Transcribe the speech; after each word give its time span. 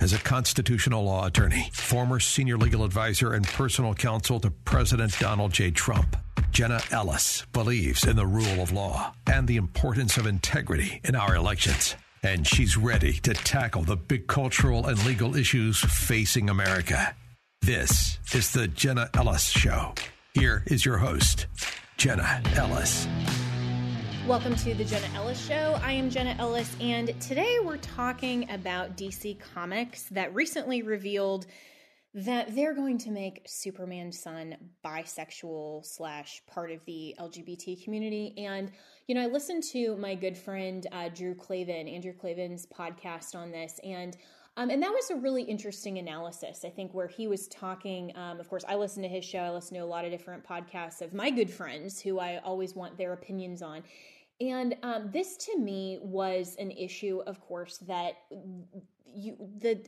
As 0.00 0.12
a 0.12 0.18
constitutional 0.18 1.04
law 1.04 1.26
attorney, 1.26 1.70
former 1.72 2.20
senior 2.20 2.56
legal 2.56 2.84
advisor, 2.84 3.32
and 3.32 3.44
personal 3.44 3.94
counsel 3.94 4.38
to 4.40 4.50
President 4.50 5.18
Donald 5.18 5.52
J. 5.52 5.72
Trump, 5.72 6.16
Jenna 6.52 6.80
Ellis 6.92 7.44
believes 7.52 8.06
in 8.06 8.14
the 8.14 8.26
rule 8.26 8.62
of 8.62 8.70
law 8.70 9.12
and 9.26 9.48
the 9.48 9.56
importance 9.56 10.16
of 10.16 10.26
integrity 10.26 11.00
in 11.02 11.16
our 11.16 11.34
elections. 11.34 11.96
And 12.22 12.46
she's 12.46 12.76
ready 12.76 13.14
to 13.20 13.34
tackle 13.34 13.82
the 13.82 13.96
big 13.96 14.28
cultural 14.28 14.86
and 14.86 15.04
legal 15.04 15.34
issues 15.34 15.80
facing 15.80 16.48
America. 16.48 17.16
This 17.62 18.18
is 18.32 18.52
the 18.52 18.68
Jenna 18.68 19.10
Ellis 19.14 19.48
Show. 19.48 19.94
Here 20.32 20.62
is 20.66 20.84
your 20.84 20.98
host, 20.98 21.46
Jenna 21.96 22.40
Ellis. 22.54 23.08
Welcome 24.28 24.56
to 24.56 24.74
the 24.74 24.84
Jenna 24.84 25.08
Ellis 25.14 25.42
Show. 25.42 25.80
I 25.82 25.92
am 25.92 26.10
Jenna 26.10 26.36
Ellis, 26.38 26.76
and 26.82 27.18
today 27.18 27.60
we're 27.64 27.78
talking 27.78 28.50
about 28.50 28.94
DC 28.94 29.40
Comics 29.40 30.02
that 30.10 30.34
recently 30.34 30.82
revealed 30.82 31.46
that 32.12 32.54
they're 32.54 32.74
going 32.74 32.98
to 32.98 33.10
make 33.10 33.46
Superman's 33.46 34.20
son 34.20 34.54
bisexual 34.84 35.86
slash 35.86 36.42
part 36.46 36.70
of 36.70 36.84
the 36.84 37.14
LGBT 37.18 37.82
community. 37.82 38.34
And 38.36 38.70
you 39.06 39.14
know, 39.14 39.22
I 39.22 39.28
listened 39.28 39.62
to 39.72 39.96
my 39.96 40.14
good 40.14 40.36
friend 40.36 40.86
uh, 40.92 41.08
Drew 41.08 41.34
Klavan, 41.34 41.88
Andrew 41.88 42.12
Klavan's 42.12 42.66
podcast 42.66 43.34
on 43.34 43.50
this, 43.50 43.80
and 43.82 44.14
um, 44.58 44.70
and 44.70 44.82
that 44.82 44.90
was 44.90 45.10
a 45.10 45.14
really 45.14 45.44
interesting 45.44 45.98
analysis, 45.98 46.64
I 46.66 46.68
think, 46.70 46.92
where 46.92 47.06
he 47.06 47.28
was 47.28 47.46
talking. 47.46 48.12
Um, 48.16 48.40
of 48.40 48.48
course, 48.50 48.64
I 48.68 48.74
listen 48.74 49.04
to 49.04 49.08
his 49.08 49.24
show. 49.24 49.38
I 49.38 49.50
listen 49.50 49.76
to 49.76 49.84
a 49.84 49.86
lot 49.86 50.04
of 50.04 50.10
different 50.10 50.44
podcasts 50.44 51.00
of 51.00 51.14
my 51.14 51.30
good 51.30 51.48
friends 51.48 52.00
who 52.00 52.18
I 52.18 52.38
always 52.38 52.74
want 52.74 52.98
their 52.98 53.12
opinions 53.12 53.62
on. 53.62 53.84
And 54.40 54.76
um, 54.82 55.10
this 55.12 55.36
to 55.36 55.58
me 55.58 55.98
was 56.00 56.56
an 56.58 56.70
issue, 56.70 57.22
of 57.26 57.40
course, 57.40 57.78
that 57.78 58.14
you 59.04 59.36
the 59.58 59.80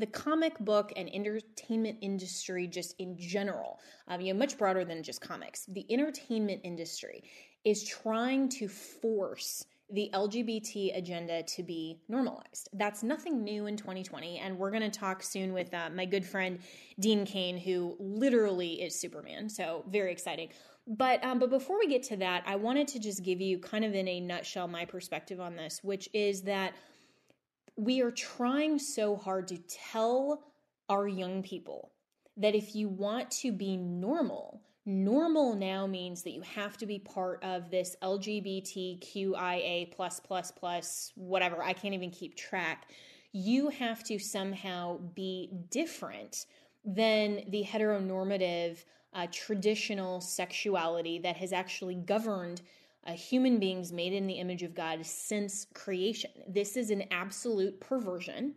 the 0.00 0.06
comic 0.06 0.58
book 0.58 0.92
and 0.96 1.08
entertainment 1.14 1.98
industry, 2.00 2.66
just 2.66 2.94
in 2.98 3.16
general, 3.16 3.78
um, 4.08 4.20
you 4.20 4.32
know, 4.32 4.38
much 4.38 4.58
broader 4.58 4.84
than 4.84 5.02
just 5.02 5.20
comics. 5.20 5.66
The 5.66 5.86
entertainment 5.88 6.62
industry 6.64 7.22
is 7.64 7.84
trying 7.84 8.48
to 8.50 8.68
force 8.68 9.64
the 9.90 10.10
LGBT 10.12 10.96
agenda 10.96 11.42
to 11.42 11.62
be 11.62 12.00
normalized. 12.08 12.68
That's 12.72 13.02
nothing 13.02 13.44
new 13.44 13.66
in 13.66 13.76
2020. 13.76 14.38
And 14.38 14.58
we're 14.58 14.70
going 14.70 14.90
to 14.90 14.98
talk 14.98 15.22
soon 15.22 15.52
with 15.52 15.72
uh, 15.72 15.90
my 15.94 16.06
good 16.06 16.24
friend 16.24 16.58
Dean 16.98 17.24
Cain, 17.24 17.58
who 17.58 17.96
literally 18.00 18.82
is 18.82 18.98
Superman. 18.98 19.48
So, 19.48 19.84
very 19.88 20.10
exciting. 20.10 20.48
But 20.86 21.24
um, 21.24 21.38
but 21.38 21.50
before 21.50 21.78
we 21.78 21.86
get 21.86 22.02
to 22.04 22.16
that, 22.18 22.44
I 22.46 22.56
wanted 22.56 22.88
to 22.88 22.98
just 22.98 23.22
give 23.22 23.40
you 23.40 23.58
kind 23.58 23.84
of 23.84 23.94
in 23.94 24.06
a 24.06 24.20
nutshell 24.20 24.68
my 24.68 24.84
perspective 24.84 25.40
on 25.40 25.56
this, 25.56 25.80
which 25.82 26.08
is 26.12 26.42
that 26.42 26.74
we 27.76 28.02
are 28.02 28.10
trying 28.10 28.78
so 28.78 29.16
hard 29.16 29.48
to 29.48 29.58
tell 29.58 30.42
our 30.88 31.08
young 31.08 31.42
people 31.42 31.92
that 32.36 32.54
if 32.54 32.74
you 32.74 32.88
want 32.88 33.30
to 33.30 33.52
be 33.52 33.76
normal, 33.76 34.60
normal 34.84 35.54
now 35.54 35.86
means 35.86 36.22
that 36.22 36.32
you 36.32 36.42
have 36.42 36.76
to 36.76 36.86
be 36.86 36.98
part 36.98 37.42
of 37.42 37.70
this 37.70 37.96
LGBTQIA 38.02 39.90
plus 39.92 40.20
plus 40.20 40.50
plus 40.50 41.12
whatever. 41.14 41.62
I 41.62 41.72
can't 41.72 41.94
even 41.94 42.10
keep 42.10 42.36
track. 42.36 42.90
You 43.32 43.70
have 43.70 44.04
to 44.04 44.18
somehow 44.18 44.98
be 45.14 45.50
different 45.70 46.46
than 46.84 47.44
the 47.48 47.64
heteronormative 47.64 48.84
uh, 49.14 49.26
traditional 49.30 50.20
sexuality 50.20 51.18
that 51.20 51.36
has 51.36 51.52
actually 51.52 51.94
governed 51.94 52.62
uh, 53.06 53.12
human 53.12 53.58
beings 53.58 53.92
made 53.92 54.12
in 54.12 54.26
the 54.26 54.34
image 54.34 54.62
of 54.62 54.74
God 54.74 55.04
since 55.04 55.66
creation. 55.74 56.30
This 56.48 56.76
is 56.76 56.90
an 56.90 57.04
absolute 57.10 57.80
perversion. 57.80 58.54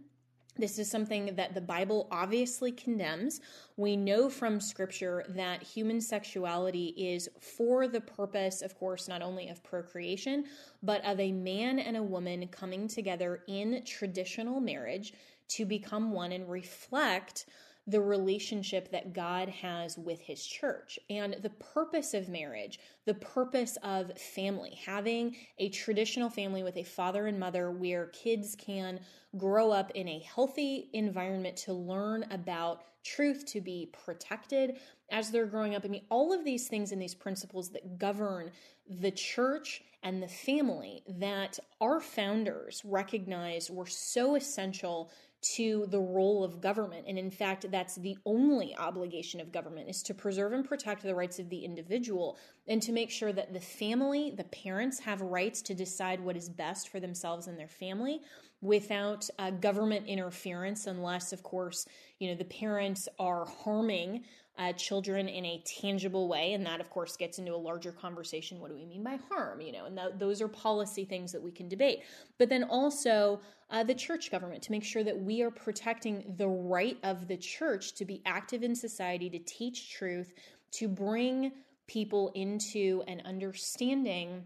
This 0.58 0.80
is 0.80 0.90
something 0.90 1.36
that 1.36 1.54
the 1.54 1.62
Bible 1.62 2.08
obviously 2.12 2.72
condemns. 2.72 3.42
We 3.76 3.96
know 3.96 4.28
from 4.30 4.60
scripture 4.60 5.24
that 5.30 5.62
human 5.62 6.02
sexuality 6.02 6.88
is 6.98 7.30
for 7.40 7.88
the 7.88 8.02
purpose, 8.02 8.62
of 8.64 8.76
course, 8.76 9.08
not 9.08 9.22
only 9.22 9.50
of 9.50 9.64
procreation, 9.64 10.46
but 10.82 11.06
of 11.06 11.20
a 11.20 11.32
man 11.32 11.78
and 11.78 11.96
a 11.96 12.02
woman 12.02 12.48
coming 12.48 12.88
together 12.88 13.44
in 13.48 13.84
traditional 13.86 14.60
marriage 14.60 15.14
to 15.50 15.66
become 15.66 16.12
one 16.12 16.32
and 16.32 16.50
reflect 16.50 17.46
the 17.90 18.02
relationship 18.02 18.92
that 18.92 19.14
God 19.14 19.48
has 19.48 19.98
with 19.98 20.20
his 20.20 20.46
church 20.46 21.00
and 21.10 21.38
the 21.42 21.50
purpose 21.52 22.14
of 22.14 22.28
marriage, 22.28 22.80
the 23.06 23.14
purpose 23.14 23.78
of 23.82 24.18
family, 24.20 24.78
having 24.86 25.38
a 25.58 25.70
traditional 25.70 26.30
family 26.30 26.64
with 26.64 26.76
a 26.76 26.84
father 26.84 27.28
and 27.28 27.40
mother 27.40 27.72
where 27.72 28.08
kids 28.08 28.58
can 28.58 29.00
grow 29.38 29.72
up 29.72 29.90
in 29.92 30.10
a 30.10 30.20
healthy 30.20 30.90
environment 30.94 31.56
to 31.56 31.74
learn 31.74 32.26
about 32.30 32.84
truth, 33.06 33.46
to 33.46 33.62
be 33.62 33.90
protected 34.06 34.80
as 35.10 35.32
they're 35.32 35.46
growing 35.46 35.74
up. 35.74 35.86
I 35.86 35.88
mean, 35.88 36.04
all 36.10 36.34
of 36.34 36.44
these 36.44 36.68
things 36.68 36.92
and 36.92 37.02
these 37.02 37.16
principles 37.16 37.70
that 37.70 37.98
govern 37.98 38.52
the 38.90 39.12
church 39.12 39.82
and 40.04 40.22
the 40.22 40.28
family 40.28 41.04
that 41.08 41.58
our 41.82 42.02
founders 42.02 42.82
recognized 42.86 43.70
were 43.74 43.88
so 43.88 44.36
essential 44.36 45.12
to 45.42 45.86
the 45.90 46.00
role 46.00 46.44
of 46.44 46.62
government. 46.62 47.06
And 47.08 47.18
in 47.18 47.30
fact 47.30 47.70
that's 47.72 47.96
the 47.96 48.18
only 48.26 48.76
obligation 48.78 49.40
of 49.40 49.52
government 49.52 49.90
is 49.90 50.02
to 50.04 50.14
preserve 50.14 50.54
and 50.54 50.68
protect 50.68 51.04
the 51.04 51.16
rights 51.16 51.40
of 51.40 51.50
the 51.50 51.64
individual 51.64 52.38
and 52.68 52.82
to 52.82 52.92
make 52.92 53.12
sure 53.12 53.32
that 53.32 53.54
the 53.54 53.60
family 53.60 54.34
the 54.36 54.44
parents 54.46 55.00
have 55.00 55.22
rights 55.22 55.62
to 55.64 55.74
decide 55.74 56.20
what 56.20 56.36
is 56.36 56.50
best 56.50 56.90
for 56.90 57.00
themselves 57.00 57.48
and 57.48 57.58
their 57.58 57.68
family 57.68 58.22
without 58.62 59.30
uh, 59.38 59.52
government 59.52 60.08
interference 60.08 60.88
unless 60.88 61.32
of 61.32 61.44
course 61.44 61.86
you 62.20 62.30
know 62.30 62.36
the 62.36 62.46
parents 62.46 63.08
are 63.20 63.46
harming 63.64 64.24
uh, 64.58 64.74
children 64.74 65.28
in 65.28 65.46
a 65.46 65.64
tangible 65.66 66.28
way. 66.28 66.54
And 66.54 66.66
that, 66.66 66.80
of 66.80 66.90
course, 66.90 67.16
gets 67.16 67.40
into 67.40 67.54
a 67.54 67.58
larger 67.58 67.92
conversation. 67.92 68.60
What 68.60 68.70
do 68.70 68.76
we 68.76 68.86
mean 68.86 69.04
by 69.04 69.20
harm? 69.30 69.62
You 69.62 69.72
know, 69.72 69.86
and 69.86 69.98
th- 69.98 70.14
those 70.18 70.42
are 70.42 70.48
policy 70.48 71.06
things 71.06 71.32
that 71.32 71.42
we 71.42 71.52
can 71.52 71.68
debate. 71.68 72.04
But 72.38 72.50
then 72.50 72.64
also 72.64 73.40
uh, 73.70 73.84
the 73.84 73.94
church 73.94 74.32
government 74.32 74.64
to 74.64 74.72
make 74.72 74.84
sure 74.84 75.04
that 75.04 75.20
we 75.20 75.42
are 75.42 75.52
protecting 75.52 76.34
the 76.38 76.48
right 76.48 76.98
of 77.04 77.28
the 77.28 77.38
church 77.38 77.94
to 77.96 78.06
be 78.06 78.22
active 78.26 78.64
in 78.64 78.76
society, 78.76 79.30
to 79.30 79.40
teach 79.40 79.94
truth, 79.94 80.34
to 80.72 80.88
bring 80.88 81.52
people 81.88 82.32
into 82.36 83.04
an 83.08 83.22
understanding 83.26 84.44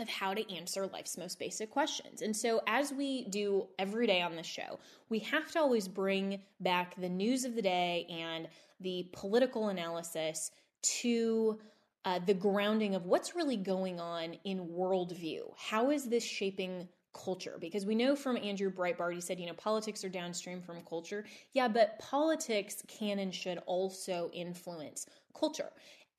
of 0.00 0.08
how 0.08 0.34
to 0.34 0.54
answer 0.54 0.86
life's 0.88 1.16
most 1.16 1.38
basic 1.38 1.70
questions. 1.70 2.22
And 2.22 2.36
so, 2.36 2.60
as 2.66 2.92
we 2.92 3.26
do 3.26 3.68
every 3.78 4.06
day 4.06 4.20
on 4.22 4.34
this 4.34 4.46
show, 4.46 4.78
we 5.08 5.20
have 5.20 5.50
to 5.52 5.60
always 5.60 5.86
bring 5.86 6.40
back 6.60 6.96
the 6.96 7.08
news 7.08 7.44
of 7.44 7.54
the 7.54 7.62
day 7.62 8.06
and 8.10 8.48
the 8.84 9.08
political 9.12 9.68
analysis 9.68 10.52
to 10.82 11.58
uh, 12.04 12.20
the 12.26 12.34
grounding 12.34 12.94
of 12.94 13.06
what's 13.06 13.34
really 13.34 13.56
going 13.56 13.98
on 13.98 14.36
in 14.44 14.68
worldview. 14.68 15.40
How 15.56 15.90
is 15.90 16.04
this 16.04 16.22
shaping 16.22 16.86
culture? 17.14 17.56
Because 17.58 17.86
we 17.86 17.94
know 17.94 18.14
from 18.14 18.36
Andrew 18.36 18.70
Breitbart, 18.70 19.14
he 19.14 19.20
said, 19.20 19.40
you 19.40 19.46
know, 19.46 19.54
politics 19.54 20.04
are 20.04 20.10
downstream 20.10 20.60
from 20.60 20.82
culture. 20.82 21.24
Yeah, 21.54 21.66
but 21.66 21.98
politics 21.98 22.82
can 22.86 23.18
and 23.18 23.34
should 23.34 23.58
also 23.66 24.30
influence 24.34 25.06
culture. 25.38 25.70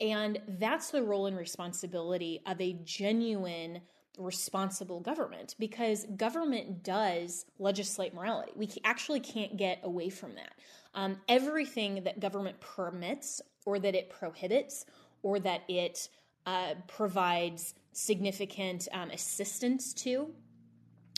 And 0.02 0.42
that's 0.60 0.90
the 0.90 1.04
role 1.04 1.28
and 1.28 1.38
responsibility 1.38 2.42
of 2.46 2.60
a 2.60 2.74
genuine 2.84 3.82
responsible 4.18 5.00
government 5.00 5.56
because 5.60 6.06
government 6.18 6.84
does 6.84 7.46
legislate 7.60 8.14
morality. 8.14 8.52
We 8.56 8.70
actually 8.84 9.20
can't 9.20 9.58
get 9.58 9.80
away 9.84 10.10
from 10.10 10.36
that. 10.36 10.54
Um, 10.96 11.18
everything 11.28 12.04
that 12.04 12.20
government 12.20 12.60
permits 12.60 13.42
or 13.66 13.80
that 13.80 13.96
it 13.96 14.10
prohibits 14.10 14.86
or 15.22 15.40
that 15.40 15.62
it 15.68 16.10
uh, 16.46 16.76
provides 16.88 17.76
significant 17.92 18.88
um, 18.92 19.10
assistance 19.12 19.94
to, 19.94 20.32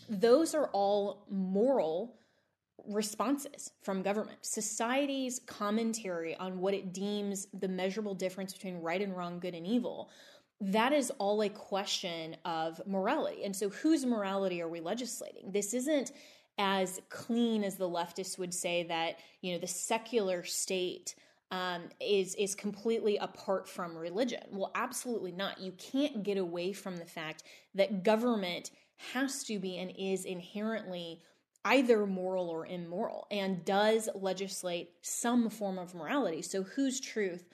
those 0.09 0.55
are 0.55 0.67
all 0.73 1.25
moral 1.29 2.17
responses 2.87 3.71
from 3.81 4.01
government. 4.01 4.37
Society's 4.41 5.39
commentary 5.45 6.35
on 6.35 6.59
what 6.59 6.73
it 6.73 6.93
deems 6.93 7.47
the 7.59 7.67
measurable 7.67 8.15
difference 8.15 8.53
between 8.53 8.77
right 8.77 9.01
and 9.01 9.15
wrong, 9.15 9.39
good 9.39 9.53
and 9.53 9.67
evil, 9.67 10.09
that 10.61 10.93
is 10.93 11.11
all 11.19 11.41
a 11.41 11.49
question 11.49 12.35
of 12.45 12.81
morality. 12.87 13.43
And 13.43 13.55
so, 13.55 13.69
whose 13.69 14.05
morality 14.05 14.61
are 14.61 14.67
we 14.67 14.79
legislating? 14.79 15.51
This 15.51 15.73
isn't 15.73 16.13
as 16.57 17.01
clean 17.09 17.63
as 17.63 17.75
the 17.75 17.89
leftists 17.89 18.37
would 18.37 18.53
say 18.53 18.83
that 18.83 19.19
you 19.41 19.53
know 19.53 19.59
the 19.59 19.67
secular 19.67 20.43
state 20.43 21.15
um, 21.51 21.83
is 22.01 22.35
is 22.35 22.55
completely 22.55 23.17
apart 23.17 23.69
from 23.69 23.97
religion. 23.97 24.43
Well, 24.51 24.71
absolutely 24.75 25.31
not. 25.31 25.59
You 25.59 25.71
can't 25.73 26.23
get 26.23 26.37
away 26.37 26.73
from 26.73 26.97
the 26.97 27.05
fact 27.05 27.43
that 27.75 28.03
government 28.03 28.71
has 29.13 29.43
to 29.43 29.59
be 29.59 29.77
and 29.77 29.93
is 29.97 30.25
inherently 30.25 31.21
either 31.63 32.05
moral 32.05 32.49
or 32.49 32.65
immoral 32.65 33.27
and 33.29 33.63
does 33.65 34.09
legislate 34.15 34.91
some 35.01 35.49
form 35.49 35.77
of 35.77 35.93
morality. 35.93 36.41
So, 36.41 36.63
whose 36.63 36.99
truth 36.99 37.47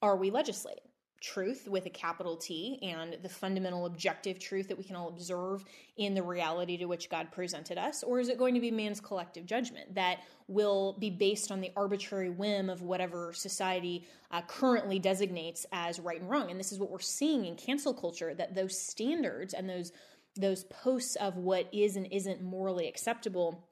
are 0.00 0.16
we 0.16 0.30
legislating? 0.30 0.84
Truth 1.24 1.68
with 1.68 1.86
a 1.86 1.90
capital 1.90 2.36
T 2.36 2.78
and 2.82 3.16
the 3.22 3.30
fundamental 3.30 3.86
objective 3.86 4.38
truth 4.38 4.68
that 4.68 4.76
we 4.76 4.84
can 4.84 4.94
all 4.94 5.08
observe 5.08 5.64
in 5.96 6.12
the 6.12 6.22
reality 6.22 6.76
to 6.76 6.84
which 6.84 7.08
God 7.08 7.32
presented 7.32 7.78
us? 7.78 8.02
Or 8.02 8.20
is 8.20 8.28
it 8.28 8.36
going 8.36 8.52
to 8.52 8.60
be 8.60 8.70
man's 8.70 9.00
collective 9.00 9.46
judgment 9.46 9.94
that 9.94 10.18
will 10.48 10.98
be 10.98 11.08
based 11.08 11.50
on 11.50 11.62
the 11.62 11.72
arbitrary 11.76 12.28
whim 12.28 12.68
of 12.68 12.82
whatever 12.82 13.32
society 13.32 14.06
uh, 14.32 14.42
currently 14.42 14.98
designates 14.98 15.64
as 15.72 15.98
right 15.98 16.20
and 16.20 16.28
wrong? 16.28 16.50
And 16.50 16.60
this 16.60 16.72
is 16.72 16.78
what 16.78 16.90
we're 16.90 16.98
seeing 16.98 17.46
in 17.46 17.56
cancel 17.56 17.94
culture 17.94 18.34
that 18.34 18.54
those 18.54 18.78
standards 18.78 19.54
and 19.54 19.68
those 19.68 19.92
those 20.36 20.64
posts 20.64 21.16
of 21.16 21.36
what 21.36 21.68
is 21.72 21.96
and 21.96 22.06
isn't 22.12 22.42
morally 22.42 22.86
acceptable 22.86 23.66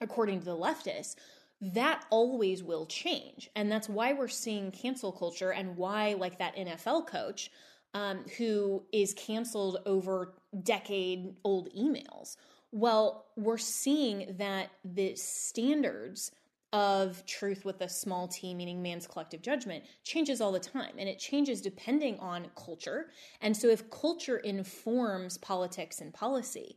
according 0.00 0.38
to 0.38 0.44
the 0.44 0.56
leftists 0.56 1.16
that 1.62 2.04
always 2.10 2.62
will 2.62 2.86
change 2.86 3.48
and 3.54 3.70
that's 3.70 3.88
why 3.88 4.12
we're 4.12 4.28
seeing 4.28 4.70
cancel 4.72 5.12
culture 5.12 5.52
and 5.52 5.76
why 5.76 6.14
like 6.18 6.38
that 6.38 6.56
nfl 6.56 7.06
coach 7.06 7.50
um, 7.94 8.24
who 8.36 8.82
is 8.92 9.14
canceled 9.14 9.78
over 9.86 10.34
decade 10.62 11.34
old 11.44 11.68
emails 11.74 12.36
well 12.72 13.26
we're 13.36 13.58
seeing 13.58 14.34
that 14.38 14.70
the 14.84 15.14
standards 15.14 16.32
of 16.72 17.24
truth 17.26 17.64
with 17.64 17.80
a 17.82 17.88
small 17.88 18.26
t, 18.26 18.54
meaning 18.54 18.82
man's 18.82 19.06
collective 19.06 19.42
judgment, 19.42 19.84
changes 20.04 20.40
all 20.40 20.52
the 20.52 20.58
time. 20.58 20.94
And 20.98 21.08
it 21.08 21.18
changes 21.18 21.60
depending 21.60 22.18
on 22.18 22.46
culture. 22.56 23.10
And 23.42 23.54
so, 23.54 23.68
if 23.68 23.90
culture 23.90 24.38
informs 24.38 25.36
politics 25.38 26.00
and 26.00 26.14
policy, 26.14 26.76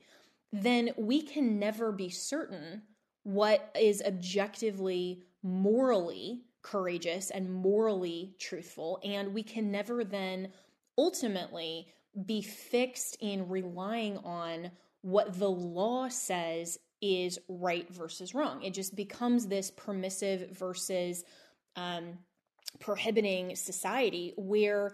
then 0.51 0.91
we 0.97 1.21
can 1.21 1.59
never 1.59 1.91
be 1.91 2.09
certain 2.09 2.81
what 3.25 3.75
is 3.79 4.03
objectively 4.05 5.23
morally 5.41 6.43
courageous 6.61 7.31
and 7.31 7.51
morally 7.51 8.35
truthful. 8.39 8.99
And 9.03 9.33
we 9.33 9.41
can 9.41 9.71
never 9.71 10.03
then 10.03 10.49
ultimately 10.95 11.87
be 12.25 12.43
fixed 12.43 13.17
in 13.19 13.49
relying 13.49 14.19
on 14.19 14.69
what 15.01 15.37
the 15.39 15.49
law 15.49 16.07
says 16.07 16.77
is 17.01 17.39
right 17.49 17.91
versus 17.91 18.35
wrong. 18.35 18.61
It 18.61 18.75
just 18.75 18.95
becomes 18.95 19.47
this 19.47 19.71
permissive 19.71 20.51
versus 20.51 21.23
um, 21.75 22.19
prohibiting 22.79 23.55
society 23.55 24.33
where 24.37 24.93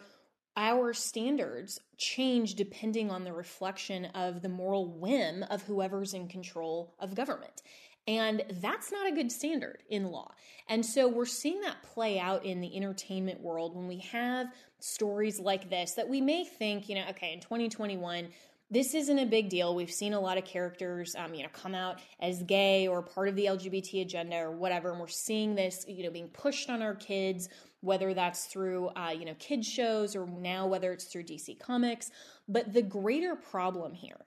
our 0.55 0.93
standards 0.93 1.79
change 1.97 2.55
depending 2.55 3.11
on 3.11 3.25
the 3.25 3.33
reflection 3.33 4.05
of 4.05 4.41
the 4.41 4.49
moral 4.49 4.87
whim 4.87 5.43
of 5.49 5.61
whoever's 5.63 6.13
in 6.13 6.29
control 6.29 6.95
of 6.99 7.13
government. 7.13 7.61
And 8.07 8.43
that's 8.61 8.91
not 8.91 9.07
a 9.07 9.11
good 9.11 9.31
standard 9.31 9.83
in 9.89 10.05
law. 10.05 10.31
And 10.67 10.85
so 10.85 11.07
we're 11.07 11.25
seeing 11.25 11.61
that 11.61 11.83
play 11.83 12.19
out 12.19 12.45
in 12.45 12.59
the 12.59 12.75
entertainment 12.75 13.41
world 13.41 13.75
when 13.75 13.87
we 13.87 13.99
have 13.99 14.47
stories 14.79 15.39
like 15.39 15.69
this 15.69 15.93
that 15.93 16.09
we 16.09 16.19
may 16.19 16.43
think, 16.43 16.89
you 16.89 16.95
know, 16.95 17.05
okay, 17.09 17.33
in 17.33 17.39
2021, 17.39 18.29
this 18.71 18.95
isn't 18.95 19.19
a 19.19 19.25
big 19.25 19.49
deal. 19.49 19.75
We've 19.75 19.91
seen 19.91 20.13
a 20.13 20.19
lot 20.19 20.37
of 20.37 20.45
characters, 20.45 21.13
um, 21.17 21.33
you 21.33 21.43
know, 21.43 21.49
come 21.51 21.75
out 21.75 21.99
as 22.21 22.41
gay 22.43 22.87
or 22.87 23.01
part 23.01 23.27
of 23.27 23.35
the 23.35 23.45
LGBT 23.45 24.01
agenda 24.01 24.37
or 24.37 24.51
whatever, 24.51 24.91
and 24.91 24.99
we're 24.99 25.07
seeing 25.07 25.55
this, 25.55 25.85
you 25.87 26.03
know, 26.03 26.09
being 26.09 26.29
pushed 26.29 26.69
on 26.69 26.81
our 26.81 26.95
kids, 26.95 27.49
whether 27.81 28.13
that's 28.13 28.45
through, 28.45 28.87
uh, 28.95 29.13
you 29.17 29.25
know, 29.25 29.35
kids 29.39 29.67
shows 29.67 30.15
or 30.15 30.25
now 30.25 30.65
whether 30.65 30.93
it's 30.93 31.03
through 31.05 31.23
DC 31.23 31.59
Comics. 31.59 32.11
But 32.47 32.73
the 32.73 32.81
greater 32.81 33.35
problem 33.35 33.93
here, 33.93 34.25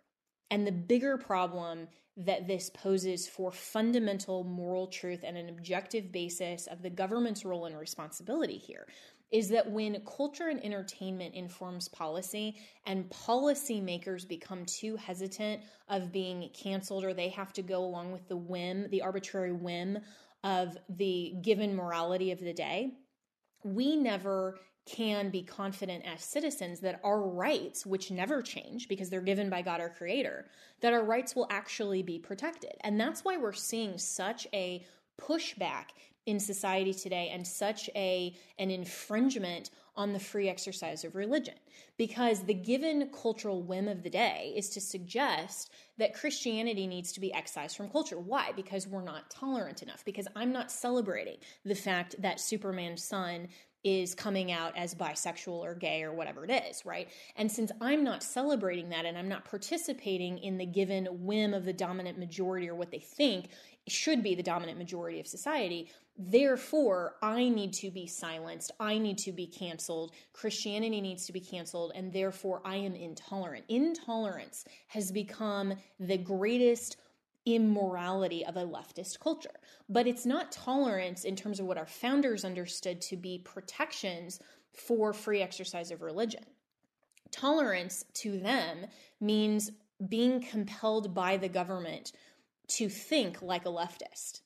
and 0.50 0.66
the 0.66 0.72
bigger 0.72 1.16
problem 1.16 1.88
that 2.16 2.46
this 2.46 2.70
poses 2.70 3.26
for 3.26 3.50
fundamental 3.50 4.44
moral 4.44 4.86
truth 4.86 5.24
and 5.24 5.36
an 5.36 5.48
objective 5.48 6.12
basis 6.12 6.68
of 6.68 6.80
the 6.82 6.90
government's 6.90 7.44
role 7.44 7.64
and 7.64 7.76
responsibility 7.76 8.56
here 8.56 8.86
is 9.32 9.48
that 9.48 9.68
when 9.68 10.00
culture 10.06 10.48
and 10.48 10.64
entertainment 10.64 11.34
informs 11.34 11.88
policy 11.88 12.56
and 12.86 13.10
policymakers 13.10 14.28
become 14.28 14.64
too 14.64 14.94
hesitant 14.94 15.60
of 15.88 16.12
being 16.12 16.48
canceled 16.54 17.04
or 17.04 17.12
they 17.12 17.28
have 17.28 17.52
to 17.52 17.62
go 17.62 17.84
along 17.84 18.12
with 18.12 18.28
the 18.28 18.36
whim, 18.36 18.88
the 18.90 19.02
arbitrary 19.02 19.50
whim 19.50 19.98
of 20.44 20.76
the 20.88 21.34
given 21.42 21.74
morality 21.74 22.30
of 22.30 22.38
the 22.38 22.52
day, 22.52 22.92
we 23.64 23.96
never 23.96 24.58
can 24.86 25.30
be 25.30 25.42
confident 25.42 26.04
as 26.04 26.22
citizens 26.22 26.80
that 26.80 27.00
our 27.02 27.20
rights, 27.20 27.86
which 27.86 28.10
never 28.10 28.42
change 28.42 28.88
because 28.88 29.08
they're 29.08 29.20
given 29.20 29.48
by 29.48 29.62
God 29.62 29.80
our 29.80 29.88
Creator, 29.88 30.46
that 30.80 30.92
our 30.92 31.04
rights 31.04 31.34
will 31.34 31.46
actually 31.50 32.02
be 32.02 32.18
protected. 32.18 32.72
And 32.82 33.00
that's 33.00 33.24
why 33.24 33.36
we're 33.36 33.52
seeing 33.52 33.96
such 33.96 34.46
a 34.52 34.84
pushback 35.20 35.86
in 36.26 36.40
society 36.40 36.94
today 36.94 37.30
and 37.32 37.46
such 37.46 37.90
a 37.94 38.34
an 38.58 38.70
infringement 38.70 39.70
on 39.96 40.12
the 40.12 40.18
free 40.18 40.48
exercise 40.48 41.04
of 41.04 41.14
religion 41.14 41.54
because 41.98 42.40
the 42.40 42.54
given 42.54 43.08
cultural 43.10 43.62
whim 43.62 43.86
of 43.86 44.02
the 44.02 44.10
day 44.10 44.52
is 44.56 44.68
to 44.70 44.80
suggest 44.80 45.70
that 45.98 46.14
Christianity 46.14 46.86
needs 46.86 47.12
to 47.12 47.20
be 47.20 47.32
excised 47.32 47.76
from 47.76 47.90
culture. 47.90 48.18
Why? 48.18 48.52
Because 48.56 48.88
we're 48.88 49.02
not 49.02 49.30
tolerant 49.30 49.82
enough 49.82 50.04
because 50.04 50.26
I'm 50.34 50.52
not 50.52 50.72
celebrating 50.72 51.36
the 51.64 51.76
fact 51.76 52.16
that 52.20 52.40
Superman's 52.40 53.04
son 53.04 53.48
is 53.84 54.14
coming 54.14 54.50
out 54.50 54.76
as 54.76 54.94
bisexual 54.94 55.52
or 55.52 55.74
gay 55.74 56.02
or 56.02 56.12
whatever 56.12 56.44
it 56.44 56.50
is, 56.50 56.84
right? 56.86 57.08
And 57.36 57.52
since 57.52 57.70
I'm 57.80 58.02
not 58.02 58.22
celebrating 58.22 58.88
that 58.88 59.04
and 59.04 59.16
I'm 59.16 59.28
not 59.28 59.44
participating 59.44 60.38
in 60.38 60.58
the 60.58 60.66
given 60.66 61.06
whim 61.10 61.54
of 61.54 61.64
the 61.64 61.72
dominant 61.72 62.18
majority 62.18 62.68
or 62.68 62.74
what 62.74 62.90
they 62.90 62.98
think 62.98 63.48
should 63.86 64.22
be 64.22 64.34
the 64.34 64.42
dominant 64.42 64.78
majority 64.78 65.20
of 65.20 65.26
society, 65.26 65.90
Therefore, 66.16 67.16
I 67.22 67.48
need 67.48 67.72
to 67.74 67.90
be 67.90 68.06
silenced. 68.06 68.70
I 68.78 68.98
need 68.98 69.18
to 69.18 69.32
be 69.32 69.48
canceled. 69.48 70.12
Christianity 70.32 71.00
needs 71.00 71.26
to 71.26 71.32
be 71.32 71.40
canceled. 71.40 71.90
And 71.96 72.12
therefore, 72.12 72.62
I 72.64 72.76
am 72.76 72.94
intolerant. 72.94 73.64
Intolerance 73.68 74.64
has 74.88 75.10
become 75.10 75.74
the 75.98 76.18
greatest 76.18 76.98
immorality 77.46 78.44
of 78.44 78.56
a 78.56 78.64
leftist 78.64 79.20
culture. 79.20 79.50
But 79.88 80.06
it's 80.06 80.26
not 80.26 80.52
tolerance 80.52 81.24
in 81.24 81.36
terms 81.36 81.60
of 81.60 81.66
what 81.66 81.78
our 81.78 81.86
founders 81.86 82.44
understood 82.44 83.00
to 83.02 83.16
be 83.16 83.38
protections 83.38 84.40
for 84.72 85.12
free 85.12 85.42
exercise 85.42 85.90
of 85.90 86.02
religion. 86.02 86.44
Tolerance 87.30 88.04
to 88.14 88.38
them 88.38 88.86
means 89.20 89.70
being 90.08 90.40
compelled 90.40 91.14
by 91.14 91.36
the 91.36 91.48
government 91.48 92.12
to 92.66 92.88
think 92.88 93.42
like 93.42 93.66
a 93.66 93.70
leftist 93.70 94.40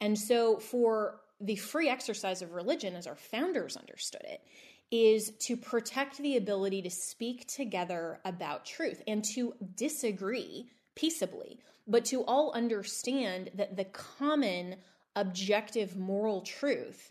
and 0.00 0.18
so, 0.18 0.58
for 0.58 1.20
the 1.40 1.56
free 1.56 1.88
exercise 1.88 2.42
of 2.42 2.52
religion, 2.52 2.94
as 2.94 3.06
our 3.06 3.16
founders 3.16 3.76
understood 3.76 4.22
it, 4.24 4.42
is 4.90 5.32
to 5.40 5.56
protect 5.56 6.18
the 6.18 6.36
ability 6.36 6.82
to 6.82 6.90
speak 6.90 7.46
together 7.46 8.20
about 8.24 8.64
truth 8.64 9.02
and 9.06 9.24
to 9.24 9.54
disagree 9.76 10.68
peaceably, 10.94 11.60
but 11.88 12.04
to 12.04 12.22
all 12.24 12.52
understand 12.52 13.50
that 13.54 13.76
the 13.76 13.86
common 13.86 14.76
objective 15.16 15.96
moral 15.96 16.42
truth 16.42 17.10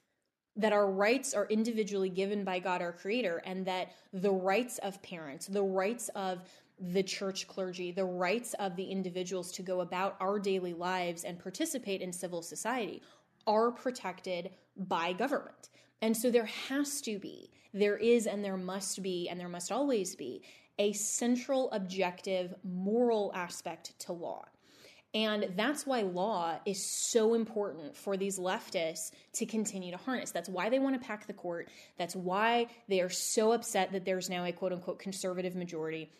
that 0.57 0.74
our 0.74 0.89
rights 0.89 1.34
are 1.34 1.46
individually 1.48 2.10
given 2.10 2.43
by 2.43 2.57
God 2.60 2.81
our 2.81 2.91
creator 2.91 3.41
and 3.46 3.65
that 3.65 3.91
the 4.12 4.31
rights 4.31 4.79
of 4.79 5.01
parents, 5.03 5.46
the 5.46 5.62
rights 5.62 6.10
of 6.15 6.41
the 6.79 7.03
church 7.03 7.48
clergy, 7.48 7.91
the 7.91 8.05
rights 8.05 8.55
of 8.55 8.75
the 8.75 8.86
individuals 8.86 9.51
to 9.51 9.62
go 9.62 9.81
about 9.81 10.15
our 10.19 10.39
daily 10.39 10.74
lives 10.74 11.24
and 11.24 11.39
participate 11.39 12.01
in 12.01 12.12
civil 12.12 12.41
society 12.41 13.01
are 13.46 13.72
protected 13.72 14.50
by 14.75 15.13
government. 15.13 15.69
And 16.01 16.15
so 16.15 16.29
there 16.29 16.46
has 16.46 17.01
to 17.01 17.17
be, 17.19 17.51
there 17.74 17.98
is, 17.98 18.27
and 18.27 18.43
there 18.43 18.57
must 18.57 19.01
be, 19.01 19.29
and 19.29 19.39
there 19.39 19.50
must 19.50 19.72
always 19.72 20.15
be 20.15 20.43
a 20.79 20.93
central 20.93 21.72
objective 21.72 22.53
moral 22.63 23.31
aspect 23.34 23.98
to 24.00 24.13
law. 24.13 24.43
And 25.14 25.54
that's 25.56 25.88
why 25.88 26.02
law 26.02 26.60
is 26.66 26.86
so 27.12 27.34
important 27.34 27.96
for 27.96 28.18
these 28.18 28.38
leftists 28.38 29.12
to 29.34 29.46
continue 29.46 29.92
to 29.92 29.98
harness. 29.98 30.32
That's 30.32 30.50
why 30.50 30.70
they 30.70 30.80
want 30.80 31.02
to 31.02 31.08
pack 31.08 31.28
the 31.28 31.34
court. 31.34 31.70
That's 31.98 32.16
why 32.16 32.68
they 32.90 33.00
are 33.02 33.10
so 33.10 33.54
upset 33.54 33.94
that 33.94 34.06
there's 34.06 34.30
now 34.30 34.44
a 34.46 34.52
quote 34.52 34.74
unquote 34.74 35.00
conservative 35.00 35.56
majority 35.56 36.12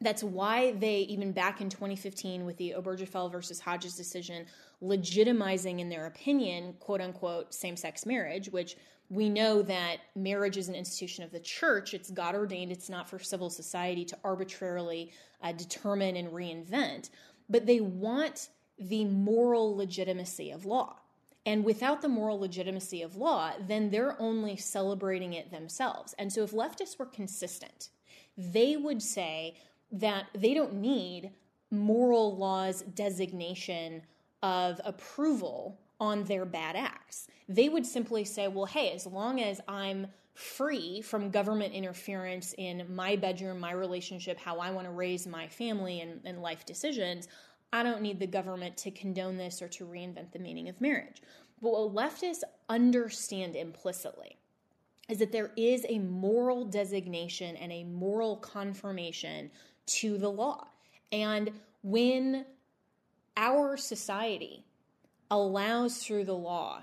That's 0.00 0.22
why 0.24 0.72
they, 0.72 1.00
even 1.00 1.32
back 1.32 1.60
in 1.60 1.68
2015 1.68 2.44
with 2.44 2.56
the 2.56 2.74
Obergefell 2.76 3.30
versus 3.30 3.60
Hodges 3.60 3.94
decision, 3.94 4.46
legitimizing, 4.82 5.80
in 5.80 5.88
their 5.88 6.06
opinion, 6.06 6.74
quote 6.80 7.00
unquote, 7.00 7.54
same 7.54 7.76
sex 7.76 8.06
marriage, 8.06 8.48
which 8.50 8.76
we 9.10 9.28
know 9.28 9.62
that 9.62 9.98
marriage 10.16 10.56
is 10.56 10.68
an 10.68 10.74
institution 10.74 11.22
of 11.22 11.30
the 11.30 11.40
church. 11.40 11.92
It's 11.92 12.10
God 12.10 12.34
ordained, 12.34 12.72
it's 12.72 12.88
not 12.88 13.08
for 13.10 13.18
civil 13.18 13.50
society 13.50 14.04
to 14.06 14.16
arbitrarily 14.24 15.12
uh, 15.42 15.52
determine 15.52 16.16
and 16.16 16.28
reinvent. 16.28 17.10
But 17.52 17.66
they 17.66 17.80
want 17.80 18.48
the 18.78 19.04
moral 19.04 19.76
legitimacy 19.76 20.50
of 20.50 20.64
law. 20.64 20.96
And 21.44 21.64
without 21.64 22.02
the 22.02 22.08
moral 22.08 22.40
legitimacy 22.40 23.02
of 23.02 23.16
law, 23.16 23.52
then 23.60 23.90
they're 23.90 24.20
only 24.20 24.56
celebrating 24.56 25.34
it 25.34 25.50
themselves. 25.50 26.14
And 26.18 26.32
so 26.32 26.42
if 26.42 26.52
leftists 26.52 26.98
were 26.98 27.06
consistent, 27.06 27.90
they 28.38 28.76
would 28.76 29.02
say 29.02 29.54
that 29.90 30.26
they 30.34 30.54
don't 30.54 30.74
need 30.74 31.32
moral 31.70 32.36
law's 32.36 32.82
designation 32.82 34.02
of 34.42 34.80
approval 34.84 35.78
on 36.00 36.24
their 36.24 36.44
bad 36.44 36.74
acts. 36.74 37.28
They 37.48 37.68
would 37.68 37.86
simply 37.86 38.24
say, 38.24 38.48
well, 38.48 38.66
hey, 38.66 38.92
as 38.92 39.06
long 39.06 39.40
as 39.40 39.60
I'm 39.68 40.06
free 40.34 41.02
from 41.02 41.30
government 41.30 41.74
interference 41.74 42.54
in 42.56 42.84
my 42.94 43.16
bedroom, 43.16 43.60
my 43.60 43.72
relationship, 43.72 44.38
how 44.38 44.58
I 44.58 44.70
want 44.70 44.86
to 44.86 44.92
raise 44.92 45.26
my 45.26 45.46
family 45.48 46.00
and, 46.00 46.20
and 46.24 46.40
life 46.40 46.64
decisions, 46.64 47.28
I 47.72 47.82
don't 47.82 48.02
need 48.02 48.18
the 48.18 48.26
government 48.26 48.76
to 48.78 48.90
condone 48.90 49.36
this 49.36 49.62
or 49.62 49.68
to 49.68 49.84
reinvent 49.84 50.32
the 50.32 50.38
meaning 50.38 50.68
of 50.68 50.80
marriage. 50.80 51.22
But 51.60 51.72
what 51.72 51.94
leftists 51.94 52.42
understand 52.68 53.56
implicitly 53.56 54.36
is 55.08 55.18
that 55.18 55.32
there 55.32 55.52
is 55.56 55.84
a 55.88 55.98
moral 55.98 56.64
designation 56.64 57.56
and 57.56 57.72
a 57.72 57.84
moral 57.84 58.36
confirmation 58.36 59.50
to 59.86 60.18
the 60.18 60.30
law. 60.30 60.66
And 61.10 61.50
when 61.82 62.46
our 63.36 63.76
society 63.76 64.64
allows 65.30 65.98
through 65.98 66.24
the 66.24 66.36
law 66.36 66.82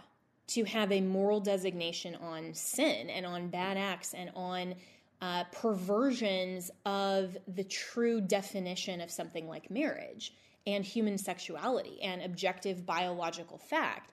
to 0.49 0.63
have 0.63 0.91
a 0.91 1.01
moral 1.01 1.39
designation 1.39 2.15
on 2.15 2.53
sin 2.53 3.09
and 3.09 3.25
on 3.25 3.49
bad 3.49 3.77
acts 3.77 4.13
and 4.13 4.31
on 4.35 4.75
uh, 5.21 5.43
perversions 5.51 6.71
of 6.85 7.37
the 7.47 7.63
true 7.63 8.19
definition 8.19 9.01
of 9.01 9.11
something 9.11 9.47
like 9.47 9.69
marriage 9.69 10.33
and 10.65 10.83
human 10.83 11.17
sexuality 11.17 12.01
and 12.01 12.21
objective 12.21 12.85
biological 12.85 13.57
fact, 13.57 14.11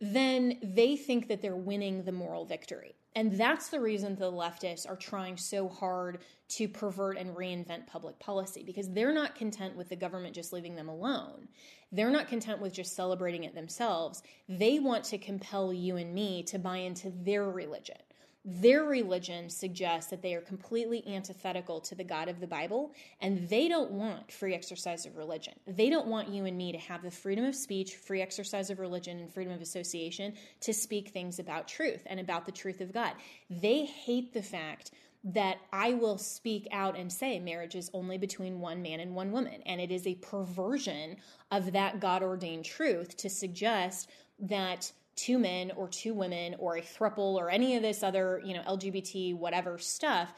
then 0.00 0.58
they 0.62 0.96
think 0.96 1.28
that 1.28 1.42
they're 1.42 1.56
winning 1.56 2.04
the 2.04 2.12
moral 2.12 2.44
victory. 2.44 2.94
And 3.16 3.38
that's 3.38 3.68
the 3.68 3.80
reason 3.80 4.16
the 4.16 4.32
leftists 4.32 4.88
are 4.88 4.96
trying 4.96 5.36
so 5.36 5.68
hard 5.68 6.18
to 6.48 6.68
pervert 6.68 7.16
and 7.16 7.36
reinvent 7.36 7.86
public 7.86 8.18
policy 8.18 8.64
because 8.64 8.90
they're 8.90 9.14
not 9.14 9.36
content 9.36 9.76
with 9.76 9.88
the 9.88 9.96
government 9.96 10.34
just 10.34 10.52
leaving 10.52 10.74
them 10.74 10.88
alone. 10.88 11.48
They're 11.94 12.10
not 12.10 12.26
content 12.26 12.60
with 12.60 12.72
just 12.72 12.96
celebrating 12.96 13.44
it 13.44 13.54
themselves. 13.54 14.22
They 14.48 14.80
want 14.80 15.04
to 15.04 15.18
compel 15.18 15.72
you 15.72 15.96
and 15.96 16.12
me 16.12 16.42
to 16.44 16.58
buy 16.58 16.78
into 16.78 17.10
their 17.10 17.48
religion. 17.48 17.98
Their 18.46 18.84
religion 18.84 19.48
suggests 19.48 20.10
that 20.10 20.20
they 20.20 20.34
are 20.34 20.40
completely 20.42 21.02
antithetical 21.06 21.80
to 21.80 21.94
the 21.94 22.04
God 22.04 22.28
of 22.28 22.40
the 22.40 22.46
Bible, 22.46 22.92
and 23.22 23.48
they 23.48 23.68
don't 23.68 23.92
want 23.92 24.30
free 24.30 24.54
exercise 24.54 25.06
of 25.06 25.16
religion. 25.16 25.54
They 25.66 25.88
don't 25.88 26.08
want 26.08 26.28
you 26.28 26.44
and 26.44 26.58
me 26.58 26.70
to 26.72 26.78
have 26.78 27.02
the 27.02 27.10
freedom 27.10 27.44
of 27.44 27.54
speech, 27.54 27.94
free 27.94 28.20
exercise 28.20 28.68
of 28.68 28.80
religion, 28.80 29.18
and 29.20 29.32
freedom 29.32 29.54
of 29.54 29.62
association 29.62 30.34
to 30.60 30.74
speak 30.74 31.08
things 31.08 31.38
about 31.38 31.68
truth 31.68 32.02
and 32.04 32.20
about 32.20 32.44
the 32.44 32.52
truth 32.52 32.82
of 32.82 32.92
God. 32.92 33.12
They 33.48 33.86
hate 33.86 34.34
the 34.34 34.42
fact 34.42 34.90
that 35.24 35.58
I 35.72 35.94
will 35.94 36.18
speak 36.18 36.68
out 36.70 36.98
and 36.98 37.10
say 37.10 37.40
marriage 37.40 37.74
is 37.74 37.90
only 37.94 38.18
between 38.18 38.60
one 38.60 38.82
man 38.82 39.00
and 39.00 39.14
one 39.14 39.32
woman. 39.32 39.62
And 39.64 39.80
it 39.80 39.90
is 39.90 40.06
a 40.06 40.16
perversion 40.16 41.16
of 41.50 41.72
that 41.72 41.98
God 41.98 42.22
ordained 42.22 42.66
truth 42.66 43.16
to 43.18 43.30
suggest 43.30 44.10
that 44.38 44.92
two 45.16 45.38
men 45.38 45.72
or 45.76 45.88
two 45.88 46.12
women 46.12 46.56
or 46.58 46.76
a 46.76 46.82
thruple 46.82 47.36
or 47.36 47.50
any 47.50 47.76
of 47.76 47.82
this 47.82 48.02
other, 48.02 48.42
you 48.44 48.52
know, 48.52 48.62
LGBT 48.62 49.34
whatever 49.36 49.78
stuff 49.78 50.34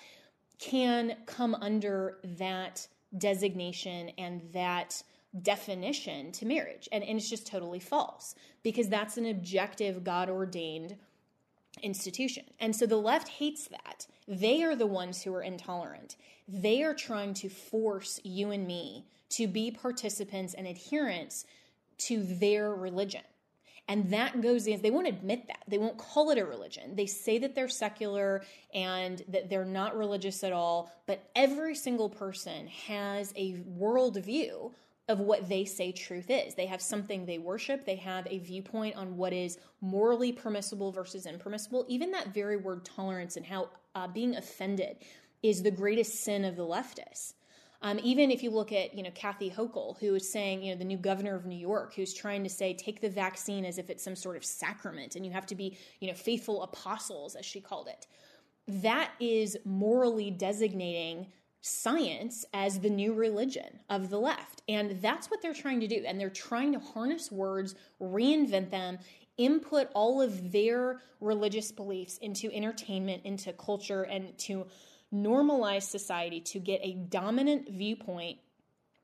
can 0.59 1.17
come 1.27 1.55
under 1.57 2.19
that 2.39 2.87
designation 3.19 4.11
and 4.19 4.41
that 4.53 5.03
definition 5.43 6.33
to 6.33 6.47
marriage. 6.47 6.89
And, 6.93 7.03
and 7.03 7.19
it's 7.19 7.29
just 7.29 7.47
totally 7.47 7.81
false 7.81 8.35
because 8.63 8.89
that's 8.89 9.17
an 9.17 9.27
objective 9.27 10.05
God 10.05 10.31
ordained 10.31 10.97
institution. 11.83 12.45
And 12.59 12.75
so 12.75 12.87
the 12.87 12.97
left 12.97 13.29
hates 13.29 13.69
that. 13.69 14.07
They 14.29 14.63
are 14.63 14.77
the 14.77 14.87
ones 14.87 15.23
who 15.23 15.35
are 15.35 15.43
intolerant. 15.43 16.17
They 16.49 16.83
are 16.83 16.95
trying 16.95 17.35
to 17.35 17.49
force 17.49 18.21
you 18.25 18.51
and 18.51 18.67
me 18.67 19.07
to 19.31 19.47
be 19.47 19.71
participants 19.71 20.55
and 20.55 20.67
adherents 20.67 21.45
to 21.99 22.23
their 22.23 22.75
religion. 22.75 23.23
And 23.89 24.11
that 24.11 24.41
goes 24.41 24.67
in, 24.67 24.83
they 24.83 24.91
won't 24.91 25.07
admit 25.07 25.47
that. 25.47 25.63
They 25.69 25.79
won't 25.79 25.97
call 25.97 26.31
it 26.31 26.39
a 26.39 26.45
religion. 26.45 26.97
They 26.97 27.07
say 27.07 27.39
that 27.39 27.55
they're 27.55 27.69
secular 27.69 28.43
and 28.75 29.23
that 29.29 29.49
they're 29.49 29.65
not 29.65 29.97
religious 29.97 30.43
at 30.43 30.53
all, 30.53 30.93
but 31.07 31.31
every 31.37 31.77
single 31.77 32.09
person 32.09 32.67
has 32.67 33.33
a 33.37 33.55
worldview 33.79 34.73
of 35.09 35.21
what 35.21 35.49
they 35.49 35.65
say 35.65 35.93
truth 35.93 36.27
is. 36.31 36.55
They 36.55 36.67
have 36.67 36.83
something 36.83 37.25
they 37.25 37.39
worship, 37.39 37.85
they 37.85 37.97
have 37.97 38.27
a 38.27 38.39
viewpoint 38.39 38.97
on 38.97 39.17
what 39.17 39.33
is 39.33 39.59
morally 39.81 40.33
permissible 40.33 40.91
versus 40.91 41.27
impermissible. 41.27 41.85
Even 41.89 42.11
that 42.11 42.35
very 42.35 42.57
word 42.57 42.85
tolerance 42.85 43.37
and 43.37 43.47
how 43.47 43.71
uh, 43.95 44.09
being 44.09 44.37
offended 44.37 44.97
is 45.43 45.63
the 45.63 45.71
greatest 45.71 46.25
sin 46.25 46.45
of 46.45 46.57
the 46.57 46.65
leftists. 46.65 47.35
Um, 47.83 48.01
even 48.03 48.31
if 48.31 48.43
you 48.43 48.51
look 48.51 48.73
at, 48.73 48.95
you 48.95 49.03
know, 49.03 49.11
Kathy 49.15 49.51
Hochul, 49.51 49.99
who 49.99 50.15
is 50.15 50.33
saying, 50.33 50.63
you 50.63 50.73
know, 50.73 50.79
the 50.79 50.85
new 50.85 50.97
governor 50.97 51.37
of 51.37 51.47
New 51.47 51.59
York, 51.59 51.95
who's 51.95 52.15
trying 52.15 52.43
to 52.43 52.49
say, 52.49 52.75
take 52.75 53.01
the 53.01 53.09
vaccine 53.09 53.65
as 53.65 53.79
if 53.79 53.91
it's 53.91 54.03
some 54.03 54.17
sort 54.17 54.37
of 54.37 54.45
sacrament 54.45 55.15
and 55.15 55.25
you 55.25 55.31
have 55.31 55.47
to 55.47 55.55
be, 55.55 55.77
you 56.01 56.09
know, 56.09 56.15
faithful 56.15 56.63
apostles, 56.63 57.37
as 57.37 57.45
she 57.45 57.61
called 57.61 57.87
it. 57.87 58.07
That 58.67 59.13
is 59.21 59.57
morally 59.65 60.31
designating 60.31 61.27
science 61.67 62.45
as 62.55 62.79
the 62.79 62.91
new 62.91 63.13
religion 63.13 63.81
of 63.91 64.09
the 64.09 64.19
left. 64.19 64.63
And 64.69 65.01
that's 65.03 65.31
what 65.31 65.43
they're 65.43 65.53
trying 65.53 65.81
to 65.81 65.89
do. 65.89 66.05
And 66.07 66.21
they're 66.21 66.31
trying 66.31 66.73
to 66.73 66.79
harness 66.79 67.33
words, 67.33 67.75
reinvent 68.01 68.71
them, 68.71 68.99
input 69.37 69.89
all 69.93 70.23
of 70.23 70.53
their 70.53 71.01
religious 71.21 71.73
beliefs 71.73 72.19
into 72.19 72.51
entertainment, 72.53 73.23
into 73.25 73.53
culture, 73.53 74.05
and 74.05 74.37
to 74.39 74.67
normalize 75.13 75.83
society 75.83 76.41
to 76.41 76.59
get 76.59 76.81
a 76.83 76.93
dominant 76.95 77.69
viewpoint 77.69 78.39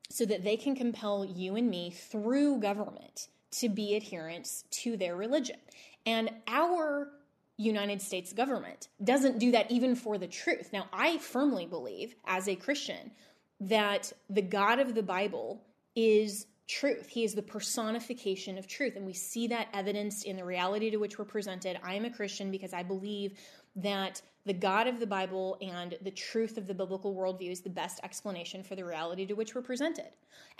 so 0.09 0.25
that 0.25 0.43
they 0.43 0.55
can 0.55 0.75
compel 0.75 1.25
you 1.25 1.55
and 1.55 1.69
me 1.69 1.89
through 1.89 2.59
government 2.59 3.27
to 3.51 3.67
be 3.67 3.95
adherents 3.95 4.63
to 4.69 4.95
their 4.95 5.15
religion. 5.15 5.57
And 6.05 6.29
our 6.47 7.09
United 7.57 8.01
States 8.01 8.33
government 8.33 8.87
doesn't 9.03 9.39
do 9.39 9.51
that 9.51 9.69
even 9.69 9.95
for 9.95 10.17
the 10.17 10.27
truth. 10.27 10.69
Now, 10.73 10.87
I 10.91 11.17
firmly 11.19 11.65
believe, 11.65 12.15
as 12.25 12.47
a 12.47 12.55
Christian, 12.55 13.11
that 13.59 14.11
the 14.29 14.41
God 14.41 14.79
of 14.79 14.95
the 14.95 15.03
Bible 15.03 15.63
is 15.95 16.47
truth. 16.67 17.07
He 17.09 17.23
is 17.23 17.35
the 17.35 17.41
personification 17.41 18.57
of 18.57 18.67
truth. 18.67 18.95
And 18.95 19.05
we 19.05 19.13
see 19.13 19.47
that 19.47 19.67
evidenced 19.73 20.25
in 20.25 20.37
the 20.37 20.45
reality 20.45 20.89
to 20.89 20.97
which 20.97 21.19
we're 21.19 21.25
presented. 21.25 21.79
I 21.83 21.93
am 21.95 22.05
a 22.05 22.09
Christian 22.09 22.51
because 22.51 22.73
I 22.73 22.83
believe 22.83 23.37
that 23.75 24.21
the 24.45 24.53
God 24.53 24.87
of 24.87 24.99
the 24.99 25.07
Bible 25.07 25.57
and 25.61 25.97
the 26.01 26.11
truth 26.11 26.57
of 26.57 26.67
the 26.67 26.73
biblical 26.73 27.15
worldview 27.15 27.51
is 27.51 27.61
the 27.61 27.69
best 27.69 27.99
explanation 28.03 28.63
for 28.63 28.75
the 28.75 28.85
reality 28.85 29.25
to 29.25 29.33
which 29.33 29.55
we're 29.55 29.61
presented. 29.61 30.09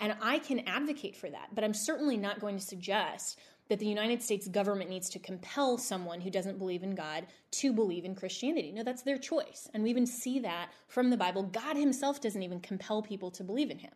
And 0.00 0.16
I 0.22 0.38
can 0.38 0.60
advocate 0.60 1.16
for 1.16 1.30
that, 1.30 1.54
but 1.54 1.64
I'm 1.64 1.74
certainly 1.74 2.16
not 2.16 2.40
going 2.40 2.56
to 2.56 2.64
suggest 2.64 3.38
that 3.68 3.78
the 3.78 3.86
United 3.86 4.22
States 4.22 4.46
government 4.48 4.90
needs 4.90 5.08
to 5.10 5.18
compel 5.18 5.78
someone 5.78 6.20
who 6.20 6.30
doesn't 6.30 6.58
believe 6.58 6.82
in 6.82 6.94
God 6.94 7.26
to 7.52 7.72
believe 7.72 8.04
in 8.04 8.14
Christianity. 8.14 8.72
No, 8.72 8.82
that's 8.82 9.02
their 9.02 9.18
choice. 9.18 9.68
And 9.72 9.82
we 9.82 9.90
even 9.90 10.06
see 10.06 10.38
that 10.40 10.70
from 10.88 11.10
the 11.10 11.16
Bible. 11.16 11.44
God 11.44 11.76
Himself 11.76 12.20
doesn't 12.20 12.42
even 12.42 12.60
compel 12.60 13.02
people 13.02 13.30
to 13.32 13.44
believe 13.44 13.70
in 13.70 13.78
Him. 13.78 13.92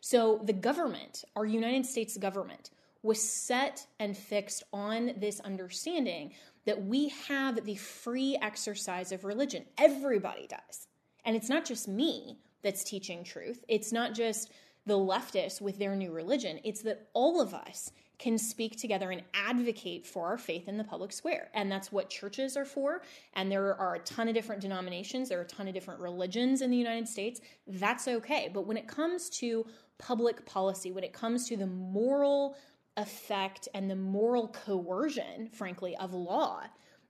So 0.00 0.40
the 0.44 0.52
government, 0.52 1.24
our 1.34 1.46
United 1.46 1.86
States 1.86 2.16
government, 2.16 2.70
was 3.02 3.22
set 3.22 3.86
and 3.98 4.16
fixed 4.16 4.62
on 4.72 5.12
this 5.16 5.40
understanding 5.40 6.32
that 6.66 6.84
we 6.84 7.08
have 7.28 7.64
the 7.64 7.76
free 7.76 8.36
exercise 8.42 9.12
of 9.12 9.24
religion. 9.24 9.64
Everybody 9.78 10.46
does. 10.46 10.86
And 11.24 11.34
it's 11.34 11.48
not 11.48 11.64
just 11.64 11.88
me 11.88 12.38
that's 12.62 12.84
teaching 12.84 13.24
truth, 13.24 13.64
it's 13.68 13.92
not 13.92 14.14
just 14.14 14.50
the 14.86 14.98
leftists 14.98 15.60
with 15.60 15.78
their 15.78 15.96
new 15.96 16.12
religion, 16.12 16.60
it's 16.64 16.82
that 16.82 17.08
all 17.14 17.40
of 17.40 17.54
us 17.54 17.90
can 18.20 18.36
speak 18.36 18.76
together 18.76 19.10
and 19.10 19.22
advocate 19.32 20.06
for 20.06 20.26
our 20.26 20.38
faith 20.38 20.68
in 20.68 20.76
the 20.76 20.84
public 20.84 21.10
square. 21.10 21.48
And 21.54 21.72
that's 21.72 21.90
what 21.90 22.10
churches 22.10 22.56
are 22.56 22.66
for. 22.66 23.02
And 23.34 23.50
there 23.50 23.74
are 23.74 23.94
a 23.94 23.98
ton 24.00 24.28
of 24.28 24.34
different 24.34 24.60
denominations, 24.60 25.30
there 25.30 25.38
are 25.38 25.42
a 25.42 25.46
ton 25.46 25.66
of 25.66 25.74
different 25.74 26.00
religions 26.00 26.60
in 26.60 26.70
the 26.70 26.76
United 26.76 27.08
States. 27.08 27.40
That's 27.66 28.06
okay. 28.06 28.50
But 28.52 28.66
when 28.66 28.76
it 28.76 28.86
comes 28.86 29.30
to 29.40 29.66
public 29.98 30.44
policy, 30.44 30.92
when 30.92 31.02
it 31.02 31.12
comes 31.12 31.48
to 31.48 31.56
the 31.56 31.66
moral 31.66 32.56
effect 32.96 33.68
and 33.74 33.90
the 33.90 33.96
moral 33.96 34.48
coercion, 34.48 35.48
frankly, 35.52 35.96
of 35.96 36.12
law 36.12 36.62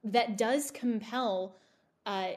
that 0.04 0.38
does 0.38 0.70
compel 0.70 1.56
uh, 2.06 2.28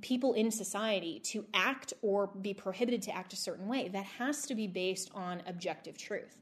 people 0.00 0.32
in 0.32 0.50
society 0.50 1.20
to 1.20 1.44
act 1.54 1.92
or 2.02 2.28
be 2.40 2.52
prohibited 2.54 3.02
to 3.02 3.14
act 3.14 3.32
a 3.32 3.36
certain 3.36 3.68
way, 3.68 3.88
that 3.88 4.04
has 4.04 4.42
to 4.46 4.54
be 4.54 4.66
based 4.66 5.10
on 5.14 5.42
objective 5.46 5.96
truth. 5.96 6.38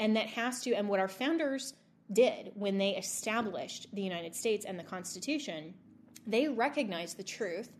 And 0.00 0.16
that 0.16 0.26
has 0.28 0.60
to, 0.62 0.72
and 0.74 0.88
what 0.88 0.98
our 0.98 1.08
founders 1.08 1.74
did 2.12 2.50
when 2.54 2.78
they 2.78 2.96
established 2.96 3.86
the 3.92 4.02
United 4.02 4.34
States 4.34 4.64
and 4.64 4.78
the 4.78 4.82
Constitution, 4.82 5.74
they 6.26 6.48
recognized 6.48 7.18
the 7.18 7.22
truth 7.22 7.70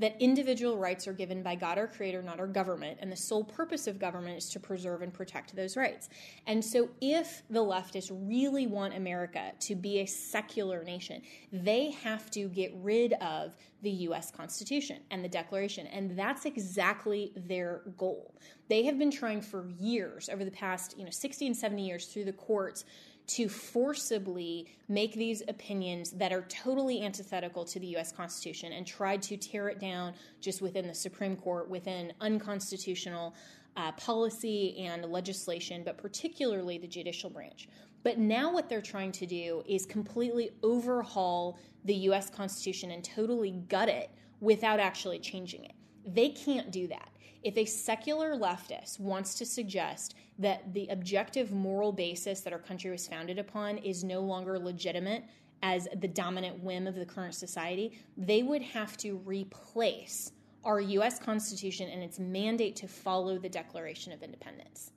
that 0.00 0.16
individual 0.18 0.78
rights 0.78 1.06
are 1.06 1.12
given 1.12 1.42
by 1.42 1.54
God 1.54 1.76
our 1.76 1.86
creator, 1.86 2.22
not 2.22 2.40
our 2.40 2.46
government, 2.46 2.98
and 3.00 3.12
the 3.12 3.16
sole 3.16 3.44
purpose 3.44 3.86
of 3.86 3.98
government 3.98 4.38
is 4.38 4.48
to 4.48 4.58
preserve 4.58 5.02
and 5.02 5.12
protect 5.12 5.54
those 5.54 5.76
rights. 5.76 6.08
And 6.46 6.64
so 6.64 6.88
if 7.02 7.42
the 7.50 7.60
leftists 7.60 8.10
really 8.10 8.66
want 8.66 8.94
America 8.94 9.52
to 9.60 9.74
be 9.74 9.98
a 9.98 10.06
secular 10.06 10.82
nation, 10.82 11.20
they 11.52 11.90
have 11.90 12.30
to 12.30 12.48
get 12.48 12.72
rid 12.76 13.12
of 13.14 13.54
the 13.82 13.90
US 13.90 14.30
Constitution 14.30 15.00
and 15.10 15.22
the 15.22 15.28
Declaration. 15.28 15.86
And 15.86 16.18
that's 16.18 16.46
exactly 16.46 17.32
their 17.36 17.82
goal. 17.98 18.34
They 18.68 18.84
have 18.84 18.98
been 18.98 19.10
trying 19.10 19.42
for 19.42 19.68
years 19.78 20.30
over 20.30 20.44
the 20.44 20.50
past, 20.50 20.96
you 20.96 21.04
know, 21.04 21.10
60 21.10 21.46
and 21.46 21.56
70 21.56 21.86
years 21.86 22.06
through 22.06 22.24
the 22.24 22.32
courts 22.32 22.84
to 23.30 23.48
forcibly 23.48 24.66
make 24.88 25.14
these 25.14 25.42
opinions 25.46 26.10
that 26.10 26.32
are 26.32 26.42
totally 26.48 27.04
antithetical 27.04 27.64
to 27.64 27.78
the 27.78 27.86
US 27.96 28.10
Constitution 28.10 28.72
and 28.72 28.84
tried 28.84 29.22
to 29.22 29.36
tear 29.36 29.68
it 29.68 29.78
down 29.78 30.14
just 30.40 30.60
within 30.60 30.88
the 30.88 30.94
Supreme 30.94 31.36
Court, 31.36 31.70
within 31.70 32.12
unconstitutional 32.20 33.34
uh, 33.76 33.92
policy 33.92 34.76
and 34.78 35.04
legislation, 35.04 35.82
but 35.84 35.96
particularly 35.96 36.76
the 36.76 36.88
judicial 36.88 37.30
branch. 37.30 37.68
But 38.02 38.18
now, 38.18 38.52
what 38.52 38.68
they're 38.68 38.82
trying 38.82 39.12
to 39.12 39.26
do 39.26 39.62
is 39.68 39.86
completely 39.86 40.50
overhaul 40.64 41.56
the 41.84 41.94
US 41.94 42.30
Constitution 42.30 42.90
and 42.90 43.04
totally 43.04 43.52
gut 43.68 43.88
it 43.88 44.10
without 44.40 44.80
actually 44.80 45.20
changing 45.20 45.64
it. 45.64 45.72
They 46.04 46.30
can't 46.30 46.72
do 46.72 46.88
that. 46.88 47.10
If 47.42 47.56
a 47.56 47.64
secular 47.64 48.36
leftist 48.36 49.00
wants 49.00 49.34
to 49.36 49.46
suggest 49.46 50.14
that 50.38 50.74
the 50.74 50.88
objective 50.88 51.52
moral 51.52 51.92
basis 51.92 52.40
that 52.40 52.52
our 52.52 52.58
country 52.58 52.90
was 52.90 53.08
founded 53.08 53.38
upon 53.38 53.78
is 53.78 54.04
no 54.04 54.20
longer 54.20 54.58
legitimate 54.58 55.24
as 55.62 55.88
the 56.00 56.08
dominant 56.08 56.62
whim 56.62 56.86
of 56.86 56.94
the 56.94 57.04
current 57.04 57.34
society, 57.34 57.98
they 58.16 58.42
would 58.42 58.62
have 58.62 58.96
to 58.98 59.16
replace 59.18 60.32
our 60.64 60.80
US 60.80 61.18
Constitution 61.18 61.88
and 61.88 62.02
its 62.02 62.18
mandate 62.18 62.76
to 62.76 62.88
follow 62.88 63.38
the 63.38 63.48
Declaration 63.48 64.12
of 64.12 64.22
Independence. 64.22 64.92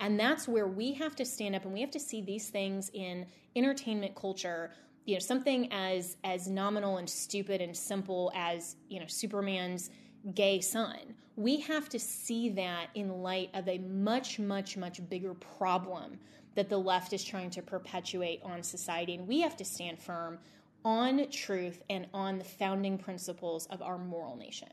And 0.00 0.18
that's 0.18 0.48
where 0.48 0.68
we 0.68 0.94
have 0.94 1.14
to 1.16 1.24
stand 1.24 1.54
up 1.54 1.64
and 1.64 1.74
we 1.74 1.82
have 1.82 1.90
to 1.90 2.00
see 2.00 2.22
these 2.22 2.48
things 2.48 2.90
in 2.94 3.26
entertainment 3.54 4.14
culture 4.14 4.72
you 5.06 5.14
know 5.14 5.20
something 5.20 5.72
as 5.72 6.16
as 6.24 6.48
nominal 6.48 6.98
and 6.98 7.08
stupid 7.08 7.60
and 7.60 7.74
simple 7.74 8.32
as 8.34 8.76
you 8.88 9.00
know 9.00 9.06
superman's 9.06 9.90
gay 10.34 10.60
son. 10.60 11.14
We 11.36 11.60
have 11.60 11.88
to 11.90 11.98
see 11.98 12.48
that 12.50 12.88
in 12.94 13.22
light 13.22 13.50
of 13.54 13.68
a 13.68 13.78
much, 13.78 14.38
much, 14.38 14.76
much 14.76 15.06
bigger 15.08 15.34
problem 15.34 16.18
that 16.54 16.68
the 16.68 16.78
left 16.78 17.12
is 17.12 17.22
trying 17.22 17.50
to 17.50 17.62
perpetuate 17.62 18.40
on 18.42 18.62
society. 18.62 19.14
And 19.14 19.28
we 19.28 19.40
have 19.40 19.56
to 19.58 19.64
stand 19.64 19.98
firm 19.98 20.38
on 20.84 21.28
truth 21.30 21.82
and 21.90 22.06
on 22.14 22.38
the 22.38 22.44
founding 22.44 22.96
principles 22.96 23.66
of 23.66 23.82
our 23.82 23.98
moral 23.98 24.36
nation. 24.36 24.68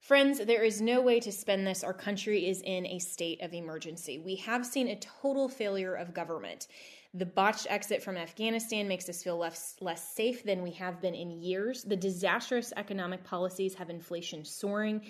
Friends, 0.00 0.44
there 0.44 0.64
is 0.64 0.80
no 0.80 1.00
way 1.00 1.20
to 1.20 1.30
spend 1.30 1.64
this. 1.64 1.84
Our 1.84 1.92
country 1.92 2.48
is 2.48 2.60
in 2.62 2.86
a 2.86 2.98
state 2.98 3.40
of 3.40 3.54
emergency. 3.54 4.18
We 4.18 4.34
have 4.36 4.66
seen 4.66 4.88
a 4.88 4.98
total 4.98 5.48
failure 5.48 5.94
of 5.94 6.12
government. 6.12 6.66
The 7.14 7.26
botched 7.26 7.66
exit 7.68 8.02
from 8.02 8.16
Afghanistan 8.16 8.88
makes 8.88 9.06
us 9.08 9.22
feel 9.22 9.36
less, 9.36 9.76
less 9.80 10.14
safe 10.14 10.44
than 10.44 10.62
we 10.62 10.70
have 10.72 11.02
been 11.02 11.14
in 11.14 11.30
years. 11.30 11.84
The 11.84 11.96
disastrous 11.96 12.72
economic 12.74 13.22
policies 13.22 13.74
have 13.74 13.90
inflation 13.90 14.46
soaring. 14.46 15.02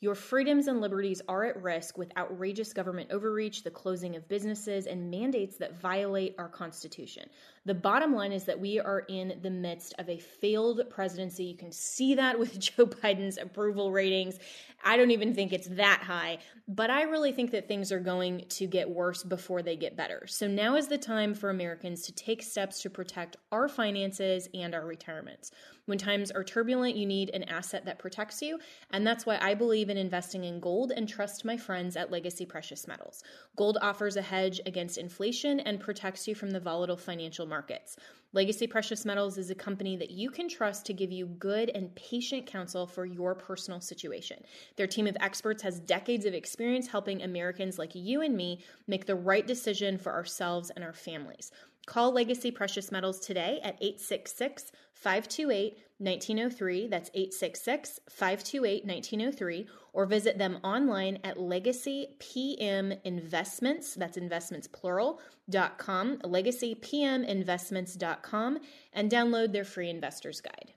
Your 0.00 0.14
freedoms 0.14 0.68
and 0.68 0.80
liberties 0.80 1.20
are 1.28 1.44
at 1.44 1.62
risk 1.62 1.98
with 1.98 2.16
outrageous 2.16 2.72
government 2.72 3.10
overreach, 3.10 3.62
the 3.62 3.70
closing 3.70 4.16
of 4.16 4.26
businesses, 4.26 4.86
and 4.86 5.10
mandates 5.10 5.58
that 5.58 5.78
violate 5.78 6.34
our 6.38 6.48
Constitution. 6.48 7.28
The 7.66 7.74
bottom 7.74 8.14
line 8.14 8.32
is 8.32 8.44
that 8.44 8.58
we 8.58 8.80
are 8.80 9.00
in 9.00 9.38
the 9.42 9.50
midst 9.50 9.94
of 9.98 10.08
a 10.08 10.18
failed 10.18 10.80
presidency. 10.88 11.44
You 11.44 11.56
can 11.56 11.72
see 11.72 12.14
that 12.14 12.38
with 12.38 12.58
Joe 12.58 12.86
Biden's 12.86 13.36
approval 13.36 13.92
ratings. 13.92 14.38
I 14.82 14.96
don't 14.96 15.10
even 15.10 15.34
think 15.34 15.52
it's 15.52 15.68
that 15.68 16.02
high, 16.02 16.38
but 16.66 16.88
I 16.88 17.02
really 17.02 17.32
think 17.32 17.50
that 17.50 17.68
things 17.68 17.92
are 17.92 18.00
going 18.00 18.46
to 18.48 18.66
get 18.66 18.88
worse 18.88 19.22
before 19.22 19.60
they 19.60 19.76
get 19.76 19.96
better. 19.96 20.26
So 20.26 20.46
now 20.48 20.76
is 20.76 20.88
the 20.88 20.96
time 20.96 21.34
for 21.34 21.50
Americans 21.50 22.02
to 22.02 22.12
take 22.12 22.42
steps 22.42 22.80
to 22.82 22.90
protect 22.90 23.36
our 23.52 23.68
finances 23.68 24.48
and 24.54 24.74
our 24.74 24.86
retirements. 24.86 25.50
When 25.84 25.98
times 25.98 26.30
are 26.30 26.44
turbulent, 26.44 26.96
you 26.96 27.04
need 27.04 27.30
an 27.30 27.42
asset 27.44 27.84
that 27.84 27.98
protects 27.98 28.40
you, 28.40 28.60
and 28.90 29.06
that's 29.06 29.26
why 29.26 29.38
I 29.40 29.54
believe 29.54 29.90
in 29.90 29.96
investing 29.96 30.44
in 30.44 30.60
gold 30.60 30.92
and 30.92 31.08
trust 31.08 31.44
my 31.44 31.56
friends 31.56 31.96
at 31.96 32.12
Legacy 32.12 32.46
Precious 32.46 32.86
Metals. 32.86 33.24
Gold 33.56 33.76
offers 33.82 34.16
a 34.16 34.22
hedge 34.22 34.60
against 34.66 34.98
inflation 34.98 35.58
and 35.60 35.80
protects 35.80 36.28
you 36.28 36.34
from 36.34 36.52
the 36.52 36.60
volatile 36.60 36.96
financial 36.96 37.44
markets. 37.50 37.96
Legacy 38.32 38.68
Precious 38.68 39.04
Metals 39.04 39.38
is 39.38 39.50
a 39.50 39.56
company 39.56 39.96
that 39.96 40.10
you 40.10 40.30
can 40.30 40.48
trust 40.48 40.86
to 40.86 40.94
give 40.94 41.10
you 41.10 41.26
good 41.26 41.68
and 41.74 41.92
patient 41.96 42.46
counsel 42.46 42.86
for 42.86 43.04
your 43.04 43.34
personal 43.34 43.80
situation. 43.80 44.36
Their 44.76 44.86
team 44.86 45.08
of 45.08 45.16
experts 45.18 45.64
has 45.64 45.80
decades 45.80 46.24
of 46.24 46.32
experience 46.32 46.86
helping 46.86 47.22
Americans 47.22 47.76
like 47.76 47.94
you 47.96 48.20
and 48.20 48.36
me 48.36 48.62
make 48.86 49.04
the 49.04 49.16
right 49.16 49.44
decision 49.44 49.98
for 49.98 50.12
ourselves 50.12 50.70
and 50.70 50.84
our 50.84 50.92
families. 50.92 51.50
Call 51.86 52.12
Legacy 52.12 52.50
Precious 52.50 52.92
Metals 52.92 53.20
today 53.20 53.60
at 53.62 53.76
866 53.80 54.72
528 54.94 55.78
1903. 55.98 56.88
That's 56.88 57.10
866 57.14 58.00
528 58.08 58.84
1903. 58.84 59.68
Or 59.92 60.06
visit 60.06 60.38
them 60.38 60.58
online 60.62 61.18
at 61.24 61.36
legacypminvestments, 61.36 63.94
that's 63.96 64.16
investments 64.16 64.68
plural, 64.68 65.20
dot 65.48 65.78
com, 65.78 66.18
legacypminvestments.com, 66.18 68.58
and 68.92 69.10
download 69.10 69.52
their 69.52 69.64
free 69.64 69.90
investor's 69.90 70.40
guide. 70.40 70.74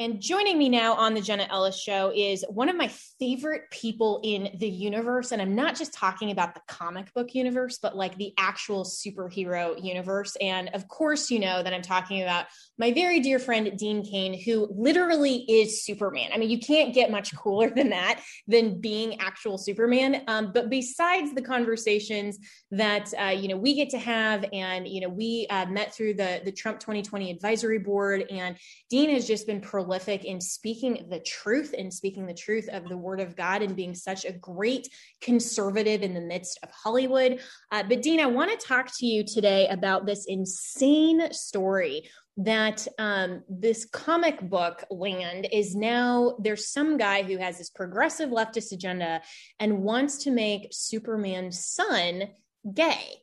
And 0.00 0.20
joining 0.20 0.58
me 0.58 0.68
now 0.68 0.94
on 0.94 1.14
the 1.14 1.20
Jenna 1.20 1.46
Ellis 1.48 1.80
Show 1.80 2.12
is 2.12 2.44
one 2.48 2.68
of 2.68 2.74
my 2.74 2.90
favorite 3.20 3.70
people 3.70 4.20
in 4.24 4.50
the 4.58 4.68
universe. 4.68 5.30
And 5.30 5.40
I'm 5.40 5.54
not 5.54 5.76
just 5.76 5.94
talking 5.94 6.32
about 6.32 6.54
the 6.54 6.62
comic 6.66 7.14
book 7.14 7.32
universe, 7.32 7.78
but 7.80 7.96
like 7.96 8.16
the 8.16 8.34
actual 8.36 8.84
superhero 8.84 9.80
universe. 9.80 10.36
And 10.40 10.68
of 10.74 10.88
course, 10.88 11.30
you 11.30 11.38
know 11.38 11.62
that 11.62 11.72
I'm 11.72 11.80
talking 11.80 12.22
about 12.22 12.46
my 12.78 12.92
very 12.92 13.20
dear 13.20 13.38
friend, 13.38 13.76
Dean 13.78 14.04
Cain, 14.04 14.40
who 14.40 14.68
literally 14.70 15.44
is 15.48 15.84
Superman. 15.84 16.30
I 16.32 16.38
mean, 16.38 16.50
you 16.50 16.58
can't 16.58 16.92
get 16.92 17.10
much 17.10 17.34
cooler 17.36 17.70
than 17.70 17.90
that, 17.90 18.20
than 18.48 18.80
being 18.80 19.20
actual 19.20 19.58
Superman. 19.58 20.22
Um, 20.26 20.50
but 20.52 20.70
besides 20.70 21.34
the 21.34 21.42
conversations 21.42 22.38
that, 22.72 23.12
uh, 23.20 23.26
you 23.26 23.48
know, 23.48 23.56
we 23.56 23.74
get 23.74 23.90
to 23.90 23.98
have, 23.98 24.44
and, 24.52 24.88
you 24.88 25.00
know, 25.00 25.08
we 25.08 25.46
uh, 25.50 25.66
met 25.66 25.94
through 25.94 26.14
the, 26.14 26.40
the 26.44 26.52
Trump 26.52 26.80
2020 26.80 27.30
advisory 27.30 27.78
board, 27.78 28.24
and 28.30 28.56
Dean 28.90 29.10
has 29.10 29.26
just 29.26 29.46
been 29.46 29.60
prolific 29.60 30.24
in 30.24 30.40
speaking 30.40 31.06
the 31.08 31.20
truth 31.20 31.74
and 31.76 31.92
speaking 31.92 32.26
the 32.26 32.34
truth 32.34 32.68
of 32.68 32.88
the 32.88 32.96
word 32.96 33.20
of 33.20 33.36
God 33.36 33.62
and 33.62 33.76
being 33.76 33.94
such 33.94 34.24
a 34.24 34.32
great 34.32 34.88
conservative 35.20 36.02
in 36.02 36.12
the 36.12 36.20
midst 36.20 36.58
of 36.62 36.70
Hollywood. 36.70 37.40
Uh, 37.70 37.84
but, 37.84 38.02
Dean, 38.02 38.20
I 38.20 38.26
want 38.26 38.50
to 38.50 38.66
talk 38.66 38.90
to 38.98 39.06
you 39.06 39.22
today 39.24 39.68
about 39.68 40.06
this 40.06 40.26
insane 40.26 41.32
story 41.32 42.08
that 42.36 42.86
um, 42.98 43.42
this 43.48 43.84
comic 43.84 44.40
book 44.40 44.84
land 44.90 45.46
is 45.52 45.76
now 45.76 46.36
there's 46.40 46.68
some 46.68 46.96
guy 46.96 47.22
who 47.22 47.36
has 47.38 47.58
this 47.58 47.70
progressive 47.70 48.30
leftist 48.30 48.72
agenda 48.72 49.22
and 49.60 49.82
wants 49.82 50.18
to 50.24 50.30
make 50.30 50.68
Superman's 50.72 51.64
son 51.64 52.24
gay. 52.72 53.20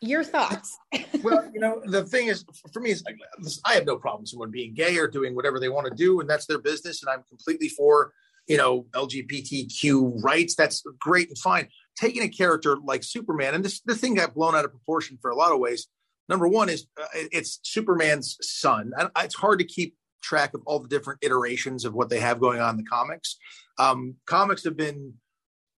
Your 0.00 0.22
thoughts? 0.22 0.76
Well 1.22 1.50
you 1.54 1.60
know 1.60 1.80
the 1.86 2.04
thing 2.04 2.26
is 2.26 2.44
for 2.74 2.80
me 2.80 2.94
like 3.06 3.16
i 3.64 3.72
have 3.72 3.86
no 3.86 3.96
problem 3.96 4.26
someone 4.26 4.50
being 4.50 4.74
gay 4.74 4.98
or 4.98 5.08
doing 5.08 5.34
whatever 5.34 5.58
they 5.58 5.70
want 5.70 5.86
to 5.86 5.94
do 5.94 6.20
and 6.20 6.28
that's 6.28 6.44
their 6.44 6.58
business 6.58 7.02
and 7.02 7.10
i'm 7.10 7.22
completely 7.26 7.68
for 7.70 8.12
you 8.46 8.58
know 8.58 8.86
lgbtq 8.92 10.22
rights. 10.22 10.54
That's 10.56 10.82
great 10.98 11.28
and 11.28 11.38
fine. 11.38 11.68
Taking 11.98 12.22
a 12.22 12.28
character 12.28 12.76
like 12.84 13.02
superman 13.02 13.54
and 13.54 13.64
this 13.64 13.80
the 13.80 13.94
thing 13.94 14.14
got 14.14 14.34
blown 14.34 14.54
out 14.54 14.66
of 14.66 14.72
proportion 14.72 15.18
for 15.22 15.30
a 15.30 15.36
lot 15.36 15.52
of 15.52 15.58
ways 15.58 15.88
number 16.28 16.48
one 16.48 16.68
is 16.68 16.86
uh, 17.00 17.06
it's 17.14 17.60
superman's 17.62 18.36
son. 18.40 18.92
It's 19.18 19.34
hard 19.34 19.58
to 19.60 19.64
keep 19.64 19.96
track 20.22 20.54
of 20.54 20.62
all 20.66 20.80
the 20.80 20.88
different 20.88 21.20
iterations 21.22 21.84
of 21.84 21.94
what 21.94 22.08
they 22.08 22.18
have 22.20 22.40
going 22.40 22.60
on 22.60 22.70
in 22.70 22.76
the 22.78 22.90
comics. 22.90 23.36
Um, 23.78 24.16
comics 24.26 24.64
have 24.64 24.76
been 24.76 25.14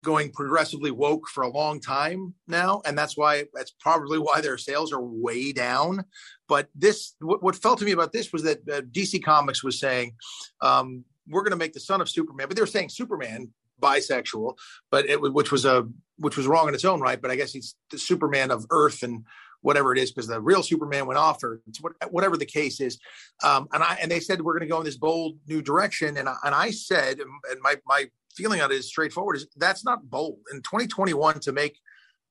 going 0.03 0.31
progressively 0.31 0.91
woke 0.91 1.27
for 1.27 1.43
a 1.43 1.49
long 1.49 1.81
time 1.81 2.33
now 2.47 2.81
and 2.85 2.97
that's 2.97 3.17
why 3.17 3.43
that's 3.53 3.71
probably 3.79 4.19
why 4.19 4.39
their 4.39 4.57
sales 4.57 4.93
are 4.93 5.01
way 5.01 5.51
down. 5.51 6.05
But 6.47 6.69
this 6.75 7.15
what, 7.19 7.43
what 7.43 7.55
felt 7.55 7.79
to 7.79 7.85
me 7.85 7.91
about 7.91 8.13
this 8.13 8.31
was 8.31 8.43
that 8.43 8.59
uh, 8.69 8.81
dc 8.81 9.21
comics 9.23 9.63
was 9.63 9.79
saying 9.79 10.15
um, 10.61 11.03
we're 11.27 11.41
going 11.41 11.51
to 11.51 11.57
make 11.57 11.73
the 11.73 11.79
son 11.79 11.99
of 11.99 12.09
superman 12.09 12.47
but 12.47 12.55
they 12.55 12.61
were 12.61 12.67
saying 12.67 12.89
superman 12.89 13.49
bisexual 13.81 14.55
but 14.91 15.09
it 15.09 15.19
which 15.21 15.51
was 15.51 15.65
a 15.65 15.87
which 16.17 16.37
was 16.37 16.47
wrong 16.47 16.67
in 16.67 16.73
its 16.73 16.85
own 16.85 17.01
right? 17.01 17.21
But 17.21 17.31
i 17.31 17.35
guess 17.35 17.51
he's 17.51 17.75
the 17.91 17.99
superman 17.99 18.51
of 18.51 18.65
earth 18.69 19.03
and 19.03 19.25
whatever 19.61 19.93
it 19.93 19.99
is 19.99 20.11
because 20.11 20.27
the 20.27 20.39
real 20.41 20.63
Superman 20.63 21.07
went 21.07 21.17
off 21.17 21.43
or 21.43 21.61
whatever 22.09 22.37
the 22.37 22.45
case 22.45 22.79
is. 22.79 22.99
Um, 23.43 23.67
and 23.73 23.83
I 23.83 23.97
and 24.01 24.11
they 24.11 24.19
said 24.19 24.41
we're 24.41 24.53
going 24.53 24.67
to 24.67 24.73
go 24.73 24.79
in 24.79 24.85
this 24.85 24.97
bold 24.97 25.37
new 25.47 25.61
direction. 25.61 26.17
And 26.17 26.29
I, 26.29 26.35
and 26.43 26.55
I 26.55 26.71
said, 26.71 27.19
and 27.19 27.61
my 27.61 27.75
my 27.85 28.05
feeling 28.35 28.61
on 28.61 28.71
it 28.71 28.75
is 28.75 28.87
straightforward: 28.87 29.37
is 29.37 29.47
that's 29.57 29.83
not 29.83 30.09
bold 30.09 30.39
in 30.51 30.61
2021 30.61 31.39
to 31.41 31.51
make 31.51 31.79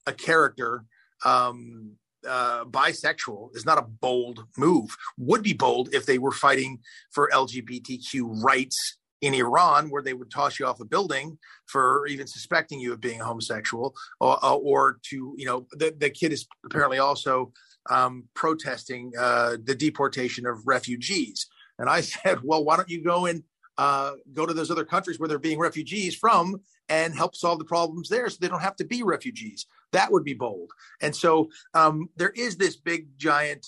a 0.07 0.13
character 0.13 0.85
um, 1.25 1.93
uh, 2.27 2.65
bisexual 2.65 3.55
is 3.57 3.65
not 3.65 3.79
a 3.79 3.83
bold 3.83 4.45
move. 4.57 4.97
Would 5.19 5.43
be 5.43 5.53
bold 5.53 5.95
if 5.95 6.07
they 6.07 6.19
were 6.19 6.33
fighting 6.33 6.81
for 7.13 7.31
LGBTQ 7.33 8.43
rights 8.43 8.99
in 9.23 9.35
Iran, 9.35 9.89
where 9.91 10.03
they 10.03 10.15
would 10.15 10.31
toss 10.31 10.59
you 10.59 10.67
off 10.67 10.81
a 10.81 10.85
building 10.85 11.39
for 11.67 12.07
even 12.07 12.27
suspecting 12.27 12.81
you 12.81 12.93
of 12.93 13.01
being 13.01 13.19
homosexual, 13.19 13.95
or, 14.21 14.45
uh, 14.45 14.55
or 14.55 14.99
to 15.11 15.35
you 15.37 15.47
know 15.47 15.67
the, 15.73 15.95
the 15.99 16.11
kid 16.11 16.33
is 16.33 16.47
apparently 16.65 16.99
also 16.99 17.53
um, 17.91 18.25
protesting 18.35 19.13
uh, 19.19 19.57
the 19.65 19.75
deportation 19.75 20.47
of 20.47 20.67
refugees. 20.67 21.47
And 21.79 21.89
I 21.89 22.01
said, 22.03 22.41
well, 22.43 22.65
why 22.65 22.77
don't 22.77 22.91
you 22.91 23.03
go 23.03 23.27
and 23.27 23.43
uh, 23.79 24.13
go 24.33 24.47
to 24.47 24.55
those 24.55 24.71
other 24.71 24.85
countries 24.85 25.19
where 25.19 25.29
they're 25.29 25.39
being 25.39 25.59
refugees 25.59 26.15
from 26.15 26.61
and 26.89 27.15
help 27.15 27.35
solve 27.35 27.59
the 27.59 27.65
problems 27.65 28.09
there 28.09 28.29
so 28.29 28.39
they 28.41 28.49
don't 28.49 28.61
have 28.61 28.77
to 28.77 28.85
be 28.85 29.03
refugees. 29.03 29.67
That 29.93 30.11
would 30.13 30.25
be 30.25 30.35
bold. 30.35 30.71
And 31.03 31.15
so 31.15 31.51
um, 31.75 32.09
there 32.17 32.31
is 32.31 32.57
this 32.57 32.77
big, 32.77 33.09
giant 33.19 33.67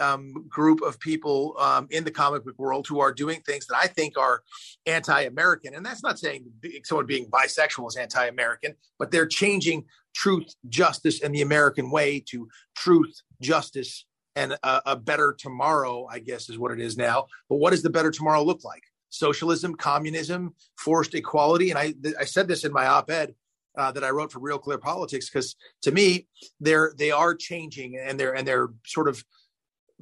um, 0.00 0.46
group 0.48 0.82
of 0.82 0.98
people 0.98 1.54
um, 1.58 1.86
in 1.90 2.04
the 2.04 2.10
comic 2.10 2.44
book 2.44 2.58
world 2.58 2.86
who 2.86 3.00
are 3.00 3.12
doing 3.12 3.40
things 3.42 3.66
that 3.66 3.76
I 3.76 3.86
think 3.86 4.18
are 4.18 4.42
anti-American, 4.86 5.74
and 5.74 5.84
that's 5.84 6.02
not 6.02 6.18
saying 6.18 6.46
someone 6.84 7.06
being 7.06 7.26
bisexual 7.26 7.88
is 7.88 7.96
anti-American, 7.96 8.74
but 8.98 9.10
they're 9.10 9.26
changing 9.26 9.84
truth, 10.14 10.54
justice, 10.68 11.22
and 11.22 11.34
the 11.34 11.42
American 11.42 11.90
way 11.90 12.22
to 12.30 12.48
truth, 12.76 13.22
justice, 13.40 14.06
and 14.36 14.52
a, 14.62 14.82
a 14.86 14.96
better 14.96 15.36
tomorrow. 15.38 16.06
I 16.10 16.18
guess 16.18 16.48
is 16.48 16.58
what 16.58 16.72
it 16.72 16.80
is 16.80 16.96
now. 16.96 17.26
But 17.48 17.56
what 17.56 17.70
does 17.70 17.82
the 17.82 17.90
better 17.90 18.10
tomorrow 18.10 18.42
look 18.42 18.64
like? 18.64 18.82
Socialism, 19.10 19.74
communism, 19.74 20.54
forced 20.78 21.14
equality, 21.14 21.70
and 21.70 21.78
I 21.78 21.94
I 22.18 22.24
said 22.24 22.48
this 22.48 22.64
in 22.64 22.72
my 22.72 22.86
op-ed. 22.86 23.34
Uh, 23.78 23.92
that 23.92 24.02
I 24.02 24.10
wrote 24.10 24.32
for 24.32 24.40
Real 24.40 24.58
Clear 24.58 24.78
Politics 24.78 25.30
because 25.30 25.54
to 25.82 25.92
me 25.92 26.26
they're 26.58 26.92
they 26.98 27.12
are 27.12 27.36
changing 27.36 27.96
and 27.96 28.18
they're 28.18 28.34
and 28.34 28.46
they're 28.46 28.70
sort 28.84 29.08
of 29.08 29.22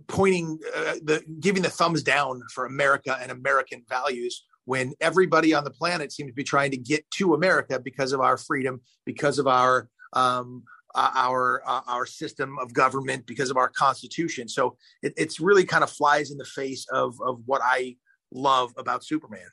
pointing 0.07 0.59
uh, 0.75 0.95
the 1.03 1.23
giving 1.41 1.63
the 1.63 1.71
thumbs 1.71 2.03
down 2.03 2.43
for 2.55 2.67
America 2.67 3.19
and 3.21 3.31
American 3.31 3.85
values 3.89 4.45
when 4.65 4.93
everybody 5.01 5.55
on 5.55 5.65
the 5.65 5.71
planet 5.71 6.13
seems 6.13 6.31
to 6.31 6.35
be 6.35 6.45
trying 6.45 6.71
to 6.71 6.77
get 6.77 7.11
to 7.11 7.35
America 7.35 7.81
because 7.81 8.13
of 8.13 8.21
our 8.21 8.37
freedom, 8.37 8.81
because 9.07 9.39
of 9.39 9.47
our 9.47 9.89
um, 10.13 10.63
uh, 10.95 11.11
our 11.15 11.63
uh, 11.67 11.81
our 11.87 12.07
system 12.07 12.59
of 12.59 12.73
government, 12.73 13.27
because 13.27 13.51
of 13.51 13.57
our 13.57 13.69
constitution. 13.69 14.49
So 14.49 14.77
it, 15.03 15.15
it's 15.17 15.41
really 15.41 15.65
kind 15.65 15.83
of 15.83 15.91
flies 15.91 16.31
in 16.31 16.39
the 16.39 16.45
face 16.45 16.87
of 16.93 17.17
of 17.25 17.41
what 17.47 17.63
I 17.65 17.97
love 18.33 18.73
about 18.77 19.05
Superman. 19.05 19.49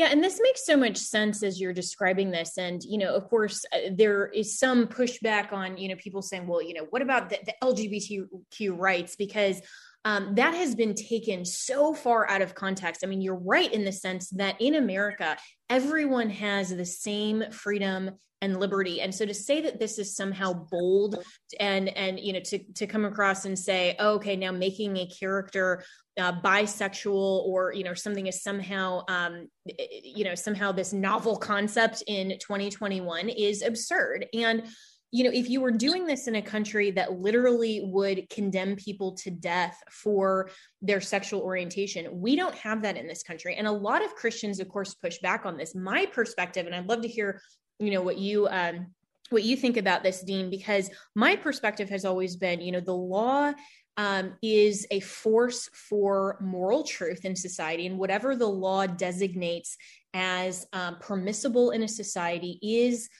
Yeah, 0.00 0.06
and 0.06 0.24
this 0.24 0.40
makes 0.42 0.64
so 0.64 0.78
much 0.78 0.96
sense 0.96 1.42
as 1.42 1.60
you're 1.60 1.74
describing 1.74 2.30
this. 2.30 2.56
And, 2.56 2.82
you 2.82 2.96
know, 2.96 3.14
of 3.14 3.28
course, 3.28 3.66
uh, 3.70 3.90
there 3.92 4.28
is 4.28 4.58
some 4.58 4.86
pushback 4.86 5.52
on, 5.52 5.76
you 5.76 5.90
know, 5.90 5.96
people 5.96 6.22
saying, 6.22 6.46
well, 6.46 6.62
you 6.62 6.72
know, 6.72 6.86
what 6.88 7.02
about 7.02 7.28
the, 7.28 7.38
the 7.44 7.52
LGBTQ 7.62 8.78
rights? 8.78 9.14
Because 9.14 9.60
um, 10.04 10.34
that 10.34 10.54
has 10.54 10.74
been 10.74 10.94
taken 10.94 11.44
so 11.44 11.94
far 11.94 12.28
out 12.30 12.42
of 12.42 12.54
context. 12.54 13.04
I 13.04 13.06
mean, 13.06 13.20
you're 13.20 13.34
right 13.34 13.70
in 13.72 13.84
the 13.84 13.92
sense 13.92 14.30
that 14.30 14.60
in 14.60 14.76
America, 14.76 15.36
everyone 15.68 16.30
has 16.30 16.70
the 16.70 16.86
same 16.86 17.44
freedom 17.50 18.12
and 18.42 18.58
liberty 18.58 19.00
and 19.02 19.14
so 19.14 19.26
to 19.26 19.34
say 19.34 19.60
that 19.60 19.78
this 19.78 19.98
is 19.98 20.16
somehow 20.16 20.52
bold 20.70 21.22
and 21.58 21.88
and 21.90 22.18
you 22.18 22.32
know 22.32 22.40
to 22.40 22.58
to 22.72 22.86
come 22.86 23.04
across 23.04 23.44
and 23.44 23.58
say 23.58 23.94
oh, 23.98 24.14
okay 24.14 24.34
now 24.34 24.50
making 24.50 24.96
a 24.96 25.06
character 25.06 25.84
uh, 26.18 26.32
bisexual 26.40 27.46
or 27.46 27.72
you 27.72 27.84
know 27.84 27.94
something 27.94 28.26
is 28.26 28.42
somehow 28.42 29.02
um, 29.08 29.46
you 30.02 30.24
know 30.24 30.34
somehow 30.34 30.72
this 30.72 30.92
novel 30.92 31.36
concept 31.36 32.02
in 32.06 32.30
2021 32.38 33.28
is 33.28 33.62
absurd 33.62 34.26
and 34.32 34.62
you 35.10 35.24
know 35.24 35.30
if 35.32 35.48
you 35.48 35.60
were 35.60 35.70
doing 35.70 36.06
this 36.06 36.28
in 36.28 36.36
a 36.36 36.42
country 36.42 36.90
that 36.90 37.20
literally 37.20 37.82
would 37.84 38.28
condemn 38.30 38.76
people 38.76 39.12
to 39.12 39.30
death 39.30 39.82
for 39.90 40.50
their 40.82 41.00
sexual 41.00 41.40
orientation 41.40 42.08
we 42.20 42.36
don't 42.36 42.54
have 42.54 42.82
that 42.82 42.96
in 42.96 43.06
this 43.06 43.22
country. 43.22 43.54
And 43.56 43.66
a 43.66 43.72
lot 43.72 44.04
of 44.04 44.14
christians 44.14 44.60
of 44.60 44.68
course 44.68 44.94
push 44.94 45.18
back 45.18 45.46
on 45.46 45.56
this. 45.56 45.74
My 45.74 46.06
perspective 46.06 46.66
and 46.66 46.74
i'd 46.74 46.88
love 46.88 47.02
to 47.02 47.08
hear 47.08 47.40
you 47.78 47.90
know 47.90 48.02
what 48.02 48.18
you 48.18 48.46
um 48.48 48.88
what 49.30 49.44
you 49.44 49.56
think 49.56 49.76
about 49.76 50.02
this 50.02 50.22
dean 50.22 50.50
because 50.50 50.90
my 51.14 51.36
perspective 51.36 51.88
has 51.88 52.04
always 52.04 52.36
been 52.36 52.60
you 52.60 52.72
know 52.72 52.80
the 52.80 52.92
law 52.92 53.52
um, 53.96 54.32
is 54.40 54.86
a 54.90 55.00
force 55.00 55.68
for 55.74 56.38
moral 56.40 56.84
truth 56.84 57.26
in 57.26 57.36
society, 57.36 57.86
and 57.86 57.98
whatever 57.98 58.34
the 58.34 58.46
law 58.46 58.86
designates 58.86 59.76
as 60.14 60.66
um, 60.72 60.96
permissible 61.00 61.70
in 61.70 61.82
a 61.82 61.88
society 61.88 62.58
is 62.62 63.10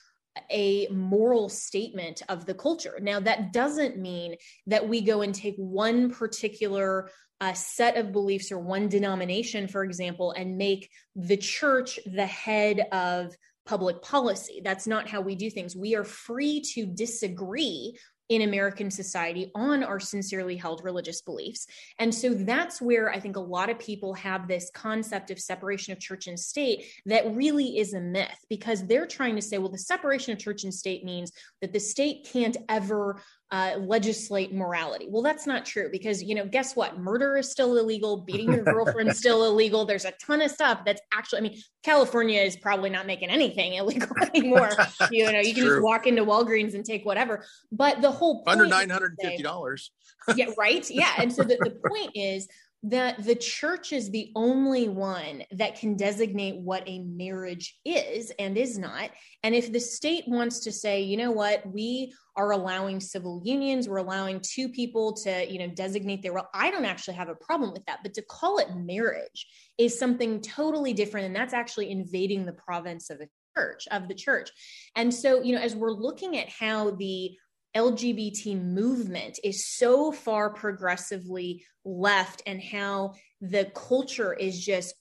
a 0.51 0.87
moral 0.89 1.49
statement 1.49 2.23
of 2.29 2.47
the 2.47 2.55
culture. 2.55 2.99
Now, 3.01 3.21
that 3.21 3.53
doesn't 3.53 3.99
mean 3.99 4.37
that 4.67 4.89
we 4.89 5.01
go 5.01 5.23
and 5.23 5.35
take 5.35 5.57
one 5.57 6.11
particular 6.11 7.11
uh, 7.41 7.53
set 7.55 7.97
of 7.97 8.13
beliefs 8.13 8.53
or 8.53 8.59
one 8.59 8.89
denomination, 8.89 9.67
for 9.67 9.83
example, 9.83 10.33
and 10.33 10.59
make 10.59 10.91
the 11.17 11.37
church 11.37 11.99
the 12.07 12.27
head 12.27 12.87
of 12.93 13.35
public 13.67 14.03
policy. 14.03 14.61
That's 14.63 14.87
not 14.87 15.09
how 15.09 15.21
we 15.21 15.35
do 15.35 15.51
things. 15.51 15.77
We 15.77 15.95
are 15.95 16.05
free 16.05 16.61
to 16.75 16.87
disagree 16.87 17.97
in 18.31 18.43
American 18.43 18.91
society 18.91 19.51
on 19.57 19.83
our 19.83 20.01
sincerely 20.01 20.57
held 20.57 20.83
religious 20.85 21.21
beliefs. 21.21 21.67
And 21.99 22.15
so 22.15 22.33
that's 22.33 22.81
where 22.81 23.11
I 23.11 23.19
think 23.19 23.37
a 23.37 23.41
lot 23.41 23.69
of 23.69 23.79
people 23.79 24.15
have 24.15 24.47
this 24.47 24.71
concept 24.73 25.33
of 25.33 25.41
separation 25.41 25.93
of 25.93 25.99
church 25.99 26.29
and 26.29 26.39
state 26.39 26.85
that 27.07 27.35
really 27.35 27.79
is 27.79 27.93
a 27.93 28.01
myth 28.01 28.47
because 28.49 28.87
they're 28.87 29.07
trying 29.07 29.35
to 29.35 29.43
say, 29.43 29.59
well, 29.59 29.69
the 29.69 29.79
separation 29.79 30.33
of 30.33 30.39
church 30.39 30.63
and 30.63 30.73
state 30.73 31.05
means 31.05 31.33
that 31.61 31.73
the 31.73 31.81
state 31.81 32.29
can't 32.33 32.57
ever 32.69 33.21
uh, 33.53 33.77
legislate 33.81 34.55
morality. 34.55 35.07
Well, 35.09 35.23
that's 35.23 35.47
not 35.47 35.67
true 35.67 35.89
because, 35.91 36.23
you 36.23 36.35
know, 36.37 36.47
guess 36.47 36.77
what? 36.77 37.01
Murder 37.01 37.37
is 37.37 37.51
still 37.51 37.77
illegal. 37.79 38.19
Beating 38.19 38.53
your 38.53 38.63
girlfriend 38.63 39.11
is 39.11 39.19
still 39.19 39.45
illegal. 39.45 39.85
There's 39.85 40.05
a 40.05 40.13
ton 40.25 40.41
of 40.41 40.53
stuff 40.53 40.85
that's 40.85 41.01
actually, 41.13 41.39
I 41.39 41.43
mean, 41.43 41.59
California 41.83 42.41
is 42.41 42.57
probably 42.57 42.91
not 42.91 43.07
making 43.07 43.29
anything 43.29 43.75
illegal 43.75 44.11
anymore. 44.35 44.71
you 45.11 45.31
know, 45.33 45.41
you 45.41 45.53
can 45.53 45.65
true. 45.65 45.75
just 45.75 45.83
walk 45.83 46.07
into 46.07 46.25
Walgreens 46.25 46.75
and 46.75 46.85
take 46.85 47.05
whatever. 47.05 47.45
But 47.73 48.03
the 48.03 48.11
whole 48.11 48.45
under 48.47 48.67
$950. 48.67 49.91
yeah, 50.37 50.47
right. 50.57 50.89
Yeah. 50.89 51.13
And 51.19 51.33
so 51.33 51.43
the, 51.43 51.57
the 51.57 51.89
point 51.89 52.13
is 52.15 52.47
that 52.83 53.23
the 53.23 53.35
church 53.35 53.93
is 53.93 54.11
the 54.11 54.33
only 54.35 54.89
one 54.89 55.43
that 55.53 55.79
can 55.79 55.97
designate 55.97 56.59
what 56.59 56.83
a 56.87 57.01
marriage 57.01 57.79
is 57.85 58.33
and 58.39 58.57
is 58.57 58.79
not. 58.79 59.11
And 59.43 59.55
if 59.55 59.71
the 59.71 59.81
state 59.81 60.25
wants 60.27 60.61
to 60.61 60.73
say, 60.73 61.03
you 61.03 61.19
know 61.19 61.31
what, 61.31 61.67
we 61.71 62.15
are 62.37 62.53
allowing 62.53 62.99
civil 62.99 63.43
unions, 63.45 63.87
we're 63.87 63.99
allowing 63.99 64.41
two 64.41 64.71
people 64.71 65.13
to, 65.13 65.51
you 65.51 65.59
know, 65.59 65.69
designate 65.69 66.23
their 66.23 66.33
role, 66.33 66.47
I 66.55 66.71
don't 66.71 66.87
actually 66.87 67.15
have 67.15 67.29
a 67.29 67.35
problem 67.35 67.73
with 67.73 67.85
that. 67.85 67.99
But 68.03 68.15
to 68.15 68.23
call 68.23 68.59
it 68.59 68.75
marriage 68.75 69.47
is 69.77 69.99
something 69.99 70.41
totally 70.41 70.95
different. 70.95 71.27
And 71.27 71.37
that's 71.37 71.55
actually 71.55 71.91
invading 71.91 72.47
the 72.47 72.53
province 72.55 73.11
of 73.11 73.19
the 73.19 73.29
church, 73.59 73.89
of 73.91 74.09
the 74.09 74.15
church. 74.15 74.51
And 74.97 75.13
so, 75.13 75.43
you 75.43 75.55
know, 75.55 75.61
as 75.61 75.77
we're 75.77 75.93
looking 75.93 76.39
at 76.39 76.49
how 76.49 76.93
the 76.93 77.37
LGBT 77.77 78.61
movement 78.61 79.39
is 79.45 79.67
so 79.67 80.13
far 80.13 80.51
progressively 80.51 81.65
left 81.85 82.43
and 82.47 82.63
how 82.63 83.15
the 83.41 83.71
culture 83.75 84.33
is 84.33 84.65
just 84.65 84.95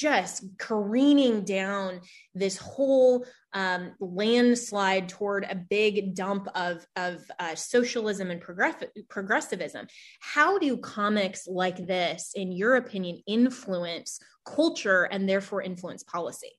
just 0.00 0.44
careening 0.58 1.44
down 1.44 2.00
this 2.34 2.56
whole 2.56 3.26
um, 3.52 3.92
landslide 4.00 5.10
toward 5.10 5.44
a 5.44 5.54
big 5.54 6.14
dump 6.14 6.48
of, 6.54 6.86
of 6.96 7.20
uh, 7.38 7.54
socialism 7.54 8.30
and 8.30 8.40
progress- 8.40 8.82
progressivism. 9.10 9.86
How 10.20 10.58
do 10.58 10.78
comics 10.78 11.46
like 11.46 11.86
this, 11.86 12.32
in 12.34 12.50
your 12.50 12.76
opinion, 12.76 13.22
influence 13.26 14.20
culture 14.46 15.02
and 15.02 15.28
therefore 15.28 15.60
influence 15.60 16.02
policy? 16.02 16.52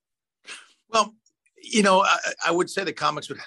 Well, 0.89 1.15
you 1.61 1.83
know, 1.83 2.03
I, 2.03 2.17
I, 2.47 2.51
would 2.51 2.69
say 2.69 2.83
the 2.83 2.93
comics 2.93 3.29
would 3.29 3.39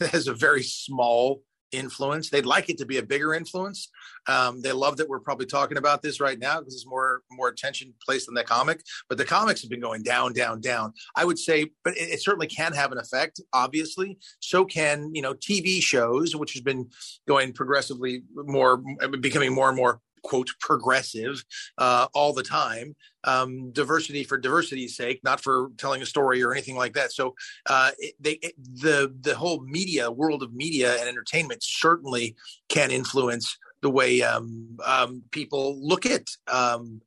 has 0.12 0.28
a 0.28 0.34
very 0.34 0.62
small 0.62 1.42
influence. 1.74 2.30
They'd 2.30 2.46
like 2.46 2.70
it 2.70 2.78
to 2.78 2.86
be 2.86 2.98
a 2.98 3.02
bigger 3.02 3.34
influence. 3.34 3.90
Um, 4.28 4.62
they 4.62 4.72
love 4.72 4.96
that 4.98 5.08
we're 5.08 5.20
probably 5.20 5.46
talking 5.46 5.76
about 5.76 6.02
this 6.02 6.20
right 6.20 6.38
now 6.38 6.58
because 6.58 6.74
there's 6.74 6.86
more 6.86 7.22
more 7.30 7.48
attention 7.48 7.92
placed 8.04 8.28
on 8.28 8.34
the 8.34 8.44
comic. 8.44 8.82
But 9.08 9.18
the 9.18 9.24
comics 9.24 9.60
have 9.62 9.70
been 9.70 9.80
going 9.80 10.02
down, 10.02 10.32
down, 10.32 10.60
down. 10.60 10.92
I 11.16 11.24
would 11.24 11.38
say, 11.38 11.66
but 11.82 11.96
it, 11.96 12.10
it 12.10 12.22
certainly 12.22 12.46
can 12.46 12.72
have 12.72 12.92
an 12.92 12.98
effect. 12.98 13.40
Obviously, 13.52 14.18
so 14.40 14.64
can 14.64 15.10
you 15.14 15.22
know 15.22 15.34
TV 15.34 15.82
shows, 15.82 16.36
which 16.36 16.52
has 16.52 16.62
been 16.62 16.88
going 17.26 17.52
progressively 17.52 18.22
more, 18.34 18.82
becoming 19.20 19.54
more 19.54 19.68
and 19.68 19.76
more 19.76 20.00
quote 20.24 20.50
progressive 20.58 21.44
uh, 21.78 22.08
all 22.14 22.32
the 22.32 22.42
time. 22.42 22.96
Um, 23.22 23.70
diversity 23.70 24.24
for 24.24 24.36
diversity's 24.36 24.96
sake, 24.96 25.20
not 25.22 25.40
for 25.40 25.70
telling 25.78 26.02
a 26.02 26.06
story 26.06 26.42
or 26.42 26.52
anything 26.52 26.76
like 26.76 26.94
that. 26.94 27.12
So 27.12 27.34
uh, 27.66 27.92
it, 27.98 28.14
they, 28.20 28.32
it, 28.42 28.54
the 28.58 29.14
the 29.20 29.36
whole 29.36 29.62
media 29.64 30.10
world 30.10 30.42
of 30.42 30.52
media 30.52 30.96
and 30.98 31.08
entertainment 31.08 31.62
certainly 31.62 32.34
can 32.68 32.90
influence 32.90 33.56
the 33.80 33.90
way 33.90 34.22
um, 34.22 34.78
um, 34.84 35.22
people 35.30 35.78
look 35.80 36.06
at 36.06 36.26
um, 36.48 37.00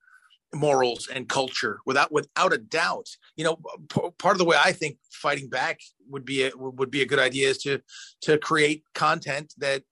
morals 0.54 1.08
and 1.14 1.28
culture 1.28 1.80
without 1.86 2.12
without 2.12 2.54
a 2.54 2.58
doubt 2.58 3.08
you 3.36 3.44
know 3.44 3.58
p- 3.90 4.10
part 4.18 4.34
of 4.34 4.38
the 4.38 4.46
way 4.46 4.56
i 4.64 4.72
think 4.72 4.98
fighting 5.12 5.50
back 5.50 5.80
would 6.10 6.24
be 6.24 6.46
a, 6.46 6.52
would 6.56 6.90
be 6.90 7.02
a 7.02 7.06
good 7.06 7.20
idea 7.20 7.50
is 7.50 7.58
to 7.58 7.82
to 8.22 8.38
create 8.38 8.84
content 8.94 9.54
that 9.58 9.84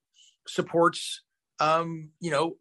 supports 0.47 1.23
um 1.59 2.09
you 2.19 2.31
know 2.31 2.55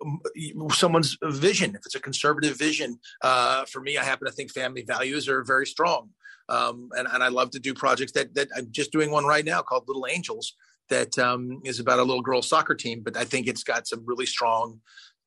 someone's 0.70 1.16
vision 1.22 1.70
if 1.70 1.82
it's 1.84 1.94
a 1.94 2.00
conservative 2.00 2.56
vision 2.56 2.98
uh 3.22 3.64
for 3.64 3.80
me 3.80 3.98
i 3.98 4.04
happen 4.04 4.26
to 4.26 4.32
think 4.32 4.50
family 4.50 4.82
values 4.82 5.28
are 5.28 5.42
very 5.42 5.66
strong 5.66 6.10
um 6.48 6.88
and, 6.96 7.08
and 7.12 7.22
i 7.22 7.28
love 7.28 7.50
to 7.50 7.58
do 7.58 7.74
projects 7.74 8.12
that 8.12 8.34
that 8.34 8.48
i'm 8.56 8.68
just 8.70 8.92
doing 8.92 9.10
one 9.10 9.24
right 9.24 9.44
now 9.44 9.60
called 9.60 9.84
little 9.88 10.06
angels 10.08 10.54
that 10.90 11.18
um, 11.18 11.62
is 11.64 11.80
about 11.80 11.98
a 11.98 12.02
little 12.02 12.22
girls 12.22 12.48
soccer 12.48 12.74
team 12.74 13.00
but 13.02 13.16
i 13.16 13.24
think 13.24 13.46
it's 13.46 13.64
got 13.64 13.86
some 13.86 14.04
really 14.06 14.26
strong 14.26 14.80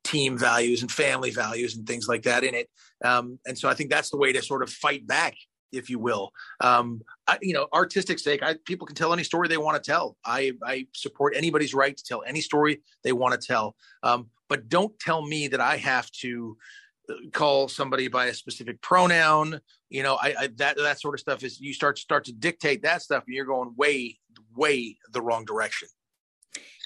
team 0.04 0.38
values 0.38 0.82
and 0.82 0.90
family 0.90 1.30
values 1.30 1.76
and 1.76 1.86
things 1.86 2.08
like 2.08 2.22
that 2.22 2.44
in 2.44 2.54
it. 2.54 2.68
Um, 3.04 3.38
and 3.46 3.58
so 3.58 3.68
I 3.68 3.74
think 3.74 3.90
that's 3.90 4.10
the 4.10 4.16
way 4.16 4.32
to 4.32 4.42
sort 4.42 4.62
of 4.62 4.70
fight 4.70 5.06
back, 5.06 5.34
if 5.72 5.90
you 5.90 5.98
will. 5.98 6.30
Um, 6.60 7.02
I, 7.26 7.38
you 7.42 7.54
know, 7.54 7.68
artistic 7.72 8.18
sake, 8.18 8.42
I, 8.42 8.56
people 8.64 8.86
can 8.86 8.96
tell 8.96 9.12
any 9.12 9.24
story 9.24 9.48
they 9.48 9.58
want 9.58 9.82
to 9.82 9.90
tell. 9.90 10.16
I, 10.24 10.52
I 10.64 10.86
support 10.94 11.34
anybody's 11.36 11.74
right 11.74 11.96
to 11.96 12.04
tell 12.04 12.22
any 12.26 12.40
story 12.40 12.82
they 13.04 13.12
want 13.12 13.40
to 13.40 13.46
tell. 13.46 13.74
Um, 14.02 14.28
but 14.48 14.68
don't 14.68 14.98
tell 14.98 15.26
me 15.26 15.48
that 15.48 15.60
I 15.60 15.76
have 15.76 16.10
to 16.22 16.56
uh, 17.10 17.14
call 17.32 17.68
somebody 17.68 18.08
by 18.08 18.26
a 18.26 18.34
specific 18.34 18.80
pronoun. 18.80 19.60
You 19.90 20.02
know, 20.02 20.14
I, 20.20 20.34
I 20.38 20.48
that 20.56 20.76
that 20.76 21.00
sort 21.00 21.14
of 21.14 21.20
stuff 21.20 21.42
is 21.44 21.60
you 21.60 21.72
start 21.72 21.98
start 21.98 22.24
to 22.24 22.32
dictate 22.32 22.82
that 22.82 23.02
stuff, 23.02 23.24
and 23.26 23.34
you're 23.34 23.46
going 23.46 23.74
way 23.76 24.18
way 24.54 24.96
the 25.12 25.20
wrong 25.20 25.44
direction. 25.44 25.88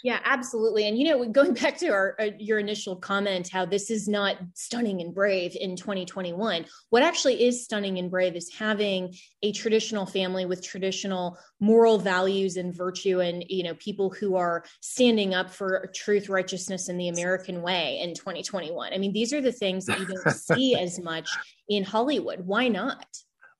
Yeah, 0.02 0.18
absolutely. 0.24 0.88
And 0.88 0.98
you 0.98 1.04
know, 1.04 1.24
going 1.28 1.54
back 1.62 1.78
to 1.78 1.88
our 1.88 2.16
uh, 2.18 2.30
your 2.38 2.58
initial 2.58 2.96
comment, 2.96 3.48
how 3.48 3.64
this 3.64 3.90
is 3.90 4.08
not 4.08 4.36
stunning 4.54 5.00
and 5.00 5.14
brave 5.14 5.56
in 5.58 5.76
2021. 5.76 6.66
What 6.90 7.02
actually 7.02 7.44
is 7.44 7.64
stunning 7.64 7.98
and 7.98 8.10
brave 8.10 8.34
is 8.34 8.52
having 8.52 9.14
a 9.42 9.52
traditional 9.52 10.06
family 10.06 10.44
with 10.44 10.66
traditional 10.66 11.38
moral 11.60 11.98
values 11.98 12.56
and 12.56 12.74
virtue, 12.74 13.20
and 13.20 13.44
you 13.48 13.62
know, 13.62 13.74
people 13.74 14.10
who 14.10 14.36
are 14.36 14.64
standing 14.80 15.34
up 15.34 15.50
for 15.50 15.90
truth, 15.94 16.28
righteousness, 16.28 16.88
and 16.88 16.98
the 16.98 17.08
American 17.08 17.62
way 17.62 18.00
in 18.00 18.14
2021. 18.14 18.92
I 18.92 18.98
mean, 18.98 19.12
these 19.12 19.32
are 19.32 19.40
the 19.40 19.52
things 19.52 19.86
that 19.86 20.00
you 20.00 20.06
don't 20.06 20.34
see 20.34 20.74
as 20.78 21.00
much 21.00 21.28
in 21.68 21.84
Hollywood. 21.84 22.40
Why 22.40 22.68
not? 22.68 23.06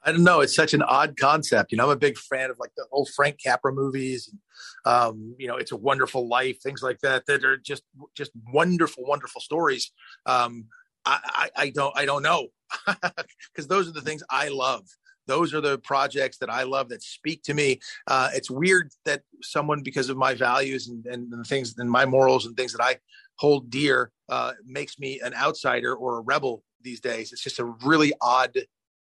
I 0.04 0.12
don't 0.12 0.24
know. 0.24 0.40
It's 0.40 0.54
such 0.54 0.74
an 0.74 0.82
odd 0.82 1.16
concept. 1.16 1.70
You 1.70 1.78
know, 1.78 1.84
I'm 1.84 1.90
a 1.90 1.96
big 1.96 2.18
fan 2.18 2.50
of 2.50 2.58
like 2.58 2.72
the 2.76 2.86
old 2.90 3.08
Frank 3.14 3.36
Capra 3.42 3.72
movies, 3.72 4.28
and, 4.30 4.92
um, 4.92 5.34
you 5.38 5.46
know, 5.46 5.56
It's 5.56 5.72
a 5.72 5.76
Wonderful 5.76 6.28
Life, 6.28 6.60
things 6.60 6.82
like 6.82 6.98
that, 7.00 7.26
that 7.26 7.44
are 7.44 7.56
just 7.56 7.84
just 8.16 8.32
wonderful, 8.52 9.04
wonderful 9.04 9.40
stories. 9.40 9.92
Um, 10.26 10.66
I, 11.04 11.18
I, 11.24 11.62
I 11.62 11.70
don't 11.70 11.96
I 11.96 12.04
don't 12.04 12.22
know 12.22 12.48
because 12.86 13.68
those 13.68 13.88
are 13.88 13.92
the 13.92 14.00
things 14.00 14.22
I 14.30 14.48
love. 14.48 14.84
Those 15.26 15.54
are 15.54 15.60
the 15.60 15.78
projects 15.78 16.38
that 16.38 16.50
I 16.50 16.64
love 16.64 16.88
that 16.88 17.02
speak 17.02 17.42
to 17.44 17.54
me. 17.54 17.80
Uh, 18.08 18.30
it's 18.34 18.50
weird 18.50 18.90
that 19.04 19.22
someone, 19.40 19.82
because 19.82 20.08
of 20.08 20.16
my 20.16 20.34
values 20.34 20.88
and, 20.88 21.06
and 21.06 21.30
the 21.30 21.44
things 21.44 21.74
and 21.78 21.88
my 21.88 22.04
morals 22.04 22.44
and 22.44 22.56
things 22.56 22.72
that 22.72 22.82
I 22.82 22.96
hold 23.36 23.70
dear, 23.70 24.10
uh, 24.28 24.52
makes 24.64 24.98
me 24.98 25.20
an 25.20 25.32
outsider 25.34 25.94
or 25.94 26.18
a 26.18 26.22
rebel 26.22 26.64
these 26.82 27.00
days. 27.00 27.32
It's 27.32 27.42
just 27.42 27.60
a 27.60 27.64
really 27.84 28.12
odd 28.20 28.56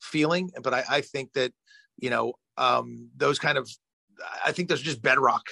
feeling. 0.00 0.50
But 0.62 0.74
I, 0.74 0.84
I 0.88 1.00
think 1.00 1.32
that, 1.34 1.52
you 1.98 2.10
know, 2.10 2.34
um, 2.56 3.08
those 3.16 3.38
kind 3.38 3.58
of, 3.58 3.70
I 4.44 4.52
think 4.52 4.68
those 4.68 4.80
are 4.80 4.84
just 4.84 5.02
bedrock, 5.02 5.44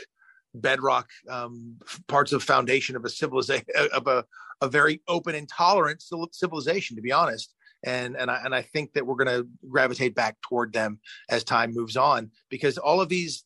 bedrock 0.54 1.08
um, 1.28 1.76
parts 2.08 2.32
of 2.32 2.42
foundation 2.42 2.96
of 2.96 3.04
a 3.04 3.10
civilization, 3.10 3.66
of 3.92 4.06
a, 4.06 4.24
a 4.60 4.68
very 4.68 5.02
open 5.08 5.34
and 5.34 5.48
tolerant 5.48 6.02
civilization, 6.32 6.96
to 6.96 7.02
be 7.02 7.12
honest. 7.12 7.54
And, 7.86 8.16
and 8.16 8.30
I, 8.30 8.40
and 8.44 8.54
I 8.54 8.62
think 8.62 8.94
that 8.94 9.06
we're 9.06 9.16
going 9.16 9.42
to 9.42 9.46
gravitate 9.68 10.14
back 10.14 10.40
toward 10.40 10.72
them 10.72 11.00
as 11.28 11.44
time 11.44 11.74
moves 11.74 11.98
on 11.98 12.30
because 12.48 12.78
all 12.78 13.02
of 13.02 13.10
these 13.10 13.44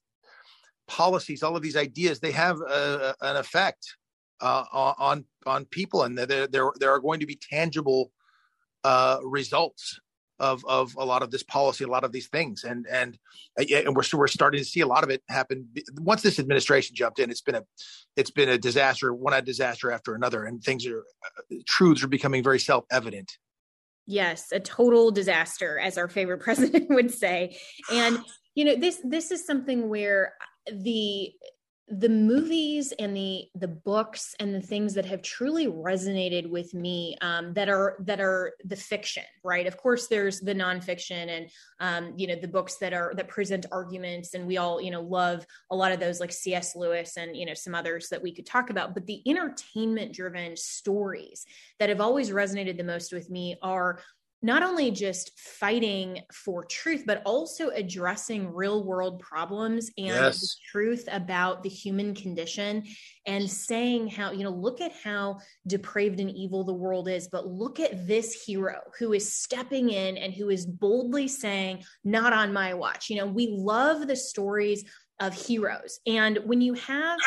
policies, 0.86 1.42
all 1.42 1.56
of 1.56 1.62
these 1.62 1.76
ideas, 1.76 2.20
they 2.20 2.30
have 2.30 2.60
a, 2.60 3.16
an 3.20 3.36
effect 3.36 3.96
uh, 4.40 4.64
on 4.72 5.24
on 5.46 5.64
people, 5.66 6.04
and 6.04 6.16
there 6.16 6.46
there 6.46 6.72
there 6.78 6.90
are 6.90 7.00
going 7.00 7.20
to 7.20 7.26
be 7.26 7.38
tangible 7.50 8.12
uh, 8.84 9.18
results 9.22 9.98
of 10.40 10.64
of 10.66 10.94
a 10.96 11.04
lot 11.04 11.22
of 11.22 11.30
this 11.30 11.42
policy, 11.42 11.84
a 11.84 11.88
lot 11.88 12.04
of 12.04 12.12
these 12.12 12.28
things, 12.28 12.64
and 12.64 12.86
and 12.90 13.18
uh, 13.58 13.64
and 13.74 13.96
we're 13.96 14.02
we're 14.12 14.26
starting 14.26 14.58
to 14.58 14.64
see 14.64 14.80
a 14.80 14.86
lot 14.86 15.04
of 15.04 15.10
it 15.10 15.22
happen. 15.28 15.68
Once 15.96 16.22
this 16.22 16.38
administration 16.38 16.94
jumped 16.94 17.18
in, 17.18 17.30
it's 17.30 17.40
been 17.40 17.56
a 17.56 17.64
it's 18.16 18.30
been 18.30 18.48
a 18.48 18.58
disaster, 18.58 19.12
one 19.14 19.44
disaster 19.44 19.90
after 19.90 20.14
another, 20.14 20.44
and 20.44 20.62
things 20.62 20.86
are 20.86 21.00
uh, 21.00 21.56
truths 21.66 22.02
are 22.02 22.08
becoming 22.08 22.42
very 22.42 22.60
self 22.60 22.84
evident. 22.90 23.38
Yes, 24.06 24.52
a 24.52 24.60
total 24.60 25.10
disaster, 25.10 25.78
as 25.78 25.98
our 25.98 26.08
favorite 26.08 26.38
president 26.42 26.88
would 26.90 27.12
say, 27.12 27.58
and 27.92 28.18
you 28.54 28.64
know 28.64 28.76
this 28.76 29.00
this 29.04 29.30
is 29.30 29.44
something 29.46 29.88
where 29.88 30.34
the 30.72 31.32
the 31.90 32.08
movies 32.08 32.92
and 32.98 33.16
the 33.16 33.48
the 33.54 33.68
books 33.68 34.34
and 34.40 34.54
the 34.54 34.60
things 34.60 34.94
that 34.94 35.06
have 35.06 35.22
truly 35.22 35.66
resonated 35.66 36.48
with 36.48 36.74
me 36.74 37.16
um, 37.22 37.54
that 37.54 37.68
are 37.68 37.96
that 38.00 38.20
are 38.20 38.54
the 38.64 38.76
fiction 38.76 39.24
right? 39.48 39.66
Of 39.66 39.78
course 39.78 40.08
there's 40.08 40.40
the 40.40 40.54
nonfiction 40.54 41.28
and 41.28 41.50
um, 41.80 42.12
you 42.16 42.26
know 42.26 42.36
the 42.36 42.48
books 42.48 42.76
that 42.76 42.92
are 42.92 43.14
that 43.16 43.28
present 43.28 43.64
arguments 43.72 44.34
and 44.34 44.46
we 44.46 44.58
all 44.58 44.80
you 44.80 44.90
know 44.90 45.00
love 45.00 45.46
a 45.70 45.76
lot 45.76 45.92
of 45.92 46.00
those 46.00 46.20
like 46.20 46.32
cs 46.32 46.76
lewis 46.76 47.16
and 47.16 47.36
you 47.36 47.46
know 47.46 47.54
some 47.54 47.74
others 47.74 48.08
that 48.10 48.22
we 48.22 48.34
could 48.34 48.46
talk 48.46 48.70
about. 48.70 48.94
But 48.94 49.06
the 49.06 49.22
entertainment 49.26 50.12
driven 50.12 50.56
stories 50.56 51.46
that 51.78 51.88
have 51.88 52.00
always 52.00 52.30
resonated 52.30 52.76
the 52.76 52.84
most 52.84 53.12
with 53.12 53.30
me 53.30 53.56
are 53.62 54.00
not 54.40 54.62
only 54.62 54.90
just 54.90 55.38
fighting 55.38 56.20
for 56.32 56.64
truth, 56.64 57.02
but 57.06 57.22
also 57.24 57.70
addressing 57.70 58.52
real 58.52 58.84
world 58.84 59.18
problems 59.18 59.90
and 59.98 60.06
yes. 60.06 60.40
the 60.40 60.48
truth 60.70 61.08
about 61.10 61.62
the 61.62 61.68
human 61.68 62.14
condition 62.14 62.84
and 63.26 63.50
saying 63.50 64.06
how, 64.08 64.30
you 64.30 64.44
know, 64.44 64.50
look 64.50 64.80
at 64.80 64.92
how 65.02 65.38
depraved 65.66 66.20
and 66.20 66.30
evil 66.30 66.62
the 66.62 66.72
world 66.72 67.08
is, 67.08 67.28
but 67.28 67.48
look 67.48 67.80
at 67.80 68.06
this 68.06 68.44
hero 68.44 68.78
who 68.98 69.12
is 69.12 69.32
stepping 69.32 69.90
in 69.90 70.16
and 70.16 70.32
who 70.32 70.50
is 70.50 70.66
boldly 70.66 71.26
saying, 71.26 71.82
not 72.04 72.32
on 72.32 72.52
my 72.52 72.74
watch. 72.74 73.10
You 73.10 73.16
know, 73.16 73.26
we 73.26 73.48
love 73.48 74.06
the 74.06 74.16
stories 74.16 74.84
of 75.18 75.34
heroes. 75.34 75.98
And 76.06 76.38
when 76.44 76.60
you 76.60 76.74
have 76.74 77.18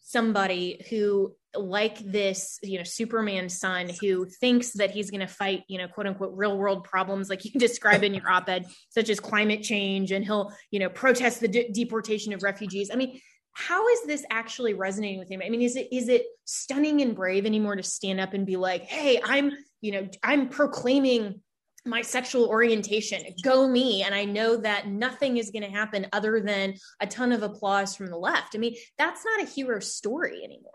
somebody 0.00 0.84
who 0.90 1.34
like 1.54 1.98
this 1.98 2.58
you 2.62 2.76
know 2.76 2.84
superman 2.84 3.48
son 3.48 3.90
who 4.00 4.26
thinks 4.26 4.72
that 4.72 4.90
he's 4.90 5.10
going 5.10 5.20
to 5.20 5.26
fight 5.26 5.62
you 5.66 5.78
know 5.78 5.88
quote 5.88 6.06
unquote 6.06 6.32
real 6.36 6.58
world 6.58 6.84
problems 6.84 7.30
like 7.30 7.44
you 7.44 7.50
describe 7.58 8.04
in 8.04 8.14
your 8.14 8.28
op-ed 8.30 8.66
such 8.90 9.08
as 9.08 9.18
climate 9.18 9.62
change 9.62 10.12
and 10.12 10.24
he'll 10.24 10.52
you 10.70 10.78
know 10.78 10.88
protest 10.88 11.40
the 11.40 11.48
de- 11.48 11.70
deportation 11.70 12.32
of 12.32 12.42
refugees. 12.42 12.90
I 12.92 12.96
mean 12.96 13.20
how 13.54 13.88
is 13.88 14.04
this 14.06 14.24
actually 14.30 14.74
resonating 14.74 15.18
with 15.18 15.30
him? 15.30 15.40
I 15.44 15.48
mean 15.48 15.62
is 15.62 15.74
it 15.74 15.88
is 15.90 16.08
it 16.08 16.26
stunning 16.44 17.00
and 17.00 17.16
brave 17.16 17.46
anymore 17.46 17.76
to 17.76 17.82
stand 17.82 18.20
up 18.20 18.34
and 18.34 18.46
be 18.46 18.56
like 18.56 18.82
hey 18.82 19.20
i'm 19.24 19.50
you 19.80 19.92
know 19.92 20.08
i'm 20.22 20.48
proclaiming 20.48 21.40
my 21.86 22.02
sexual 22.02 22.46
orientation. 22.46 23.22
Go 23.42 23.66
me. 23.66 24.02
And 24.02 24.14
i 24.14 24.26
know 24.26 24.58
that 24.58 24.88
nothing 24.88 25.38
is 25.38 25.50
going 25.50 25.62
to 25.62 25.70
happen 25.70 26.06
other 26.12 26.40
than 26.40 26.74
a 27.00 27.06
ton 27.06 27.32
of 27.32 27.42
applause 27.42 27.96
from 27.96 28.10
the 28.10 28.18
left. 28.18 28.54
I 28.54 28.58
mean 28.58 28.76
that's 28.98 29.24
not 29.24 29.42
a 29.42 29.50
hero 29.50 29.80
story 29.80 30.42
anymore 30.44 30.72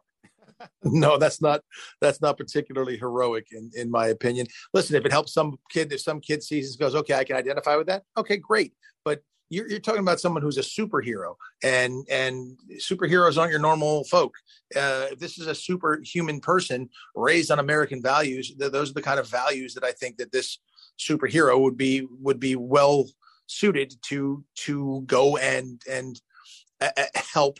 no 0.84 1.18
that's 1.18 1.42
not 1.42 1.62
that's 2.02 2.22
not 2.22 2.38
particularly 2.38 2.98
heroic 2.98 3.48
in 3.52 3.72
in 3.76 3.90
my 3.90 4.08
opinion. 4.08 4.48
Listen 4.74 4.96
if 4.96 5.06
it 5.06 5.12
helps 5.12 5.34
some 5.34 5.58
kid 5.70 5.92
if 5.92 6.02
some 6.02 6.20
kid 6.20 6.44
sees 6.44 6.68
this 6.68 6.76
goes 6.76 6.96
okay 6.96 7.16
i 7.16 7.24
can 7.24 7.36
identify 7.36 7.76
with 7.76 7.88
that 7.88 8.04
okay 8.18 8.38
great. 8.38 8.74
But 9.06 9.22
you're, 9.50 9.70
you're 9.70 9.80
talking 9.80 10.02
about 10.02 10.20
someone 10.20 10.42
who's 10.42 10.58
a 10.58 10.62
superhero 10.62 11.36
and 11.64 12.08
and 12.10 12.58
superheroes 12.80 13.38
aren't 13.38 13.52
your 13.52 13.60
normal 13.60 14.04
folk. 14.06 14.34
Uh, 14.76 15.08
this 15.20 15.38
is 15.38 15.48
a 15.48 15.56
superhuman 15.56 16.40
person 16.40 16.90
raised 17.16 17.52
on 17.52 17.60
american 17.60 18.02
values 18.02 18.54
th- 18.58 18.72
those 18.72 18.90
are 18.90 18.96
the 18.96 19.02
kind 19.02 19.20
of 19.20 19.30
values 19.30 19.74
that 19.74 19.84
i 19.84 19.92
think 19.92 20.18
that 20.18 20.32
this 20.32 20.60
superhero 21.00 21.60
would 21.60 21.78
be 21.78 22.08
would 22.20 22.40
be 22.40 22.56
well 22.56 23.06
suited 23.48 23.94
to 24.02 24.44
to 24.56 25.04
go 25.06 25.38
and 25.38 25.82
and 25.90 26.22
uh, 26.82 26.90
help 27.16 27.58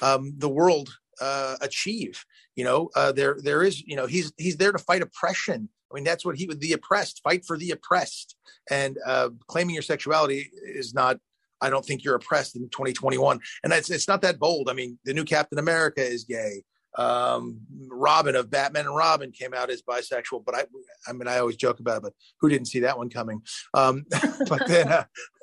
um, 0.00 0.34
the 0.38 0.48
world 0.48 0.88
uh, 1.20 1.56
achieve. 1.60 2.24
You 2.56 2.64
know, 2.64 2.90
uh, 2.94 3.12
there 3.12 3.38
there 3.42 3.62
is 3.62 3.80
you 3.80 3.96
know 3.96 4.06
he's 4.06 4.32
he's 4.36 4.56
there 4.56 4.72
to 4.72 4.78
fight 4.78 5.02
oppression. 5.02 5.68
I 5.90 5.94
mean, 5.94 6.04
that's 6.04 6.24
what 6.24 6.36
he 6.36 6.46
would 6.46 6.60
the 6.60 6.72
oppressed 6.72 7.20
fight 7.22 7.44
for 7.46 7.56
the 7.56 7.70
oppressed, 7.70 8.36
and 8.70 8.98
uh, 9.06 9.30
claiming 9.46 9.74
your 9.74 9.82
sexuality 9.82 10.50
is 10.62 10.94
not. 10.94 11.18
I 11.60 11.70
don't 11.70 11.84
think 11.84 12.02
you're 12.02 12.16
oppressed 12.16 12.56
in 12.56 12.68
2021, 12.70 13.38
and 13.62 13.72
it's 13.72 13.90
it's 13.90 14.08
not 14.08 14.22
that 14.22 14.38
bold. 14.38 14.68
I 14.68 14.74
mean, 14.74 14.98
the 15.04 15.14
new 15.14 15.24
Captain 15.24 15.58
America 15.58 16.02
is 16.02 16.24
gay. 16.24 16.62
Um, 16.96 17.60
Robin 17.88 18.36
of 18.36 18.50
Batman 18.50 18.86
and 18.86 18.96
Robin 18.96 19.32
came 19.32 19.54
out 19.54 19.70
as 19.70 19.82
bisexual, 19.82 20.44
but 20.44 20.54
I, 20.54 20.64
I 21.08 21.12
mean, 21.12 21.28
I 21.28 21.38
always 21.38 21.56
joke 21.56 21.80
about 21.80 21.98
it, 21.98 22.02
but 22.02 22.12
who 22.40 22.48
didn't 22.48 22.68
see 22.68 22.80
that 22.80 22.98
one 22.98 23.08
coming? 23.08 23.42
Um, 23.74 24.04
but 24.48 24.66
then, 24.66 24.88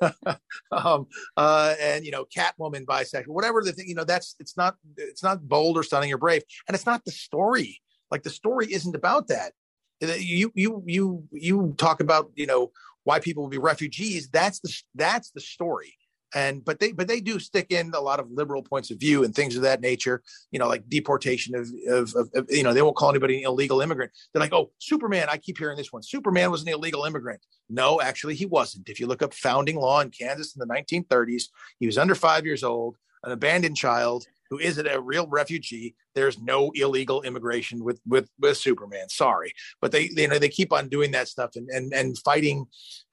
uh, 0.00 0.12
um, 0.72 1.06
uh, 1.36 1.74
and 1.80 2.04
you 2.04 2.10
know, 2.10 2.24
Catwoman 2.24 2.84
bisexual, 2.84 3.28
whatever 3.28 3.62
the 3.62 3.72
thing, 3.72 3.88
you 3.88 3.94
know, 3.94 4.04
that's 4.04 4.36
it's 4.38 4.56
not 4.56 4.76
it's 4.96 5.22
not 5.22 5.48
bold 5.48 5.76
or 5.76 5.82
stunning 5.82 6.12
or 6.12 6.18
brave, 6.18 6.42
and 6.68 6.74
it's 6.74 6.86
not 6.86 7.04
the 7.04 7.12
story. 7.12 7.80
Like 8.10 8.22
the 8.22 8.30
story 8.30 8.72
isn't 8.72 8.94
about 8.94 9.28
that. 9.28 9.52
You 10.00 10.50
you 10.54 10.82
you 10.86 11.24
you 11.32 11.74
talk 11.78 12.00
about 12.00 12.30
you 12.34 12.46
know 12.46 12.70
why 13.04 13.20
people 13.20 13.42
will 13.42 13.50
be 13.50 13.58
refugees. 13.58 14.28
That's 14.28 14.60
the 14.60 14.74
that's 14.94 15.30
the 15.30 15.40
story 15.40 15.94
and 16.34 16.64
but 16.64 16.78
they 16.78 16.92
but 16.92 17.08
they 17.08 17.20
do 17.20 17.38
stick 17.38 17.70
in 17.70 17.92
a 17.94 18.00
lot 18.00 18.20
of 18.20 18.30
liberal 18.30 18.62
points 18.62 18.90
of 18.90 18.98
view 18.98 19.24
and 19.24 19.34
things 19.34 19.56
of 19.56 19.62
that 19.62 19.80
nature 19.80 20.22
you 20.50 20.58
know 20.58 20.68
like 20.68 20.88
deportation 20.88 21.54
of, 21.54 21.68
of, 21.88 22.14
of, 22.14 22.30
of, 22.34 22.46
you 22.50 22.62
know 22.62 22.72
they 22.72 22.82
won't 22.82 22.96
call 22.96 23.10
anybody 23.10 23.38
an 23.38 23.50
illegal 23.50 23.80
immigrant. 23.80 24.12
They're 24.32 24.40
like 24.40 24.52
oh 24.52 24.70
superman 24.78 25.28
i 25.30 25.36
keep 25.36 25.58
hearing 25.58 25.76
this 25.76 25.92
one. 25.92 26.02
Superman 26.02 26.50
was 26.50 26.62
an 26.62 26.68
illegal 26.68 27.04
immigrant. 27.04 27.40
No 27.68 28.00
actually 28.00 28.34
he 28.34 28.46
wasn't. 28.46 28.88
If 28.88 29.00
you 29.00 29.06
look 29.06 29.22
up 29.22 29.34
founding 29.34 29.76
law 29.76 30.00
in 30.00 30.10
kansas 30.10 30.54
in 30.54 30.60
the 30.60 30.74
1930s 30.74 31.44
he 31.78 31.86
was 31.86 31.98
under 31.98 32.14
five 32.14 32.44
years 32.44 32.62
old 32.62 32.96
an 33.24 33.32
abandoned 33.32 33.76
child 33.76 34.26
who 34.50 34.58
isn't 34.58 34.86
a 34.88 35.00
real 35.00 35.28
refugee. 35.28 35.94
There's 36.14 36.40
no 36.40 36.72
illegal 36.74 37.22
immigration 37.22 37.84
with 37.84 38.00
with 38.06 38.28
with 38.38 38.56
superman. 38.56 39.08
Sorry. 39.08 39.52
But 39.80 39.92
they, 39.92 40.08
they 40.08 40.22
you 40.22 40.28
know 40.28 40.38
they 40.38 40.48
keep 40.48 40.72
on 40.72 40.88
doing 40.88 41.12
that 41.12 41.28
stuff 41.28 41.52
and 41.54 41.68
and 41.70 41.92
and 41.94 42.18
fighting 42.18 42.66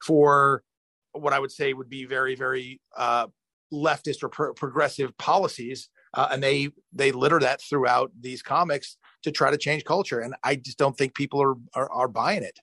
for 0.04 0.62
what 1.18 1.32
I 1.32 1.38
would 1.38 1.52
say 1.52 1.72
would 1.72 1.88
be 1.88 2.04
very, 2.04 2.34
very 2.34 2.80
uh, 2.96 3.26
leftist 3.72 4.22
or 4.22 4.28
pro- 4.28 4.54
progressive 4.54 5.16
policies, 5.18 5.88
uh, 6.14 6.28
and 6.30 6.42
they 6.42 6.70
they 6.92 7.12
litter 7.12 7.38
that 7.40 7.60
throughout 7.62 8.10
these 8.18 8.42
comics 8.42 8.96
to 9.22 9.32
try 9.32 9.50
to 9.50 9.58
change 9.58 9.84
culture. 9.84 10.20
And 10.20 10.34
I 10.42 10.56
just 10.56 10.78
don't 10.78 10.96
think 10.96 11.14
people 11.14 11.42
are 11.42 11.54
are, 11.74 11.90
are 11.90 12.08
buying 12.08 12.42
it. 12.42 12.58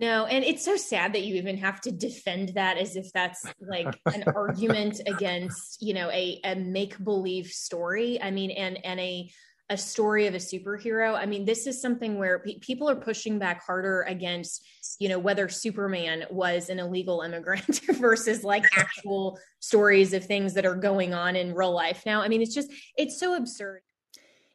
No, 0.00 0.26
and 0.26 0.44
it's 0.44 0.64
so 0.64 0.76
sad 0.76 1.12
that 1.14 1.24
you 1.24 1.34
even 1.34 1.56
have 1.58 1.80
to 1.82 1.90
defend 1.90 2.50
that 2.50 2.78
as 2.78 2.94
if 2.94 3.12
that's 3.12 3.44
like 3.60 3.98
an 4.06 4.24
argument 4.34 5.00
against, 5.06 5.82
you 5.82 5.92
know, 5.92 6.08
a, 6.10 6.40
a 6.44 6.54
make 6.54 7.02
believe 7.02 7.48
story. 7.48 8.22
I 8.22 8.30
mean, 8.30 8.52
and 8.52 8.84
and 8.84 9.00
a 9.00 9.28
a 9.70 9.76
story 9.76 10.26
of 10.26 10.34
a 10.34 10.38
superhero. 10.38 11.14
I 11.14 11.26
mean, 11.26 11.44
this 11.44 11.66
is 11.66 11.80
something 11.80 12.16
where 12.16 12.38
pe- 12.38 12.58
people 12.58 12.88
are 12.88 12.96
pushing 12.96 13.38
back 13.38 13.64
harder 13.64 14.02
against, 14.02 14.66
you 14.98 15.08
know, 15.08 15.18
whether 15.18 15.48
Superman 15.48 16.24
was 16.30 16.70
an 16.70 16.78
illegal 16.78 17.20
immigrant 17.20 17.80
versus 17.98 18.44
like 18.44 18.64
actual 18.76 19.38
stories 19.60 20.14
of 20.14 20.24
things 20.24 20.54
that 20.54 20.64
are 20.64 20.74
going 20.74 21.12
on 21.12 21.36
in 21.36 21.54
real 21.54 21.72
life 21.72 22.04
now. 22.06 22.22
I 22.22 22.28
mean, 22.28 22.40
it's 22.40 22.54
just, 22.54 22.70
it's 22.96 23.20
so 23.20 23.34
absurd. 23.34 23.82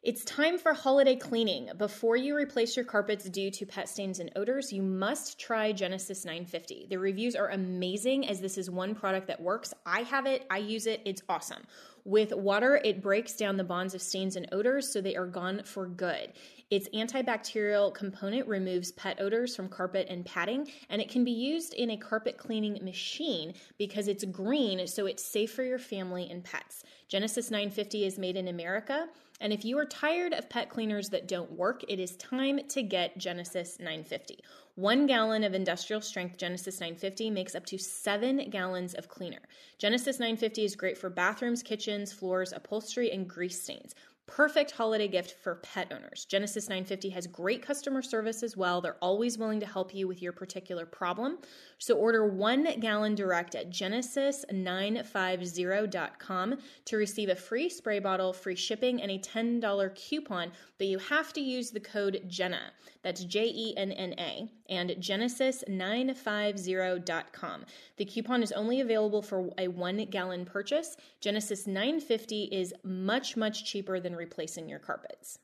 It's 0.04 0.22
time 0.22 0.58
for 0.58 0.74
holiday 0.74 1.16
cleaning. 1.16 1.70
Before 1.78 2.14
you 2.14 2.36
replace 2.36 2.76
your 2.76 2.84
carpets 2.84 3.24
due 3.24 3.50
to 3.52 3.64
pet 3.64 3.88
stains 3.88 4.20
and 4.20 4.30
odors, 4.36 4.70
you 4.70 4.82
must 4.82 5.40
try 5.40 5.72
Genesis 5.72 6.26
950. 6.26 6.88
The 6.90 6.98
reviews 6.98 7.34
are 7.34 7.48
amazing 7.48 8.28
as 8.28 8.38
this 8.38 8.58
is 8.58 8.70
one 8.70 8.94
product 8.94 9.28
that 9.28 9.40
works. 9.40 9.72
I 9.86 10.02
have 10.02 10.26
it, 10.26 10.44
I 10.50 10.58
use 10.58 10.86
it, 10.86 11.00
it's 11.06 11.22
awesome. 11.26 11.62
With 12.04 12.34
water, 12.34 12.78
it 12.84 13.00
breaks 13.00 13.32
down 13.32 13.56
the 13.56 13.64
bonds 13.64 13.94
of 13.94 14.02
stains 14.02 14.36
and 14.36 14.46
odors 14.52 14.92
so 14.92 15.00
they 15.00 15.16
are 15.16 15.26
gone 15.26 15.62
for 15.64 15.86
good. 15.86 16.34
Its 16.74 16.88
antibacterial 16.88 17.94
component 17.94 18.48
removes 18.48 18.90
pet 18.90 19.20
odors 19.20 19.54
from 19.54 19.68
carpet 19.68 20.08
and 20.10 20.26
padding, 20.26 20.68
and 20.88 21.00
it 21.00 21.08
can 21.08 21.22
be 21.22 21.30
used 21.30 21.72
in 21.72 21.90
a 21.90 21.96
carpet 21.96 22.36
cleaning 22.36 22.84
machine 22.84 23.54
because 23.78 24.08
it's 24.08 24.24
green, 24.24 24.84
so 24.88 25.06
it's 25.06 25.24
safe 25.24 25.52
for 25.52 25.62
your 25.62 25.78
family 25.78 26.28
and 26.28 26.42
pets. 26.42 26.82
Genesis 27.06 27.48
950 27.48 28.04
is 28.04 28.18
made 28.18 28.36
in 28.36 28.48
America. 28.48 29.06
And 29.40 29.52
if 29.52 29.64
you 29.64 29.78
are 29.78 29.84
tired 29.84 30.32
of 30.32 30.50
pet 30.50 30.68
cleaners 30.68 31.10
that 31.10 31.28
don't 31.28 31.52
work, 31.52 31.84
it 31.88 32.00
is 32.00 32.16
time 32.16 32.58
to 32.70 32.82
get 32.82 33.18
Genesis 33.18 33.78
950. 33.78 34.42
One 34.74 35.06
gallon 35.06 35.44
of 35.44 35.54
industrial 35.54 36.00
strength 36.00 36.38
Genesis 36.38 36.80
950 36.80 37.30
makes 37.30 37.54
up 37.54 37.66
to 37.66 37.78
seven 37.78 38.50
gallons 38.50 38.94
of 38.94 39.08
cleaner. 39.08 39.42
Genesis 39.78 40.18
950 40.18 40.64
is 40.64 40.74
great 40.74 40.98
for 40.98 41.08
bathrooms, 41.08 41.62
kitchens, 41.62 42.12
floors, 42.12 42.52
upholstery, 42.52 43.12
and 43.12 43.28
grease 43.28 43.62
stains. 43.62 43.94
Perfect 44.26 44.70
holiday 44.70 45.06
gift 45.06 45.34
for 45.42 45.56
pet 45.56 45.92
owners. 45.92 46.24
Genesis 46.24 46.66
950 46.68 47.10
has 47.10 47.26
great 47.26 47.60
customer 47.60 48.00
service 48.00 48.42
as 48.42 48.56
well. 48.56 48.80
They're 48.80 48.96
always 49.02 49.36
willing 49.36 49.60
to 49.60 49.66
help 49.66 49.94
you 49.94 50.08
with 50.08 50.22
your 50.22 50.32
particular 50.32 50.86
problem. 50.86 51.40
So 51.76 51.96
order 51.96 52.26
one 52.26 52.80
gallon 52.80 53.14
direct 53.14 53.54
at 53.54 53.68
genesis950.com 53.70 56.58
to 56.86 56.96
receive 56.96 57.28
a 57.28 57.36
free 57.36 57.68
spray 57.68 57.98
bottle, 57.98 58.32
free 58.32 58.56
shipping, 58.56 59.02
and 59.02 59.10
a 59.10 59.18
$10 59.18 59.94
coupon. 59.94 60.52
But 60.78 60.86
you 60.86 60.98
have 60.98 61.34
to 61.34 61.42
use 61.42 61.70
the 61.70 61.80
code 61.80 62.22
JENNA. 62.26 62.70
That's 63.02 63.24
J 63.24 63.52
E 63.54 63.76
N 63.76 63.92
N 63.92 64.14
A 64.18 64.50
and 64.70 64.88
genesis950.com. 64.90 67.64
The 67.98 68.04
coupon 68.06 68.42
is 68.42 68.52
only 68.52 68.80
available 68.80 69.20
for 69.20 69.50
a 69.58 69.68
one 69.68 70.06
gallon 70.06 70.46
purchase. 70.46 70.96
Genesis 71.20 71.66
950 71.66 72.44
is 72.44 72.72
much, 72.82 73.36
much 73.36 73.66
cheaper 73.66 74.00
than 74.00 74.13
replacing 74.16 74.68
your 74.68 74.78
carpets 74.78 75.38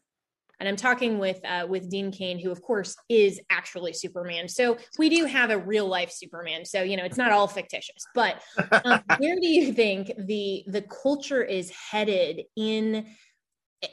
and 0.61 0.69
I'm 0.69 0.77
talking 0.77 1.19
with 1.19 1.41
uh, 1.45 1.67
with 1.69 1.91
Dean 1.91 2.13
Cain, 2.13 2.39
who 2.39 2.51
of 2.51 2.63
course 2.63 2.95
is 3.09 3.41
actually 3.51 3.95
Superman. 3.95 4.47
So 4.47 4.77
we 4.99 5.09
do 5.09 5.25
have 5.25 5.51
a 5.51 5.59
real 5.59 5.87
life 5.87 6.13
Superman. 6.13 6.65
So 6.65 6.83
you 6.83 6.97
know 6.97 7.05
it's 7.05 7.17
not 7.17 7.33
all 7.33 7.49
fictitious. 7.49 8.05
But 8.15 8.43
um, 8.85 9.01
where 9.19 9.37
do 9.37 9.47
you 9.47 9.73
think 9.73 10.13
the 10.19 10.65
the 10.67 10.83
culture 10.83 11.43
is 11.43 11.71
headed 11.71 12.43
in 12.57 13.07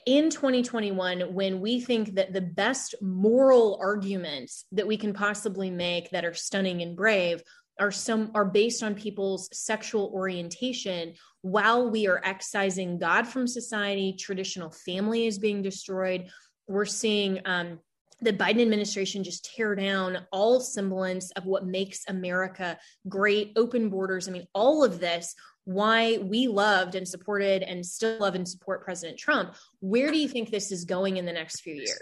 in 0.05 0.29
2021 0.29 1.33
when 1.33 1.61
we 1.61 1.79
think 1.79 2.15
that 2.15 2.33
the 2.33 2.41
best 2.41 2.93
moral 3.01 3.79
arguments 3.81 4.65
that 4.73 4.85
we 4.85 4.97
can 4.97 5.13
possibly 5.13 5.71
make 5.71 6.09
that 6.09 6.25
are 6.25 6.33
stunning 6.33 6.81
and 6.81 6.97
brave 6.97 7.41
are 7.79 7.91
some 7.91 8.31
are 8.33 8.45
based 8.45 8.83
on 8.83 8.95
people's 8.95 9.49
sexual 9.51 10.11
orientation 10.13 11.13
while 11.41 11.89
we 11.89 12.07
are 12.07 12.21
excising 12.23 12.97
god 12.97 13.27
from 13.27 13.47
society 13.47 14.15
traditional 14.17 14.69
family 14.69 15.27
is 15.27 15.37
being 15.37 15.61
destroyed 15.61 16.27
we're 16.67 16.85
seeing 16.85 17.39
um, 17.45 17.79
the 18.21 18.33
Biden 18.33 18.61
administration 18.61 19.23
just 19.23 19.45
tear 19.45 19.75
down 19.75 20.25
all 20.31 20.59
semblance 20.59 21.31
of 21.31 21.45
what 21.45 21.65
makes 21.65 22.03
America 22.07 22.77
great, 23.07 23.53
open 23.55 23.89
borders. 23.89 24.27
I 24.27 24.31
mean, 24.31 24.47
all 24.53 24.83
of 24.83 24.99
this, 24.99 25.35
why 25.65 26.17
we 26.17 26.47
loved 26.47 26.95
and 26.95 27.07
supported 27.07 27.61
and 27.61 27.85
still 27.85 28.17
love 28.19 28.35
and 28.35 28.47
support 28.47 28.83
President 28.83 29.19
Trump. 29.19 29.53
Where 29.81 30.11
do 30.11 30.17
you 30.17 30.27
think 30.27 30.49
this 30.49 30.71
is 30.71 30.85
going 30.85 31.17
in 31.17 31.25
the 31.25 31.33
next 31.33 31.61
few 31.61 31.75
years? 31.75 31.99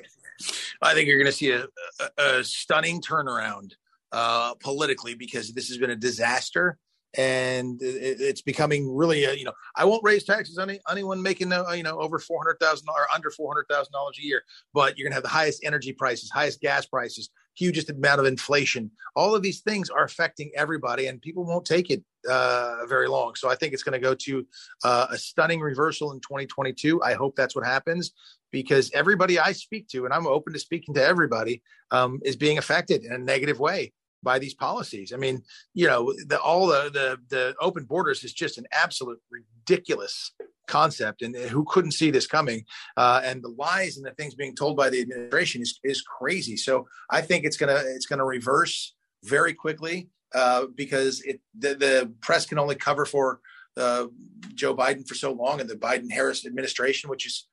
I 0.81 0.93
think 0.93 1.07
you're 1.07 1.17
going 1.17 1.31
to 1.31 1.37
see 1.37 1.51
a, 1.51 1.65
a, 1.99 2.39
a 2.39 2.43
stunning 2.43 3.01
turnaround 3.01 3.71
uh, 4.15 4.53
politically 4.55 5.13
because 5.13 5.53
this 5.53 5.67
has 5.67 5.77
been 5.77 5.91
a 5.91 5.95
disaster 5.95 6.77
and 7.17 7.79
it's 7.81 8.41
becoming 8.41 8.93
really 8.93 9.23
a, 9.23 9.33
you 9.33 9.45
know 9.45 9.53
i 9.75 9.85
won't 9.85 10.03
raise 10.03 10.23
taxes 10.23 10.57
on 10.57 10.69
any, 10.69 10.79
anyone 10.89 11.21
making 11.21 11.51
uh, 11.51 11.69
you 11.71 11.83
know 11.83 11.99
over 11.99 12.19
400000 12.19 12.87
or 12.89 13.07
under 13.13 13.29
$400000 13.29 13.85
a 13.85 14.21
year 14.21 14.41
but 14.73 14.97
you're 14.97 15.09
to 15.09 15.13
have 15.13 15.23
the 15.23 15.29
highest 15.29 15.63
energy 15.63 15.93
prices 15.93 16.29
highest 16.29 16.59
gas 16.61 16.85
prices 16.85 17.29
hugest 17.55 17.89
amount 17.89 18.19
of 18.19 18.25
inflation. 18.25 18.91
All 19.15 19.33
of 19.33 19.41
these 19.41 19.61
things 19.61 19.89
are 19.89 20.03
affecting 20.03 20.51
everybody 20.55 21.07
and 21.07 21.21
people 21.21 21.45
won't 21.45 21.65
take 21.65 21.89
it 21.89 22.03
uh, 22.29 22.85
very 22.87 23.07
long. 23.07 23.35
So 23.35 23.49
i 23.49 23.55
think 23.55 23.73
it's 23.73 23.83
going 23.83 23.93
to 23.93 23.99
go 23.99 24.15
to 24.15 24.45
uh, 24.83 25.07
a 25.11 25.17
stunning 25.17 25.61
reversal 25.61 26.11
in 26.11 26.19
2022 26.19 27.01
i 27.03 27.13
hope 27.13 27.35
that's 27.35 27.55
what 27.55 27.65
happens 27.65 28.13
because 28.51 28.89
everybody 28.93 29.37
i 29.37 29.51
speak 29.51 29.87
to 29.89 30.05
and 30.05 30.13
i'm 30.13 30.25
open 30.25 30.53
to 30.53 30.59
speaking 30.59 30.95
to 30.95 31.03
everybody 31.03 31.61
um, 31.91 32.19
is 32.25 32.35
being 32.35 32.57
affected 32.57 33.05
in 33.05 33.13
a 33.13 33.17
negative 33.17 33.59
way 33.59 33.93
by 34.25 34.39
these 34.39 34.53
policies. 34.53 35.13
I 35.13 35.17
mean, 35.17 35.43
you 35.73 35.87
know, 35.87 36.13
the, 36.27 36.39
all 36.41 36.67
the, 36.67 36.89
the 36.91 37.17
the 37.29 37.55
open 37.61 37.85
borders 37.85 38.25
is 38.25 38.33
just 38.33 38.57
an 38.57 38.65
absolute 38.73 39.21
ridiculous 39.31 40.31
concept, 40.67 41.21
and 41.21 41.33
who 41.35 41.63
couldn't 41.63 41.91
see 41.91 42.11
this 42.11 42.27
coming? 42.27 42.65
Uh, 42.97 43.21
and 43.23 43.41
the 43.41 43.53
lies 43.57 43.95
and 43.95 44.05
the 44.05 44.11
things 44.11 44.35
being 44.35 44.55
told 44.55 44.75
by 44.75 44.89
the 44.89 45.01
administration 45.01 45.61
is 45.61 45.79
is 45.83 46.01
crazy. 46.01 46.57
So 46.57 46.87
I 47.09 47.21
think 47.21 47.45
it's 47.45 47.57
gonna 47.57 47.81
it's 47.95 48.07
gonna 48.07 48.25
reverse 48.25 48.95
very 49.23 49.53
quickly 49.53 50.09
uh, 50.33 50.65
because 50.75 51.21
it 51.21 51.39
the, 51.57 51.75
the 51.75 52.13
press 52.21 52.45
can 52.45 52.59
only 52.59 52.75
cover 52.75 53.05
for 53.05 53.39
uh, 53.77 54.07
Joe 54.53 54.75
Biden 54.75 55.07
for 55.07 55.15
so 55.15 55.31
long 55.31 55.61
and 55.61 55.69
the 55.69 55.75
Biden 55.75 56.11
Harris 56.11 56.45
administration, 56.45 57.09
which 57.09 57.25
is 57.25 57.47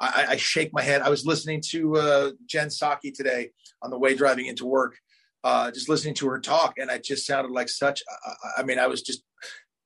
I, 0.00 0.26
I, 0.30 0.36
shake 0.36 0.72
my 0.72 0.82
head. 0.82 1.02
I 1.02 1.08
was 1.08 1.26
listening 1.26 1.60
to 1.70 1.96
uh, 1.96 2.30
Jen 2.46 2.68
Psaki 2.68 3.12
today 3.12 3.50
on 3.82 3.90
the 3.90 3.98
way 3.98 4.14
driving 4.14 4.46
into 4.46 4.64
work, 4.64 4.96
uh, 5.44 5.70
just 5.70 5.88
listening 5.88 6.14
to 6.14 6.28
her 6.28 6.40
talk, 6.40 6.74
and 6.78 6.90
it 6.90 7.04
just 7.04 7.26
sounded 7.26 7.52
like 7.52 7.68
such. 7.68 8.02
I, 8.26 8.60
I 8.60 8.62
mean, 8.62 8.78
I 8.78 8.86
was 8.86 9.02
just 9.02 9.22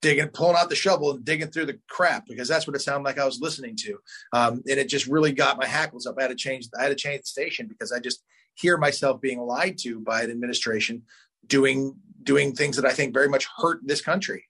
digging, 0.00 0.28
pulling 0.28 0.56
out 0.56 0.68
the 0.68 0.74
shovel 0.74 1.12
and 1.12 1.24
digging 1.24 1.48
through 1.50 1.66
the 1.66 1.78
crap 1.88 2.26
because 2.26 2.48
that's 2.48 2.66
what 2.66 2.74
it 2.76 2.80
sounded 2.80 3.04
like 3.04 3.18
I 3.18 3.24
was 3.24 3.40
listening 3.40 3.76
to, 3.76 3.98
um, 4.32 4.62
and 4.68 4.78
it 4.78 4.88
just 4.88 5.06
really 5.06 5.32
got 5.32 5.58
my 5.58 5.66
hackles 5.66 6.06
up. 6.06 6.16
I 6.18 6.22
had 6.22 6.28
to 6.28 6.34
change. 6.34 6.68
I 6.78 6.82
had 6.82 6.88
to 6.88 6.94
change 6.94 7.22
the 7.22 7.26
station 7.26 7.66
because 7.66 7.92
I 7.92 8.00
just 8.00 8.22
hear 8.54 8.76
myself 8.76 9.20
being 9.20 9.40
lied 9.40 9.78
to 9.78 10.00
by 10.00 10.22
an 10.22 10.30
administration 10.30 11.02
doing 11.46 11.94
doing 12.22 12.54
things 12.54 12.76
that 12.76 12.84
I 12.84 12.92
think 12.92 13.14
very 13.14 13.28
much 13.28 13.46
hurt 13.56 13.80
this 13.84 14.00
country, 14.00 14.44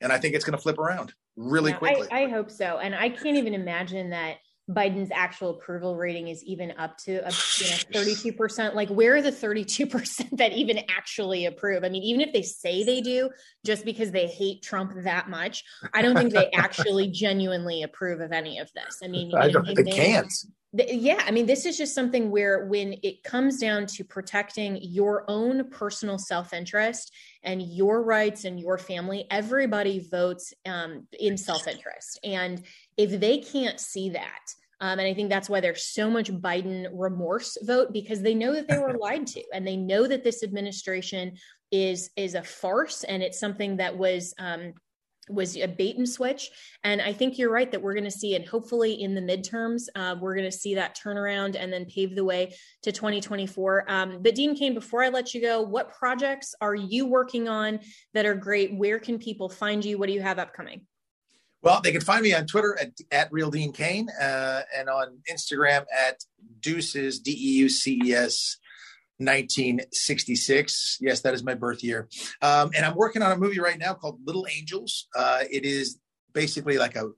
and 0.00 0.12
I 0.12 0.18
think 0.18 0.34
it's 0.34 0.44
going 0.44 0.56
to 0.56 0.62
flip 0.62 0.78
around 0.78 1.14
really 1.36 1.70
yeah, 1.70 1.78
quickly. 1.78 2.08
I, 2.10 2.24
I 2.24 2.28
hope 2.28 2.50
so, 2.50 2.78
and 2.78 2.94
I 2.94 3.08
can't 3.08 3.36
even 3.36 3.54
imagine 3.54 4.10
that 4.10 4.38
Biden's 4.70 5.10
actual 5.12 5.50
approval 5.50 5.96
rating 5.96 6.28
is 6.28 6.42
even 6.44 6.72
up 6.78 6.96
to 6.98 7.16
a, 7.16 7.30
you 7.30 7.70
know 7.70 7.76
32%. 7.92 8.74
Like 8.74 8.88
where 8.88 9.16
are 9.16 9.22
the 9.22 9.32
32% 9.32 10.30
that 10.38 10.52
even 10.52 10.78
actually 10.88 11.46
approve? 11.46 11.84
I 11.84 11.88
mean, 11.88 12.02
even 12.02 12.20
if 12.20 12.32
they 12.32 12.42
say 12.42 12.84
they 12.84 13.00
do 13.00 13.30
just 13.64 13.84
because 13.84 14.12
they 14.12 14.26
hate 14.26 14.62
Trump 14.62 14.92
that 15.02 15.28
much, 15.28 15.64
I 15.92 16.02
don't 16.02 16.16
think 16.16 16.32
they 16.32 16.50
actually 16.54 17.10
genuinely 17.10 17.82
approve 17.82 18.20
of 18.20 18.32
any 18.32 18.58
of 18.58 18.70
this. 18.72 19.00
I 19.02 19.08
mean, 19.08 19.34
I 19.34 19.48
don't, 19.48 19.66
they, 19.66 19.74
they 19.74 19.90
can't 19.90 20.32
yeah 20.72 21.22
i 21.26 21.30
mean 21.30 21.44
this 21.44 21.66
is 21.66 21.76
just 21.76 21.94
something 21.94 22.30
where 22.30 22.66
when 22.66 22.94
it 23.02 23.22
comes 23.22 23.58
down 23.58 23.84
to 23.84 24.04
protecting 24.04 24.78
your 24.80 25.24
own 25.28 25.68
personal 25.70 26.18
self-interest 26.18 27.12
and 27.42 27.62
your 27.62 28.02
rights 28.02 28.44
and 28.44 28.58
your 28.58 28.78
family 28.78 29.26
everybody 29.30 30.06
votes 30.10 30.54
um, 30.66 31.06
in 31.18 31.36
self-interest. 31.36 32.18
And 32.24 32.62
if 32.96 33.20
they 33.20 33.38
can't 33.38 33.78
see 33.78 34.10
that 34.10 34.40
um, 34.82 34.98
and 34.98 35.06
I 35.06 35.14
think 35.14 35.30
that's 35.30 35.48
why 35.48 35.60
there's 35.60 35.84
so 35.84 36.10
much 36.10 36.32
Biden 36.32 36.88
remorse 36.92 37.56
vote 37.62 37.92
because 37.92 38.20
they 38.20 38.34
know 38.34 38.52
that 38.52 38.66
they 38.66 38.78
were 38.78 38.98
lied 39.00 39.28
to, 39.28 39.42
and 39.54 39.64
they 39.64 39.76
know 39.76 40.08
that 40.08 40.24
this 40.24 40.42
administration 40.42 41.36
is 41.70 42.10
is 42.16 42.34
a 42.34 42.42
farce, 42.42 43.04
and 43.04 43.22
it's 43.22 43.38
something 43.38 43.76
that 43.76 43.96
was 43.96 44.34
um, 44.40 44.74
was 45.32 45.56
a 45.56 45.66
bait 45.66 45.96
and 45.96 46.08
switch. 46.08 46.50
And 46.84 47.00
I 47.00 47.12
think 47.12 47.38
you're 47.38 47.50
right 47.50 47.70
that 47.70 47.80
we're 47.80 47.94
going 47.94 48.04
to 48.04 48.10
see, 48.10 48.34
and 48.34 48.46
hopefully 48.46 49.02
in 49.02 49.14
the 49.14 49.20
midterms, 49.20 49.88
uh, 49.94 50.16
we're 50.20 50.34
going 50.34 50.50
to 50.50 50.56
see 50.56 50.74
that 50.74 50.96
turnaround 50.96 51.56
and 51.58 51.72
then 51.72 51.86
pave 51.86 52.14
the 52.14 52.24
way 52.24 52.54
to 52.82 52.92
2024. 52.92 53.84
Um, 53.88 54.18
but 54.22 54.34
Dean 54.34 54.56
Cain, 54.56 54.74
before 54.74 55.02
I 55.02 55.08
let 55.08 55.34
you 55.34 55.40
go, 55.40 55.62
what 55.62 55.92
projects 55.92 56.54
are 56.60 56.74
you 56.74 57.06
working 57.06 57.48
on 57.48 57.80
that 58.14 58.26
are 58.26 58.34
great? 58.34 58.74
Where 58.74 58.98
can 58.98 59.18
people 59.18 59.48
find 59.48 59.84
you? 59.84 59.98
What 59.98 60.06
do 60.06 60.12
you 60.12 60.22
have 60.22 60.38
upcoming? 60.38 60.82
Well, 61.62 61.80
they 61.80 61.92
can 61.92 62.00
find 62.00 62.22
me 62.22 62.34
on 62.34 62.46
Twitter 62.46 62.76
at, 62.80 62.90
at 63.12 63.32
Real 63.32 63.50
Dean 63.50 63.72
Cain 63.72 64.08
uh, 64.20 64.62
and 64.76 64.88
on 64.88 65.18
Instagram 65.30 65.84
at 65.96 66.24
Deuces, 66.58 67.20
D 67.20 67.30
E 67.30 67.58
U 67.58 67.68
C 67.68 68.00
E 68.04 68.12
S 68.12 68.56
1966. 69.24 70.98
Yes, 71.00 71.20
that 71.20 71.34
is 71.34 71.42
my 71.42 71.54
birth 71.54 71.82
year. 71.82 72.08
Um, 72.40 72.70
and 72.74 72.84
I'm 72.84 72.94
working 72.94 73.22
on 73.22 73.32
a 73.32 73.36
movie 73.36 73.60
right 73.60 73.78
now 73.78 73.94
called 73.94 74.20
Little 74.24 74.46
Angels. 74.56 75.08
Uh, 75.16 75.44
it 75.50 75.64
is 75.64 75.98
basically 76.32 76.78
like 76.78 76.96
a 76.96 77.10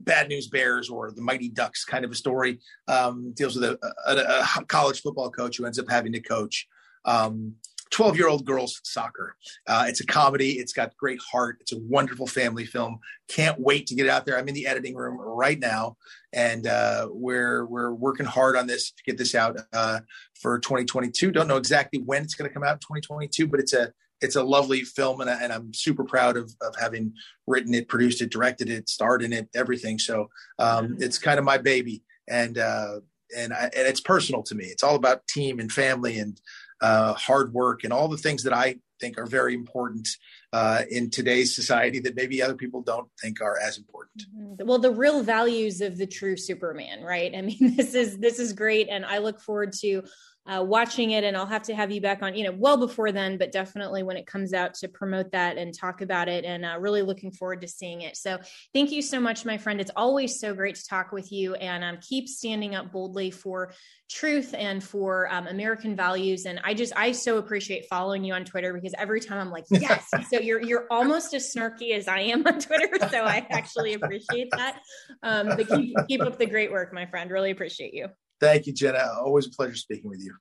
Bad 0.00 0.28
News 0.28 0.48
Bears 0.48 0.88
or 0.88 1.10
the 1.10 1.20
Mighty 1.20 1.48
Ducks 1.48 1.84
kind 1.84 2.04
of 2.04 2.10
a 2.10 2.14
story. 2.14 2.60
Um, 2.88 3.32
deals 3.34 3.56
with 3.56 3.64
a, 3.64 3.78
a, 4.06 4.60
a, 4.60 4.64
college 4.64 5.02
football 5.02 5.30
coach 5.30 5.58
who 5.58 5.66
ends 5.66 5.78
up 5.78 5.90
having 5.90 6.12
to 6.12 6.20
coach 6.20 6.66
um, 7.04 7.54
12 7.90 8.16
year 8.16 8.28
old 8.28 8.44
girls 8.44 8.80
soccer. 8.84 9.36
Uh, 9.66 9.86
it's 9.88 10.00
a 10.00 10.06
comedy. 10.06 10.52
It's 10.52 10.72
got 10.72 10.96
great 10.96 11.20
heart. 11.20 11.58
It's 11.60 11.72
a 11.72 11.78
wonderful 11.78 12.26
family 12.26 12.64
film. 12.64 12.98
Can't 13.28 13.58
wait 13.60 13.86
to 13.88 13.94
get 13.94 14.06
it 14.06 14.10
out 14.10 14.26
there. 14.26 14.38
I'm 14.38 14.48
in 14.48 14.54
the 14.54 14.66
editing 14.66 14.94
room 14.94 15.18
right 15.18 15.58
now, 15.58 15.96
and 16.32 16.66
uh, 16.66 17.08
we're 17.10 17.66
we're 17.66 17.92
working 17.92 18.26
hard 18.26 18.56
on 18.56 18.66
this 18.66 18.90
to 18.90 19.02
get 19.04 19.18
this 19.18 19.34
out 19.34 19.58
uh, 19.72 20.00
for 20.40 20.58
2022. 20.58 21.30
Don't 21.30 21.48
know 21.48 21.56
exactly 21.56 22.00
when 22.00 22.22
it's 22.22 22.34
going 22.34 22.48
to 22.48 22.54
come 22.54 22.64
out 22.64 22.74
in 22.74 22.78
2022, 22.78 23.46
but 23.46 23.60
it's 23.60 23.72
a 23.72 23.92
it's 24.20 24.36
a 24.36 24.42
lovely 24.42 24.82
film, 24.82 25.20
and, 25.20 25.30
I, 25.30 25.40
and 25.42 25.52
I'm 25.52 25.72
super 25.72 26.04
proud 26.04 26.36
of 26.36 26.52
of 26.60 26.74
having 26.80 27.12
written 27.46 27.74
it, 27.74 27.88
produced 27.88 28.22
it, 28.22 28.30
directed 28.30 28.68
it, 28.68 28.88
starred 28.88 29.22
in 29.22 29.32
it, 29.32 29.48
everything. 29.54 29.98
So 29.98 30.28
um, 30.58 30.96
it's 30.98 31.18
kind 31.18 31.38
of 31.38 31.44
my 31.44 31.58
baby, 31.58 32.02
and 32.28 32.58
uh, 32.58 33.00
and 33.36 33.52
I, 33.52 33.64
and 33.64 33.86
it's 33.86 34.00
personal 34.00 34.42
to 34.44 34.54
me. 34.54 34.64
It's 34.66 34.82
all 34.82 34.96
about 34.96 35.26
team 35.26 35.60
and 35.60 35.70
family 35.70 36.18
and 36.18 36.40
uh, 36.80 37.14
hard 37.14 37.52
work, 37.52 37.84
and 37.84 37.92
all 37.92 38.08
the 38.08 38.16
things 38.16 38.44
that 38.44 38.52
I 38.52 38.76
think 39.00 39.18
are 39.18 39.26
very 39.26 39.54
important 39.54 40.08
uh, 40.52 40.82
in 40.90 41.10
today's 41.10 41.54
society 41.54 42.00
that 42.00 42.16
maybe 42.16 42.42
other 42.42 42.54
people 42.54 42.82
don't 42.82 43.08
think 43.20 43.40
are 43.40 43.58
as 43.58 43.78
important. 43.78 44.24
Mm-hmm. 44.36 44.66
Well, 44.66 44.78
the 44.78 44.90
real 44.90 45.22
values 45.22 45.80
of 45.80 45.98
the 45.98 46.06
true 46.06 46.36
Superman, 46.36 47.02
right? 47.02 47.34
I 47.34 47.42
mean, 47.42 47.58
this 47.76 47.94
is 47.94 48.18
this 48.18 48.38
is 48.38 48.52
great, 48.52 48.88
and 48.88 49.04
I 49.04 49.18
look 49.18 49.40
forward 49.40 49.72
to 49.80 50.02
uh, 50.48 50.62
watching 50.62 51.12
it 51.12 51.24
and 51.24 51.36
i'll 51.36 51.46
have 51.46 51.62
to 51.62 51.74
have 51.74 51.90
you 51.90 52.00
back 52.00 52.22
on 52.22 52.34
you 52.34 52.44
know 52.44 52.52
well 52.56 52.76
before 52.76 53.12
then 53.12 53.38
but 53.38 53.52
definitely 53.52 54.02
when 54.02 54.16
it 54.16 54.26
comes 54.26 54.52
out 54.52 54.74
to 54.74 54.88
promote 54.88 55.30
that 55.32 55.56
and 55.58 55.74
talk 55.74 56.00
about 56.00 56.28
it 56.28 56.44
and 56.44 56.64
uh, 56.64 56.76
really 56.78 57.02
looking 57.02 57.30
forward 57.30 57.60
to 57.60 57.68
seeing 57.68 58.02
it. 58.02 58.16
So 58.16 58.38
thank 58.72 58.90
you 58.90 59.02
so 59.02 59.20
much 59.20 59.44
my 59.44 59.58
friend. 59.58 59.80
It's 59.80 59.90
always 59.96 60.40
so 60.40 60.54
great 60.54 60.74
to 60.76 60.86
talk 60.86 61.12
with 61.12 61.30
you 61.30 61.54
and 61.54 61.84
um, 61.84 61.98
keep 62.00 62.28
standing 62.28 62.74
up 62.74 62.92
boldly 62.92 63.30
for 63.30 63.72
truth 64.10 64.54
and 64.56 64.82
for 64.82 65.30
um, 65.32 65.46
american 65.46 65.94
values. 65.94 66.46
And 66.46 66.60
i 66.64 66.74
just 66.74 66.92
i 66.96 67.12
so 67.12 67.38
appreciate 67.38 67.86
following 67.90 68.24
you 68.24 68.32
on 68.34 68.44
twitter 68.44 68.72
because 68.72 68.94
every 68.96 69.20
time 69.20 69.38
i'm 69.38 69.50
like 69.50 69.64
yes. 69.70 70.08
So 70.30 70.40
you're 70.40 70.62
you're 70.62 70.86
almost 70.90 71.34
as 71.34 71.52
snarky 71.54 71.92
as 71.92 72.08
i 72.08 72.20
am 72.20 72.46
on 72.46 72.58
twitter 72.58 72.88
so 73.10 73.24
i 73.24 73.46
actually 73.50 73.94
appreciate 73.94 74.48
that. 74.52 74.80
Um, 75.22 75.48
but 75.48 75.68
keep, 75.68 75.96
keep 76.08 76.22
up 76.22 76.38
the 76.38 76.46
great 76.46 76.70
work 76.72 76.92
my 76.92 77.06
friend. 77.06 77.30
Really 77.30 77.50
appreciate 77.50 77.94
you 77.94 78.08
Thank 78.40 78.66
you, 78.66 78.72
Jenna. 78.72 79.06
Always 79.20 79.46
a 79.46 79.50
pleasure 79.50 79.76
speaking 79.76 80.08
with 80.10 80.20
you. 80.22 80.34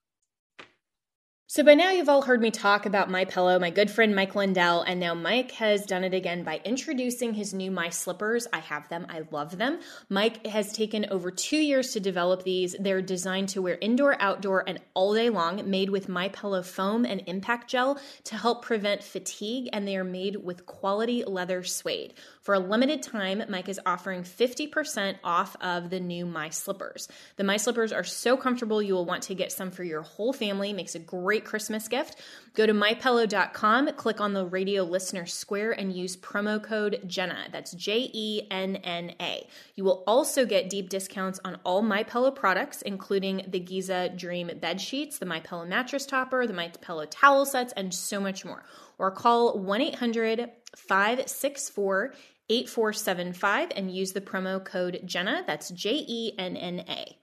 So 1.50 1.64
by 1.64 1.76
now 1.76 1.92
you've 1.92 2.10
all 2.10 2.24
heard 2.24 2.42
me 2.42 2.52
talk 2.52 2.86
about 2.86 3.10
my 3.10 3.24
pillow, 3.24 3.58
my 3.58 3.70
good 3.70 3.90
friend 3.90 4.14
Mike 4.14 4.36
Lindell, 4.36 4.82
and 4.82 5.00
now 5.00 5.14
Mike 5.14 5.52
has 5.52 5.86
done 5.86 6.04
it 6.04 6.14
again 6.14 6.44
by 6.44 6.60
introducing 6.66 7.34
his 7.34 7.54
new 7.54 7.72
My 7.72 7.88
Slippers. 7.88 8.48
I 8.52 8.60
have 8.60 8.90
them. 8.90 9.08
I 9.08 9.24
love 9.32 9.58
them. 9.58 9.80
Mike 10.10 10.46
has 10.46 10.74
taken 10.74 11.06
over 11.10 11.32
2 11.32 11.56
years 11.56 11.94
to 11.94 12.02
develop 12.02 12.44
these. 12.44 12.76
They're 12.78 13.02
designed 13.02 13.48
to 13.50 13.62
wear 13.62 13.78
indoor, 13.80 14.22
outdoor, 14.22 14.68
and 14.68 14.82
all 14.94 15.14
day 15.14 15.30
long, 15.30 15.70
made 15.70 15.90
with 15.90 16.10
My 16.10 16.28
Pillow 16.28 16.64
foam 16.64 17.06
and 17.06 17.24
impact 17.28 17.70
gel 17.70 17.98
to 18.26 18.36
help 18.36 18.66
prevent 18.66 19.02
fatigue, 19.02 19.70
and 19.72 19.88
they 19.88 19.96
are 19.96 20.04
made 20.04 20.36
with 20.36 20.66
quality 20.66 21.24
leather 21.24 21.64
suede. 21.64 22.14
For 22.48 22.54
a 22.54 22.60
limited 22.60 23.04
time, 23.04 23.44
Mike 23.50 23.68
is 23.68 23.78
offering 23.86 24.24
50% 24.24 25.18
off 25.22 25.58
of 25.60 25.90
the 25.90 26.00
new 26.00 26.26
My 26.26 26.48
Slippers. 26.48 27.10
The 27.36 27.44
My 27.44 27.58
Slippers 27.58 27.92
are 27.92 28.06
so 28.06 28.38
comfortable 28.38 28.82
you 28.82 28.94
will 28.94 29.04
want 29.04 29.24
to 29.24 29.36
get 29.36 29.52
some 29.52 29.70
for 29.70 29.84
your 29.84 30.02
whole 30.02 30.32
family. 30.32 30.72
Makes 30.72 30.96
a 30.96 31.00
great 31.00 31.44
Christmas 31.44 31.90
gift. 31.90 32.16
Go 32.54 32.66
to 32.66 32.74
mypillow.com, 32.74 33.92
click 33.96 34.22
on 34.22 34.32
the 34.32 34.46
radio 34.46 34.84
listener 34.84 35.26
square 35.26 35.74
and 35.74 35.92
use 35.92 36.16
promo 36.16 36.64
code 36.64 37.02
Jenna. 37.06 37.50
That's 37.52 37.74
J 37.74 38.10
E 38.14 38.48
N 38.50 38.78
N 38.78 39.16
A. 39.20 39.46
You 39.76 39.84
will 39.84 40.06
also 40.08 40.46
get 40.46 40.70
deep 40.70 40.88
discounts 40.88 41.42
on 41.44 41.60
all 41.66 41.82
My 41.82 42.04
Pillow 42.04 42.32
products 42.32 42.82
including 42.82 43.44
the 43.50 43.60
Giza 43.60 44.08
Dream 44.16 44.52
bed 44.62 44.80
sheets, 44.80 45.18
the 45.18 45.26
My 45.26 45.42
Pillow 45.42 45.66
mattress 45.66 46.06
topper, 46.06 46.48
the 46.48 46.54
My 46.54 46.70
Pillow 46.70 47.08
towel 47.08 47.46
sets 47.46 47.74
and 47.76 47.94
so 47.94 48.22
much 48.22 48.46
more. 48.46 48.64
Or 48.98 49.12
call 49.12 49.60
1-800 49.60 50.50
564 50.78 52.14
8475 52.50 53.72
and 53.76 53.94
use 53.94 54.14
the 54.14 54.22
promo 54.22 54.64
code 54.64 55.02
Jenna. 55.06 55.44
That's 55.46 55.70
J 55.70 56.06
E 56.08 56.34
N 56.38 56.56
N 56.56 56.84
A. 56.88 57.18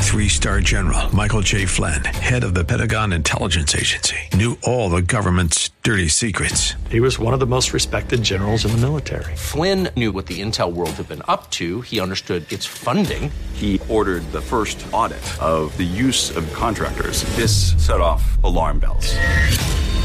Three 0.00 0.28
star 0.28 0.60
general 0.60 1.14
Michael 1.14 1.40
J. 1.40 1.66
Flynn, 1.66 2.02
head 2.04 2.42
of 2.42 2.52
the 2.52 2.64
Pentagon 2.64 3.12
Intelligence 3.12 3.76
Agency, 3.76 4.16
knew 4.34 4.58
all 4.64 4.90
the 4.90 5.02
government's 5.02 5.70
dirty 5.84 6.08
secrets. 6.08 6.74
He 6.90 6.98
was 6.98 7.20
one 7.20 7.32
of 7.32 7.38
the 7.38 7.46
most 7.46 7.72
respected 7.72 8.20
generals 8.20 8.64
in 8.64 8.72
the 8.72 8.78
military. 8.78 9.36
Flynn 9.36 9.88
knew 9.96 10.10
what 10.10 10.26
the 10.26 10.40
intel 10.40 10.72
world 10.72 10.90
had 10.90 11.08
been 11.08 11.22
up 11.28 11.50
to, 11.52 11.82
he 11.82 12.00
understood 12.00 12.52
its 12.52 12.66
funding. 12.66 13.30
He 13.52 13.80
ordered 13.88 14.22
the 14.32 14.40
first 14.40 14.84
audit 14.92 15.22
of 15.40 15.76
the 15.76 15.84
use 15.84 16.36
of 16.36 16.52
contractors. 16.52 17.22
This 17.36 17.74
set 17.76 18.00
off 18.00 18.42
alarm 18.42 18.80
bells. 18.80 19.14